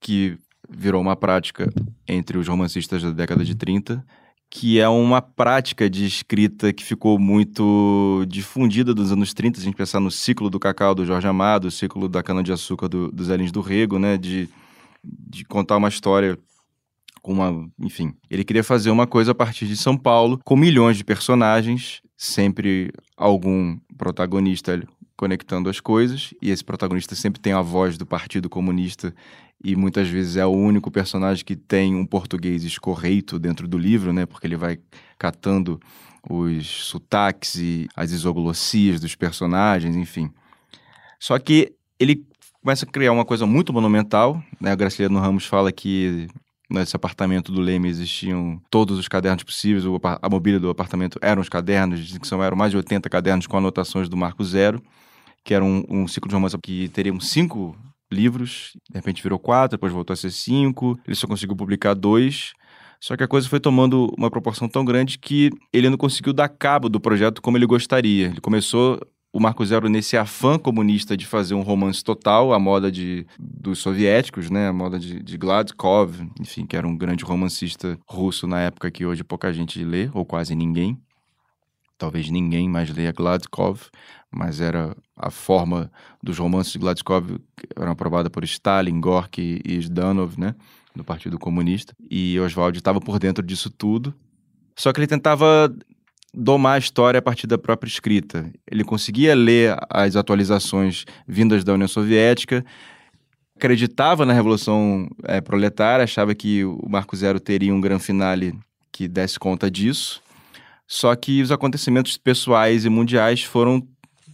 que 0.00 0.36
virou 0.74 1.00
uma 1.00 1.16
prática 1.16 1.72
entre 2.06 2.38
os 2.38 2.48
romancistas 2.48 3.02
da 3.02 3.10
década 3.10 3.44
de 3.44 3.54
30, 3.54 4.04
que 4.50 4.78
é 4.78 4.88
uma 4.88 5.22
prática 5.22 5.88
de 5.88 6.04
escrita 6.04 6.72
que 6.72 6.84
ficou 6.84 7.18
muito 7.18 8.24
difundida 8.28 8.92
dos 8.92 9.10
anos 9.10 9.32
30, 9.32 9.58
se 9.58 9.62
a 9.62 9.64
gente 9.64 9.76
pensar 9.76 9.98
no 9.98 10.10
ciclo 10.10 10.50
do 10.50 10.60
cacau 10.60 10.94
do 10.94 11.06
Jorge 11.06 11.26
Amado, 11.26 11.68
o 11.68 11.70
ciclo 11.70 12.06
da 12.06 12.22
cana-de-açúcar 12.22 12.88
do, 12.88 13.10
do 13.10 13.24
Zé 13.24 13.36
Lins 13.36 13.50
do 13.50 13.62
Rego, 13.62 13.98
né, 13.98 14.18
de, 14.18 14.50
de 15.02 15.44
contar 15.46 15.78
uma 15.78 15.88
história 15.88 16.38
com 17.22 17.32
uma, 17.32 17.66
enfim, 17.78 18.12
ele 18.28 18.44
queria 18.44 18.64
fazer 18.64 18.90
uma 18.90 19.06
coisa 19.06 19.30
a 19.30 19.34
partir 19.34 19.66
de 19.66 19.76
São 19.76 19.96
Paulo, 19.96 20.38
com 20.44 20.56
milhões 20.56 20.98
de 20.98 21.04
personagens, 21.04 22.02
sempre 22.16 22.92
algum 23.16 23.78
protagonista 23.96 24.82
conectando 25.16 25.70
as 25.70 25.78
coisas, 25.80 26.34
e 26.42 26.50
esse 26.50 26.64
protagonista 26.64 27.14
sempre 27.14 27.40
tem 27.40 27.52
a 27.52 27.62
voz 27.62 27.96
do 27.96 28.04
Partido 28.04 28.50
Comunista 28.50 29.14
e 29.64 29.76
muitas 29.76 30.08
vezes 30.08 30.36
é 30.36 30.44
o 30.44 30.50
único 30.50 30.90
personagem 30.90 31.44
que 31.44 31.56
tem 31.56 31.94
um 31.94 32.06
português 32.06 32.64
escorreito 32.64 33.38
dentro 33.38 33.68
do 33.68 33.78
livro, 33.78 34.12
né? 34.12 34.26
Porque 34.26 34.46
ele 34.46 34.56
vai 34.56 34.78
catando 35.18 35.80
os 36.28 36.66
sotaques 36.66 37.56
e 37.56 37.88
as 37.96 38.10
isoglossias 38.10 39.00
dos 39.00 39.14
personagens, 39.14 39.96
enfim. 39.96 40.30
Só 41.18 41.38
que 41.38 41.72
ele 41.98 42.24
começa 42.62 42.84
a 42.84 42.88
criar 42.88 43.12
uma 43.12 43.24
coisa 43.24 43.46
muito 43.46 43.72
monumental, 43.72 44.42
né? 44.60 44.72
A 44.72 44.76
Graciliano 44.76 45.18
Ramos 45.18 45.46
fala 45.46 45.70
que 45.72 46.28
nesse 46.70 46.96
apartamento 46.96 47.52
do 47.52 47.60
Leme 47.60 47.88
existiam 47.88 48.60
todos 48.70 48.98
os 48.98 49.06
cadernos 49.06 49.44
possíveis, 49.44 49.84
a 50.22 50.28
mobília 50.28 50.58
do 50.58 50.70
apartamento 50.70 51.18
eram 51.20 51.42
os 51.42 51.48
cadernos, 51.48 52.00
dizem 52.00 52.20
que 52.20 52.26
são 52.26 52.42
eram 52.42 52.56
mais 52.56 52.70
de 52.70 52.76
80 52.78 53.08
cadernos 53.10 53.46
com 53.46 53.58
anotações 53.58 54.08
do 54.08 54.16
Marco 54.16 54.42
Zero 54.42 54.82
que 55.44 55.54
era 55.54 55.64
um, 55.64 55.84
um 55.88 56.08
ciclo 56.08 56.28
de 56.28 56.34
romance 56.34 56.56
que 56.58 56.88
teria 56.88 57.12
cinco 57.20 57.76
livros, 58.12 58.72
de 58.90 58.96
repente 58.96 59.22
virou 59.22 59.38
quatro, 59.38 59.76
depois 59.76 59.92
voltou 59.92 60.12
a 60.12 60.16
ser 60.16 60.30
cinco, 60.30 60.98
ele 61.06 61.16
só 61.16 61.26
conseguiu 61.26 61.56
publicar 61.56 61.94
dois. 61.94 62.52
Só 63.00 63.16
que 63.16 63.24
a 63.24 63.28
coisa 63.28 63.48
foi 63.48 63.58
tomando 63.58 64.14
uma 64.16 64.30
proporção 64.30 64.68
tão 64.68 64.84
grande 64.84 65.18
que 65.18 65.50
ele 65.72 65.90
não 65.90 65.96
conseguiu 65.96 66.32
dar 66.32 66.48
cabo 66.48 66.88
do 66.88 67.00
projeto 67.00 67.42
como 67.42 67.56
ele 67.56 67.66
gostaria. 67.66 68.26
Ele 68.26 68.40
começou 68.40 69.00
o 69.32 69.40
Marco 69.40 69.64
Zero 69.64 69.88
nesse 69.88 70.16
afã 70.16 70.58
comunista 70.58 71.16
de 71.16 71.26
fazer 71.26 71.54
um 71.54 71.62
romance 71.62 72.04
total, 72.04 72.52
a 72.52 72.58
moda 72.58 72.92
de, 72.92 73.26
dos 73.40 73.78
soviéticos, 73.78 74.50
né? 74.50 74.68
A 74.68 74.72
moda 74.72 74.98
de, 74.98 75.22
de 75.22 75.38
Gladkov, 75.38 76.20
enfim, 76.38 76.66
que 76.66 76.76
era 76.76 76.86
um 76.86 76.96
grande 76.96 77.24
romancista 77.24 77.98
russo 78.06 78.46
na 78.46 78.60
época 78.60 78.90
que 78.90 79.06
hoje 79.06 79.24
pouca 79.24 79.52
gente 79.52 79.82
lê, 79.82 80.10
ou 80.12 80.24
quase 80.24 80.54
ninguém. 80.54 80.96
Talvez 82.02 82.28
ninguém 82.28 82.68
mais 82.68 82.90
leia 82.90 83.12
Gladkov, 83.12 83.82
mas 84.28 84.60
era 84.60 84.92
a 85.16 85.30
forma 85.30 85.88
dos 86.20 86.36
romances 86.36 86.72
de 86.72 86.78
Gladkov 86.80 87.38
eram 87.76 87.92
aprovada 87.92 88.28
por 88.28 88.42
Stalin, 88.42 89.00
Gorky 89.00 89.60
e 89.64 89.80
Zdanov, 89.80 90.36
né, 90.36 90.56
do 90.96 91.04
Partido 91.04 91.38
Comunista, 91.38 91.94
e 92.10 92.40
Oswald 92.40 92.76
estava 92.76 93.00
por 93.00 93.20
dentro 93.20 93.40
disso 93.40 93.70
tudo. 93.70 94.12
Só 94.76 94.92
que 94.92 94.98
ele 94.98 95.06
tentava 95.06 95.72
domar 96.34 96.74
a 96.74 96.78
história 96.78 97.18
a 97.18 97.22
partir 97.22 97.46
da 97.46 97.56
própria 97.56 97.88
escrita. 97.88 98.50
Ele 98.68 98.82
conseguia 98.82 99.32
ler 99.32 99.76
as 99.88 100.16
atualizações 100.16 101.04
vindas 101.24 101.62
da 101.62 101.72
União 101.72 101.86
Soviética 101.86 102.64
acreditava 103.54 104.26
na 104.26 104.32
Revolução 104.32 105.08
é, 105.22 105.40
Proletária, 105.40 106.02
achava 106.02 106.34
que 106.34 106.64
o 106.64 106.84
Marco 106.88 107.14
Zero 107.14 107.38
teria 107.38 107.72
um 107.72 107.80
grande 107.80 108.02
finale 108.02 108.58
que 108.90 109.06
desse 109.06 109.38
conta 109.38 109.70
disso. 109.70 110.20
Só 110.92 111.16
que 111.16 111.40
os 111.40 111.50
acontecimentos 111.50 112.18
pessoais 112.18 112.84
e 112.84 112.90
mundiais 112.90 113.42
foram 113.42 113.82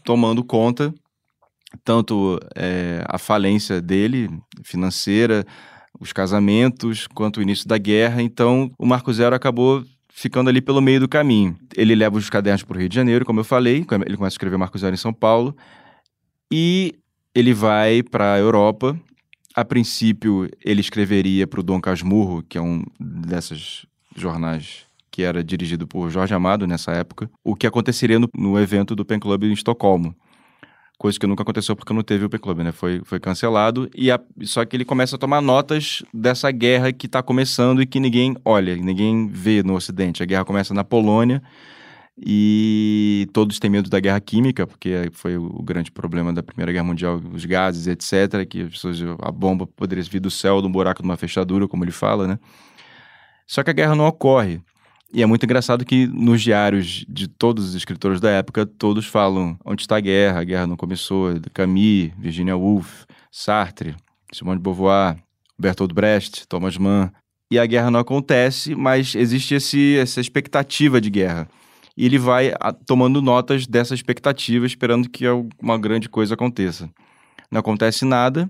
tomando 0.03 0.43
conta, 0.43 0.93
tanto 1.85 2.37
é, 2.57 3.05
a 3.07 3.17
falência 3.17 3.81
dele, 3.81 4.29
financeira, 4.65 5.47
os 6.01 6.13
casamentos, 6.13 7.07
quanto 7.07 7.37
o 7.37 7.43
início 7.43 7.69
da 7.69 7.79
guerra. 7.79 8.23
Então, 8.23 8.73
o 8.77 8.85
Marco 8.85 9.13
Zero 9.13 9.37
acabou 9.37 9.85
ficando 10.09 10.51
ali 10.51 10.61
pelo 10.61 10.81
meio 10.81 10.99
do 10.99 11.09
caminho. 11.09 11.57
Ele 11.77 11.95
leva 11.95 12.19
os 12.19 12.29
cadernos 12.29 12.65
para 12.65 12.77
o 12.77 12.81
Rio 12.81 12.89
de 12.89 12.97
Janeiro, 12.97 13.25
como 13.25 13.39
eu 13.39 13.45
falei, 13.45 13.87
ele 14.05 14.17
começa 14.17 14.25
a 14.25 14.29
escrever 14.35 14.57
Marco 14.57 14.79
Zero 14.81 14.95
em 14.95 14.99
São 14.99 15.13
Paulo, 15.13 15.57
e 16.51 16.93
ele 17.33 17.55
vai 17.55 18.03
para 18.03 18.35
a 18.35 18.39
Europa. 18.39 18.99
A 19.55 19.65
princípio, 19.65 20.51
ele 20.65 20.81
escreveria 20.81 21.47
para 21.47 21.61
o 21.61 21.63
Dom 21.63 21.81
Casmurro, 21.81 22.43
que 22.43 22.59
é 22.59 22.61
um 22.61 22.83
desses 22.99 23.87
jornais 24.17 24.88
que 25.11 25.23
era 25.23 25.43
dirigido 25.43 25.87
por 25.87 26.11
Jorge 26.11 26.35
Amado 26.35 26.67
nessa 26.67 26.93
época, 26.93 27.31
o 27.45 27.55
que 27.55 27.67
aconteceria 27.67 28.19
no, 28.19 28.29
no 28.37 28.59
evento 28.59 28.95
do 28.95 29.05
Pen 29.05 29.19
Club 29.19 29.45
em 29.45 29.53
Estocolmo. 29.53 30.15
Coisa 30.99 31.19
que 31.19 31.27
nunca 31.29 31.43
aconteceu 31.43 31.77
porque 31.77 31.93
não 31.93 32.03
teve 32.03 32.25
o 32.25 32.29
Pen 32.29 32.41
Club, 32.41 32.59
né? 32.59 32.73
Foi, 32.73 33.01
foi 33.05 33.21
cancelado. 33.21 33.89
E 33.95 34.11
a, 34.11 34.21
só 34.43 34.65
que 34.65 34.77
ele 34.77 34.85
começa 34.85 35.15
a 35.15 35.19
tomar 35.19 35.41
notas 35.41 36.03
dessa 36.13 36.51
guerra 36.51 36.93
que 36.93 37.07
está 37.07 37.23
começando 37.23 37.81
e 37.81 37.87
que 37.87 38.01
ninguém 38.01 38.37
olha, 38.45 38.75
ninguém 38.75 39.29
vê 39.29 39.63
no 39.63 39.75
Ocidente. 39.75 40.23
A 40.23 40.27
guerra 40.27 40.45
começa 40.45 40.75
na 40.75 40.83
Polônia 40.83 41.41
e 42.21 43.29
todos 43.33 43.61
têm 43.61 43.71
medo 43.71 43.89
da 43.89 44.01
guerra 44.01 44.21
química, 44.21 44.67
porque 44.67 45.09
foi 45.13 45.37
o 45.37 45.63
grande 45.63 45.93
problema 45.93 46.33
da 46.33 46.43
Primeira 46.43 46.73
Guerra 46.73 46.85
Mundial, 46.85 47.23
os 47.33 47.45
gases, 47.45 47.87
etc., 47.87 48.45
que 48.45 48.63
as 48.63 48.71
pessoas, 48.71 48.99
a 49.21 49.31
bomba 49.31 49.67
poderia 49.67 50.03
vir 50.03 50.19
do 50.19 50.31
céu, 50.31 50.61
de 50.61 50.67
um 50.67 50.73
buraco 50.73 51.01
de 51.01 51.09
uma 51.09 51.17
fechadura, 51.17 51.69
como 51.69 51.85
ele 51.85 51.93
fala, 51.93 52.27
né? 52.27 52.39
Só 53.47 53.63
que 53.63 53.71
a 53.71 53.73
guerra 53.73 53.95
não 53.95 54.07
ocorre. 54.07 54.61
E 55.13 55.23
é 55.23 55.27
muito 55.27 55.45
engraçado 55.45 55.85
que 55.85 56.07
nos 56.07 56.43
diários 56.43 57.05
de 57.09 57.27
todos 57.29 57.71
os 57.71 57.75
escritores 57.75 58.21
da 58.21 58.31
época, 58.31 58.67
todos 58.67 59.07
falam 59.07 59.59
onde 59.65 59.83
está 59.83 59.97
a 59.97 60.01
guerra, 60.01 60.41
a 60.41 60.45
guerra 60.45 60.67
não 60.67 60.77
começou, 60.77 61.31
Camus, 61.55 62.11
Virginia 62.19 62.57
Woolf, 62.57 63.05
Sartre, 63.31 63.97
Simone 64.33 64.59
de 64.59 64.63
Beauvoir, 64.63 65.17
Bertolt 65.59 65.93
Brecht, 65.95 66.47
Thomas 66.47 66.77
Mann. 66.77 67.11
E 67.51 67.59
a 67.59 67.65
guerra 67.65 67.91
não 67.91 68.01
acontece, 68.01 68.75
mas 68.75 69.15
existe 69.15 69.55
esse, 69.55 69.97
essa 69.97 70.21
expectativa 70.21 71.01
de 71.01 71.09
guerra 71.09 71.49
e 71.99 72.07
ele 72.07 72.17
vai 72.17 72.55
a, 72.61 72.73
tomando 72.73 73.21
notas 73.21 73.67
dessa 73.67 73.93
expectativa, 73.93 74.65
esperando 74.65 75.11
que 75.11 75.25
uma 75.61 75.77
grande 75.77 76.09
coisa 76.09 76.35
aconteça. 76.35 76.89
Não 77.51 77.59
acontece 77.59 78.05
nada. 78.05 78.49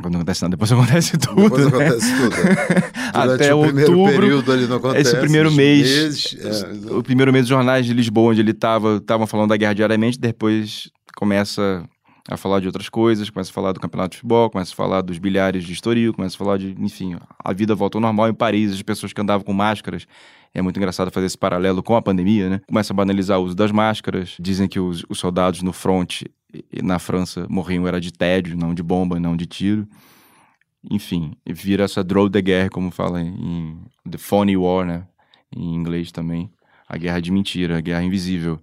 Quando 0.00 0.14
não 0.14 0.20
acontece 0.20 0.42
nada, 0.42 0.56
depois 0.56 0.70
acontece 0.72 1.18
tudo. 1.18 1.42
Depois 1.42 1.66
né? 1.66 1.86
acontece 1.86 2.16
tudo. 2.16 2.36
Até 3.12 3.54
o 3.54 3.58
outubro. 3.58 4.20
período 4.20 4.52
ali 4.52 4.66
não 4.66 4.76
acontece. 4.76 5.10
Esse 5.10 5.20
primeiro 5.20 5.50
mês. 5.52 5.88
Meses, 5.88 6.36
é, 6.88 6.92
o 6.92 7.02
primeiro 7.02 7.32
mês 7.32 7.44
dos 7.44 7.50
jornais 7.50 7.86
de 7.86 7.92
Lisboa, 7.92 8.30
onde 8.32 8.40
ele 8.40 8.52
estava, 8.52 8.96
estavam 8.96 9.26
falando 9.26 9.50
da 9.50 9.56
guerra 9.56 9.74
diariamente, 9.74 10.18
depois 10.18 10.90
começa 11.16 11.84
a 12.28 12.36
falar 12.36 12.60
de 12.60 12.66
outras 12.66 12.88
coisas, 12.88 13.28
começa 13.28 13.50
a 13.50 13.52
falar 13.54 13.72
do 13.72 13.80
campeonato 13.80 14.10
de 14.10 14.18
futebol, 14.18 14.50
começa 14.50 14.72
a 14.72 14.76
falar 14.76 15.00
dos 15.00 15.18
bilhares 15.18 15.64
de 15.64 15.72
Estoril, 15.72 16.14
começa 16.14 16.36
a 16.36 16.38
falar 16.38 16.58
de, 16.58 16.76
enfim, 16.78 17.16
a 17.42 17.52
vida 17.52 17.74
volta 17.74 17.98
ao 17.98 18.02
normal 18.02 18.28
em 18.28 18.34
Paris, 18.34 18.72
as 18.72 18.82
pessoas 18.82 19.12
que 19.12 19.20
andavam 19.20 19.44
com 19.44 19.52
máscaras 19.52 20.06
é 20.52 20.60
muito 20.60 20.76
engraçado 20.76 21.10
fazer 21.10 21.26
esse 21.26 21.38
paralelo 21.38 21.82
com 21.82 21.94
a 21.94 22.02
pandemia, 22.02 22.50
né? 22.50 22.60
Começa 22.66 22.92
a 22.92 22.96
banalizar 22.96 23.38
o 23.38 23.44
uso 23.44 23.54
das 23.54 23.70
máscaras. 23.70 24.36
Dizem 24.40 24.66
que 24.66 24.80
os, 24.80 25.04
os 25.08 25.18
soldados 25.18 25.62
no 25.62 25.72
front 25.72 26.22
na 26.82 26.98
França 26.98 27.46
morriam 27.48 27.86
era 27.86 28.00
de 28.00 28.12
tédio, 28.12 28.56
não 28.56 28.74
de 28.74 28.82
bomba, 28.82 29.18
não 29.20 29.36
de 29.36 29.46
tiro. 29.46 29.88
Enfim, 30.90 31.32
vira 31.46 31.84
essa 31.84 32.02
draw 32.02 32.28
de 32.28 32.40
guerra, 32.40 32.70
como 32.70 32.90
fala 32.90 33.20
em 33.20 33.78
The 34.08 34.18
Phony 34.18 34.56
War, 34.56 34.86
né? 34.86 35.06
Em 35.54 35.74
inglês 35.74 36.10
também. 36.10 36.50
A 36.88 36.96
guerra 36.96 37.20
de 37.20 37.30
mentira, 37.30 37.78
a 37.78 37.80
guerra 37.80 38.02
invisível. 38.02 38.58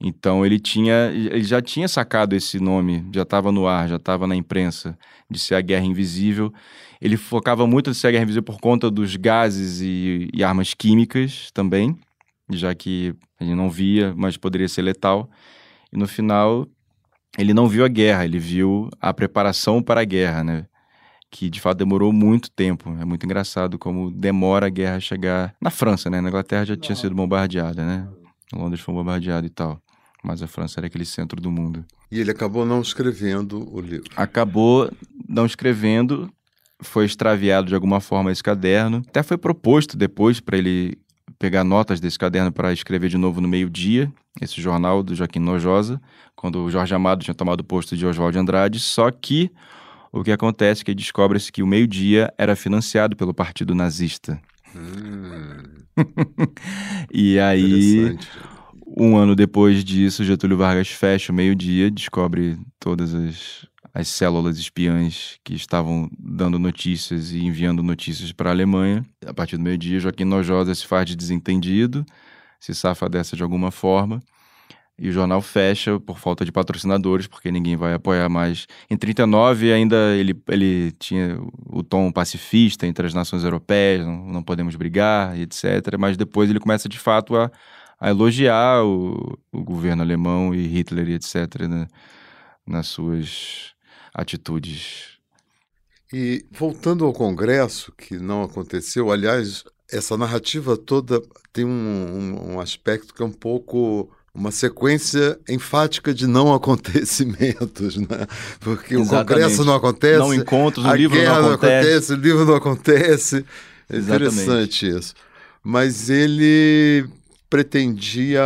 Então 0.00 0.46
ele 0.46 0.60
tinha, 0.60 1.10
ele 1.12 1.42
já 1.42 1.60
tinha 1.60 1.88
sacado 1.88 2.36
esse 2.36 2.60
nome, 2.60 3.04
já 3.12 3.22
estava 3.22 3.50
no 3.50 3.66
ar, 3.66 3.88
já 3.88 3.96
estava 3.96 4.26
na 4.26 4.36
imprensa 4.36 4.96
de 5.28 5.38
ser 5.38 5.56
a 5.56 5.60
guerra 5.60 5.84
invisível. 5.84 6.52
Ele 7.00 7.16
focava 7.16 7.66
muito 7.66 7.90
em 7.90 7.94
ser 7.94 8.08
a 8.08 8.10
guerra 8.12 8.22
invisível 8.22 8.44
por 8.44 8.60
conta 8.60 8.90
dos 8.90 9.16
gases 9.16 9.80
e, 9.80 10.28
e 10.32 10.44
armas 10.44 10.72
químicas 10.74 11.50
também, 11.52 11.98
já 12.50 12.74
que 12.74 13.14
ele 13.40 13.54
não 13.54 13.68
via, 13.68 14.14
mas 14.16 14.36
poderia 14.36 14.68
ser 14.68 14.82
letal. 14.82 15.28
E 15.92 15.96
no 15.96 16.06
final 16.06 16.66
ele 17.38 17.54
não 17.54 17.68
viu 17.68 17.84
a 17.84 17.88
guerra, 17.88 18.24
ele 18.24 18.38
viu 18.38 18.90
a 19.00 19.14
preparação 19.14 19.82
para 19.82 20.02
a 20.02 20.04
guerra, 20.04 20.44
né? 20.44 20.66
Que 21.30 21.48
de 21.48 21.60
fato 21.60 21.78
demorou 21.78 22.12
muito 22.12 22.50
tempo. 22.50 22.90
É 23.00 23.04
muito 23.04 23.24
engraçado 23.24 23.78
como 23.78 24.10
demora 24.10 24.66
a 24.66 24.70
guerra 24.70 25.00
chegar 25.00 25.54
na 25.60 25.70
França, 25.70 26.10
né? 26.10 26.20
Na 26.20 26.28
Inglaterra 26.28 26.64
já 26.64 26.76
tinha 26.76 26.96
sido 26.96 27.14
bombardeada, 27.14 27.84
né? 27.84 28.08
Londres 28.52 28.80
foi 28.80 28.94
bombardeado 28.94 29.46
e 29.46 29.50
tal 29.50 29.80
mas 30.22 30.42
a 30.42 30.46
França 30.46 30.80
era 30.80 30.86
aquele 30.86 31.04
centro 31.04 31.40
do 31.40 31.50
mundo. 31.50 31.84
E 32.10 32.20
ele 32.20 32.30
acabou 32.30 32.64
não 32.64 32.80
escrevendo 32.80 33.66
o 33.72 33.80
livro. 33.80 34.10
Acabou 34.16 34.90
não 35.28 35.46
escrevendo, 35.46 36.32
foi 36.80 37.04
extraviado 37.04 37.68
de 37.68 37.74
alguma 37.74 38.00
forma 38.00 38.32
esse 38.32 38.42
caderno. 38.42 39.02
Até 39.08 39.22
foi 39.22 39.36
proposto 39.36 39.96
depois 39.96 40.40
para 40.40 40.58
ele 40.58 40.98
pegar 41.38 41.64
notas 41.64 42.00
desse 42.00 42.18
caderno 42.18 42.50
para 42.50 42.72
escrever 42.72 43.08
de 43.08 43.16
novo 43.16 43.40
no 43.40 43.48
meio-dia, 43.48 44.12
esse 44.40 44.60
jornal 44.60 45.02
do 45.02 45.14
Joaquim 45.14 45.38
Nojosa, 45.38 46.00
quando 46.34 46.64
o 46.64 46.70
Jorge 46.70 46.94
Amado 46.94 47.22
tinha 47.22 47.34
tomado 47.34 47.60
o 47.60 47.64
posto 47.64 47.96
de 47.96 48.06
Oswaldo 48.06 48.38
Andrade, 48.38 48.80
só 48.80 49.10
que 49.10 49.50
o 50.12 50.22
que 50.24 50.32
acontece 50.32 50.82
é 50.82 50.84
que 50.84 50.94
descobre-se 50.94 51.52
que 51.52 51.62
o 51.62 51.66
meio-dia 51.66 52.32
era 52.38 52.56
financiado 52.56 53.16
pelo 53.16 53.34
partido 53.34 53.74
nazista. 53.74 54.40
Hum. 54.74 55.62
e 57.12 57.38
aí 57.38 58.16
um 58.96 59.16
ano 59.16 59.34
depois 59.34 59.84
disso, 59.84 60.24
Getúlio 60.24 60.56
Vargas 60.56 60.88
fecha 60.88 61.32
o 61.32 61.34
meio-dia, 61.34 61.90
descobre 61.90 62.58
todas 62.80 63.14
as, 63.14 63.66
as 63.98 64.06
células 64.06 64.58
espiãs 64.58 65.40
que 65.42 65.54
estavam 65.54 66.08
dando 66.16 66.56
notícias 66.56 67.32
e 67.32 67.44
enviando 67.44 67.82
notícias 67.82 68.30
para 68.30 68.48
a 68.48 68.52
Alemanha. 68.52 69.04
A 69.26 69.34
partir 69.34 69.56
do 69.56 69.62
meio-dia, 69.64 69.98
Joaquim 69.98 70.24
Nojosa 70.24 70.72
se 70.72 70.86
faz 70.86 71.04
de 71.04 71.16
desentendido, 71.16 72.06
se 72.60 72.72
safa 72.76 73.08
dessa 73.08 73.34
de 73.34 73.42
alguma 73.42 73.72
forma. 73.72 74.20
E 74.96 75.08
o 75.08 75.12
jornal 75.12 75.42
fecha 75.42 75.98
por 75.98 76.16
falta 76.20 76.44
de 76.44 76.52
patrocinadores, 76.52 77.26
porque 77.26 77.50
ninguém 77.50 77.76
vai 77.76 77.92
apoiar 77.92 78.28
mais. 78.28 78.68
Em 78.88 78.96
39 78.96 79.72
ainda 79.72 80.14
ele, 80.14 80.40
ele 80.48 80.92
tinha 80.92 81.36
o 81.66 81.82
tom 81.82 82.12
pacifista 82.12 82.86
entre 82.86 83.04
as 83.04 83.12
nações 83.12 83.42
europeias, 83.42 84.06
não, 84.06 84.24
não 84.26 84.42
podemos 84.44 84.76
brigar, 84.76 85.36
etc. 85.36 85.96
Mas 85.98 86.16
depois 86.16 86.48
ele 86.48 86.60
começa 86.60 86.88
de 86.88 86.98
fato 87.00 87.36
a 87.36 87.50
a 88.00 88.10
elogiar 88.10 88.84
o, 88.84 89.36
o 89.50 89.64
governo 89.64 90.02
alemão 90.02 90.54
e 90.54 90.68
Hitler 90.68 91.10
etc. 91.10 91.62
Né, 91.68 91.88
nas 92.64 92.86
suas 92.86 93.74
atitudes. 94.18 95.18
E 96.12 96.44
voltando 96.50 97.04
ao 97.04 97.12
Congresso, 97.12 97.92
que 97.92 98.18
não 98.18 98.42
aconteceu, 98.42 99.12
aliás, 99.12 99.64
essa 99.90 100.16
narrativa 100.16 100.76
toda 100.76 101.22
tem 101.52 101.64
um, 101.64 101.68
um, 101.68 102.54
um 102.54 102.60
aspecto 102.60 103.14
que 103.14 103.22
é 103.22 103.24
um 103.24 103.32
pouco 103.32 104.10
uma 104.34 104.50
sequência 104.50 105.38
enfática 105.48 106.12
de 106.12 106.26
não 106.26 106.52
acontecimentos, 106.54 107.96
né? 107.96 108.26
Porque 108.60 108.94
Exatamente. 108.94 109.06
o 109.06 109.26
Congresso 109.26 109.64
não 109.64 109.74
acontece, 109.74 110.18
não 110.18 110.34
encontros, 110.34 110.84
o 110.84 110.94
livro 110.94 111.22
não 111.22 111.32
acontece. 111.32 111.42
não 111.42 111.54
acontece, 111.54 112.12
o 112.12 112.16
livro 112.16 112.44
não 112.44 112.54
acontece. 112.54 113.46
É 113.90 113.96
interessante 113.96 114.88
isso. 114.88 115.14
Mas 115.62 116.10
ele 116.10 117.08
pretendia 117.48 118.42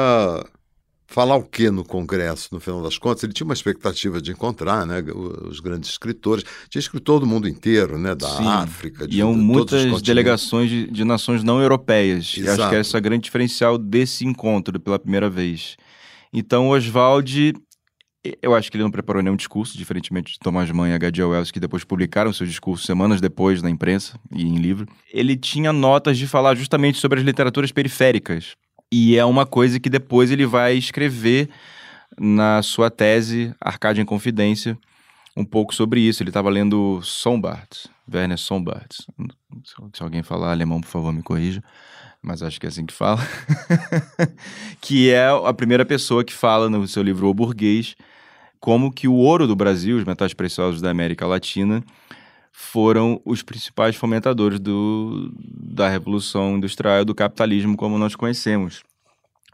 falar 1.12 1.36
o 1.36 1.42
que 1.42 1.70
no 1.70 1.84
Congresso, 1.84 2.48
no 2.52 2.58
final 2.58 2.82
das 2.82 2.96
contas? 2.96 3.22
Ele 3.22 3.32
tinha 3.32 3.44
uma 3.44 3.54
expectativa 3.54 4.20
de 4.20 4.32
encontrar 4.32 4.86
né, 4.86 5.02
os 5.48 5.60
grandes 5.60 5.90
escritores. 5.90 6.44
Tinha 6.68 6.80
escritor 6.80 7.20
do 7.20 7.26
mundo 7.26 7.48
inteiro, 7.48 7.98
né, 7.98 8.14
da 8.14 8.28
Sim, 8.28 8.48
África. 8.48 9.06
De, 9.06 9.18
iam 9.18 9.34
muitas 9.34 10.00
delegações 10.00 10.70
de, 10.70 10.90
de, 10.90 11.04
nações 11.04 11.44
não 11.44 11.60
europeias. 11.60 12.34
Exato. 12.36 12.46
E 12.46 12.62
acho 12.62 12.70
que 12.70 12.76
é 12.76 12.80
esse 12.80 12.96
o 12.96 13.00
grande 13.00 13.24
diferencial 13.24 13.76
desse 13.76 14.26
encontro 14.26 14.80
pela 14.80 14.98
primeira 14.98 15.28
vez. 15.28 15.76
Então, 16.32 16.70
Oswald, 16.70 17.54
eu 18.40 18.54
acho 18.54 18.70
que 18.70 18.76
ele 18.76 18.84
não 18.84 18.90
preparou 18.90 19.22
nenhum 19.22 19.36
discurso, 19.36 19.76
diferentemente 19.76 20.32
de 20.32 20.38
Thomas 20.38 20.70
Mann 20.70 20.88
e 20.88 20.94
H.G. 20.94 21.24
Wells, 21.24 21.52
que 21.52 21.60
depois 21.60 21.84
publicaram 21.84 22.32
seus 22.32 22.48
discursos 22.48 22.86
semanas 22.86 23.20
depois 23.20 23.60
na 23.60 23.68
imprensa 23.68 24.18
e 24.34 24.44
em 24.44 24.56
livro. 24.56 24.86
Ele 25.12 25.36
tinha 25.36 25.72
notas 25.72 26.16
de 26.16 26.26
falar 26.26 26.54
justamente 26.54 26.98
sobre 26.98 27.20
as 27.20 27.26
literaturas 27.26 27.70
periféricas 27.70 28.56
e 28.92 29.16
é 29.16 29.24
uma 29.24 29.46
coisa 29.46 29.80
que 29.80 29.88
depois 29.88 30.30
ele 30.30 30.44
vai 30.44 30.74
escrever 30.74 31.48
na 32.20 32.62
sua 32.62 32.90
tese 32.90 33.54
Arcádia 33.58 34.02
em 34.02 34.04
Confidência 34.04 34.78
um 35.34 35.46
pouco 35.46 35.74
sobre 35.74 36.00
isso. 36.00 36.22
Ele 36.22 36.28
estava 36.28 36.50
lendo 36.50 37.00
Sombart, 37.02 37.86
Werner 38.12 38.36
Sombart. 38.36 38.98
Se 39.94 40.02
alguém 40.02 40.22
falar 40.22 40.52
alemão, 40.52 40.78
por 40.78 40.88
favor, 40.88 41.10
me 41.10 41.22
corrija. 41.22 41.64
Mas 42.20 42.42
acho 42.42 42.60
que 42.60 42.66
é 42.66 42.68
assim 42.68 42.84
que 42.84 42.92
fala. 42.92 43.18
que 44.78 45.10
é 45.10 45.26
a 45.28 45.54
primeira 45.54 45.86
pessoa 45.86 46.22
que 46.22 46.32
fala 46.32 46.68
no 46.68 46.86
seu 46.86 47.02
livro 47.02 47.28
O 47.28 47.34
Burguês 47.34 47.96
como 48.62 48.92
que 48.92 49.08
o 49.08 49.14
ouro 49.14 49.48
do 49.48 49.56
Brasil, 49.56 49.96
os 49.96 50.04
metais 50.04 50.32
preciosos 50.32 50.80
da 50.80 50.88
América 50.88 51.26
Latina, 51.26 51.82
foram 52.52 53.20
os 53.24 53.42
principais 53.42 53.96
fomentadores 53.96 54.60
do, 54.60 55.32
da 55.40 55.88
revolução 55.88 56.56
industrial 56.56 57.04
do 57.04 57.14
capitalismo 57.14 57.76
como 57.76 57.98
nós 57.98 58.14
conhecemos. 58.14 58.82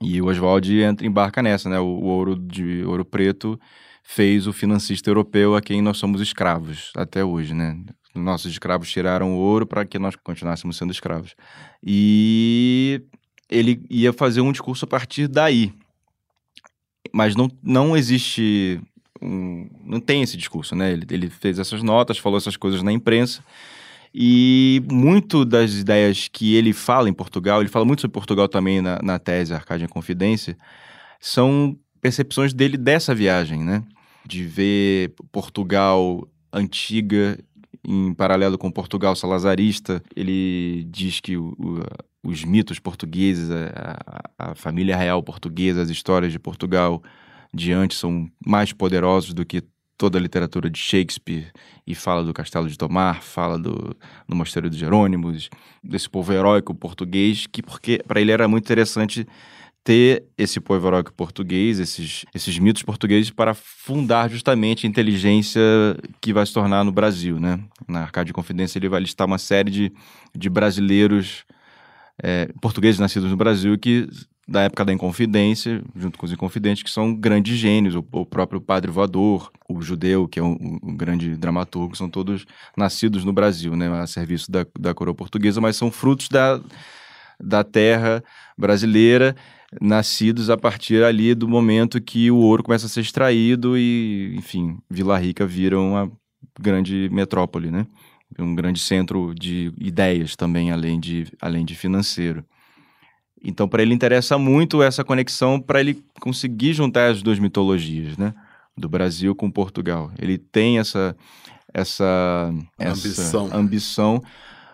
E 0.01 0.21
o 0.21 0.27
Oswald 0.27 0.81
entra, 0.81 1.07
embarca 1.07 1.41
nessa, 1.41 1.69
né? 1.69 1.79
O, 1.79 1.85
o 1.85 2.05
ouro 2.05 2.37
de 2.37 2.85
ouro 2.85 3.05
preto 3.05 3.59
fez 4.03 4.47
o 4.47 4.53
financista 4.53 5.11
europeu 5.11 5.55
a 5.55 5.63
quem 5.63 5.81
nós 5.81 5.99
somos 5.99 6.21
escravos 6.21 6.93
até 6.97 7.25
hoje, 7.25 7.55
né? 7.55 7.79
Nossos 8.15 8.51
escravos 8.51 8.91
tiraram 8.91 9.35
o 9.35 9.39
ouro 9.39 9.67
para 9.67 9.85
que 9.85 9.99
nós 9.99 10.17
continuássemos 10.17 10.77
sendo 10.77 10.93
escravos. 10.93 11.35
E 11.83 13.03
ele 13.49 13.85
ia 13.89 14.13
fazer 14.13 14.41
um 14.41 14.51
discurso 14.51 14.85
a 14.85 14.89
partir 14.89 15.29
daí. 15.29 15.73
Mas 17.13 17.37
não, 17.37 17.51
não 17.63 17.97
existe 17.97 18.81
um, 19.21 19.69
não 19.85 20.01
tem 20.01 20.23
esse 20.23 20.37
discurso, 20.37 20.75
né? 20.75 20.93
Ele, 20.93 21.07
ele 21.11 21.31
fez 21.31 21.59
essas 21.59 21.83
notas, 21.83 22.19
falou 22.19 22.39
essas 22.39 22.57
coisas 22.57 22.83
na 22.83 22.93
imprensa. 22.93 23.43
E 24.15 24.83
muito 24.91 25.45
das 25.45 25.75
ideias 25.75 26.29
que 26.29 26.55
ele 26.55 26.73
fala 26.73 27.09
em 27.09 27.13
Portugal, 27.13 27.61
ele 27.61 27.69
fala 27.69 27.85
muito 27.85 28.01
sobre 28.01 28.15
Portugal 28.15 28.49
também 28.49 28.81
na, 28.81 28.99
na 29.03 29.19
tese 29.19 29.55
Arcádia 29.55 29.85
em 29.85 29.89
Confidência, 29.89 30.57
são 31.21 31.77
percepções 32.01 32.53
dele 32.53 32.77
dessa 32.77 33.15
viagem, 33.15 33.63
né? 33.63 33.83
De 34.27 34.45
ver 34.45 35.15
Portugal 35.31 36.27
antiga 36.53 37.39
em 37.87 38.13
paralelo 38.15 38.59
com 38.59 38.71
Portugal 38.71 39.15
salazarista. 39.15 40.03
Ele 40.17 40.87
diz 40.91 41.21
que 41.21 41.37
o, 41.37 41.55
o, 41.59 42.29
os 42.29 42.45
mitos 42.45 42.79
portugueses, 42.79 43.51
a, 43.51 44.51
a, 44.51 44.55
família 44.55 44.97
real 44.97 45.23
portuguesa, 45.23 45.83
as 45.83 45.91
histórias 45.91 46.33
de 46.33 46.39
Portugal 46.39 47.03
de 47.53 47.73
antes 47.73 47.99
são 47.99 48.29
mais 48.45 48.73
poderosos 48.73 49.33
do 49.33 49.45
que 49.45 49.63
toda 49.97 50.17
a 50.17 50.21
literatura 50.21 50.71
de 50.71 50.79
Shakespeare 50.79 51.51
e 51.85 51.95
fala 51.95 52.23
do 52.23 52.33
Castelo 52.33 52.69
de 52.69 52.79
Tomar, 52.79 53.21
fala 53.21 53.59
do, 53.59 53.97
do 54.29 54.37
Mosteiro 54.37 54.71
dos 54.71 54.79
Jerônimos, 54.79 55.51
desse 55.83 56.09
povo 56.09 56.33
heróico 56.33 56.73
português, 56.73 57.47
que 57.47 57.61
porque 57.61 58.01
para 58.07 58.21
ele 58.21 58.31
era 58.31 58.47
muito 58.47 58.65
interessante 58.65 59.27
ter 59.83 60.25
esse 60.37 60.61
povo 60.61 60.87
heróico 60.87 61.13
português, 61.13 61.81
esses, 61.81 62.25
esses 62.35 62.59
mitos 62.59 62.83
portugueses 62.83 63.31
para 63.31 63.55
fundar 63.55 64.31
justamente 64.31 64.87
a 64.87 64.91
inteligência 64.91 65.61
que 66.21 66.33
vai 66.33 66.47
se 66.47 66.53
tornar 66.53 66.85
no 66.85 66.93
Brasil, 66.93 67.41
né? 67.41 67.59
Na 67.89 68.03
Arcade 68.03 68.29
de 68.29 68.33
Confidência 68.33 68.79
ele 68.79 68.89
vai 68.89 69.01
listar 69.01 69.27
uma 69.27 69.39
série 69.39 69.71
de, 69.71 69.93
de 70.37 70.49
brasileiros 70.49 71.45
é, 72.23 72.51
portugueses 72.61 73.01
nascidos 73.01 73.31
no 73.31 73.37
Brasil 73.37 73.77
que 73.79 74.07
da 74.49 74.63
época 74.63 74.83
da 74.83 74.93
Inconfidência, 74.95 75.83
junto 75.95 76.19
com 76.19 76.25
os 76.25 76.33
Inconfidentes, 76.33 76.83
que 76.83 76.91
são 76.91 77.15
grandes 77.15 77.59
gênios, 77.59 77.95
o, 77.95 78.05
o 78.13 78.25
próprio 78.25 78.63
Padre 78.63 78.91
Voador, 78.91 79.53
o 79.69 79.83
Judeu, 79.83 80.27
que 80.27 80.41
é 80.41 80.43
um, 80.43 80.79
um, 80.83 80.97
grande 80.97 81.37
dramaturgo, 81.37 81.95
são 81.95 82.09
todos 82.09 82.47
nascidos 82.75 83.25
no 83.25 83.33
Brasil, 83.33 83.77
né, 83.77 83.89
a 84.01 84.07
serviço 84.07 84.51
da, 84.51 84.67
da 84.79 84.95
coroa 84.95 85.15
portuguesa, 85.15 85.61
mas 85.61 85.77
são 85.77 85.91
frutos 85.91 86.31
da, 86.31 86.59
da 87.39 87.63
terra 87.63 88.25
brasileira, 88.57 89.37
nascidos 89.83 90.49
a 90.49 90.57
partir 90.57 91.05
ali 91.05 91.35
do 91.35 91.47
momento 91.47 92.01
que 92.01 92.31
o 92.31 92.39
ouro 92.39 92.63
começa 92.63 92.87
a 92.87 92.89
ser 92.89 93.03
extraído 93.03 93.77
e, 93.77 94.35
enfim, 94.35 94.79
Vila 94.89 95.19
Rica 95.19 95.47
vira 95.47 95.79
uma 95.79 96.11
grande 96.59 97.11
metrópole, 97.13 97.71
né? 97.71 97.87
Um 98.39 98.55
grande 98.55 98.81
centro 98.81 99.35
de 99.35 99.73
ideias 99.79 100.37
também, 100.37 100.71
além 100.71 100.99
de, 100.99 101.27
além 101.41 101.67
de 101.67 101.75
financeiro. 101.75 102.45
Então, 103.43 103.69
para 103.69 103.83
ele 103.83 103.95
interessa 103.95 104.37
muito 104.37 104.83
essa 104.83 105.05
conexão 105.05 105.61
para 105.61 105.81
ele 105.81 106.03
conseguir 106.21 106.73
juntar 106.73 107.11
as 107.11 107.23
duas 107.23 107.39
mitologias, 107.39 108.17
né? 108.17 108.35
Do 108.77 108.89
Brasil 108.89 109.35
com 109.35 109.51
Portugal. 109.51 110.11
Ele 110.19 110.39
tem 110.39 110.79
essa 110.79 111.17
essa, 111.73 112.53
ambição. 112.81 113.47
essa 113.47 113.57
ambição 113.57 114.23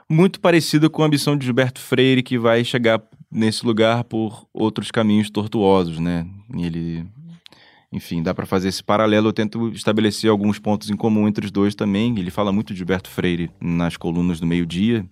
muito 0.09 0.39
parecida 0.39 0.89
com 0.89 1.03
a 1.03 1.07
ambição 1.07 1.37
de 1.37 1.45
Gilberto 1.45 1.81
Freire, 1.81 2.23
que 2.23 2.39
vai 2.39 2.65
chegar 2.65 3.03
nesse 3.31 3.67
lugar 3.67 4.05
por 4.05 4.47
outros 4.53 4.91
caminhos 4.91 5.31
tortuosos, 5.31 5.99
né? 5.99 6.27
Ele, 6.57 7.05
enfim, 7.93 8.23
dá 8.23 8.33
para 8.33 8.47
fazer 8.47 8.69
esse 8.69 8.83
paralelo. 8.83 9.29
Eu 9.29 9.33
tento 9.33 9.71
estabelecer 9.71 10.31
alguns 10.31 10.59
pontos 10.59 10.91
em 10.91 10.97
comum 10.97 11.27
entre 11.27 11.45
os 11.47 11.51
dois 11.51 11.75
também. 11.75 12.17
Ele 12.19 12.31
fala 12.31 12.53
muito 12.53 12.73
de 12.73 12.79
Gilberto 12.79 13.11
Freire 13.11 13.51
nas 13.61 13.97
colunas 13.97 14.39
do 14.39 14.47
meio-dia, 14.47 15.05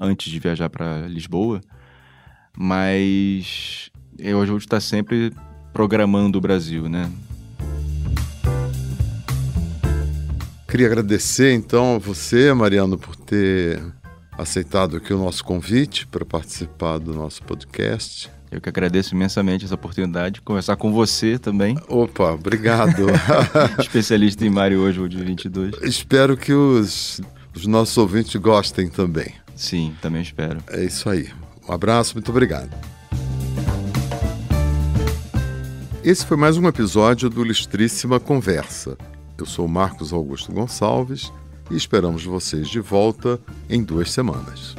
antes 0.00 0.30
de 0.30 0.38
viajar 0.38 0.68
para 0.68 1.06
Lisboa 1.06 1.60
mas 2.56 3.90
eu 4.18 4.40
ajudo 4.40 4.58
estar 4.58 4.80
sempre 4.80 5.32
programando 5.72 6.38
o 6.38 6.40
Brasil, 6.40 6.88
né? 6.88 7.10
Queria 10.68 10.86
agradecer 10.86 11.52
então 11.52 11.96
a 11.96 11.98
você, 11.98 12.52
Mariano, 12.54 12.96
por 12.96 13.16
ter 13.16 13.82
aceitado 14.38 14.96
aqui 14.96 15.12
o 15.12 15.18
nosso 15.18 15.44
convite 15.44 16.06
para 16.06 16.24
participar 16.24 16.98
do 16.98 17.12
nosso 17.12 17.42
podcast. 17.42 18.30
Eu 18.50 18.60
que 18.60 18.68
agradeço 18.68 19.14
imensamente 19.14 19.64
essa 19.64 19.74
oportunidade 19.74 20.36
de 20.36 20.40
conversar 20.40 20.76
com 20.76 20.92
você 20.92 21.38
também. 21.38 21.76
Opa, 21.88 22.32
obrigado. 22.32 23.06
Especialista 23.78 24.44
em 24.44 24.50
Mario 24.50 24.80
hoje, 24.80 25.00
o 25.00 25.08
de 25.08 25.22
22. 25.22 25.74
Espero 25.82 26.36
que 26.36 26.52
os, 26.52 27.20
os 27.54 27.66
nossos 27.66 27.96
ouvintes 27.96 28.34
gostem 28.36 28.88
também. 28.88 29.34
Sim, 29.54 29.94
também 30.00 30.22
espero. 30.22 30.58
É 30.68 30.84
isso 30.84 31.08
aí. 31.08 31.28
Um 31.70 31.72
abraço, 31.72 32.14
muito 32.14 32.32
obrigado. 32.32 32.68
Esse 36.02 36.26
foi 36.26 36.36
mais 36.36 36.56
um 36.56 36.66
episódio 36.66 37.30
do 37.30 37.44
Listríssima 37.44 38.18
Conversa. 38.18 38.98
Eu 39.38 39.46
sou 39.46 39.68
Marcos 39.68 40.12
Augusto 40.12 40.50
Gonçalves 40.50 41.32
e 41.70 41.76
esperamos 41.76 42.24
vocês 42.24 42.68
de 42.68 42.80
volta 42.80 43.38
em 43.68 43.84
duas 43.84 44.10
semanas. 44.10 44.74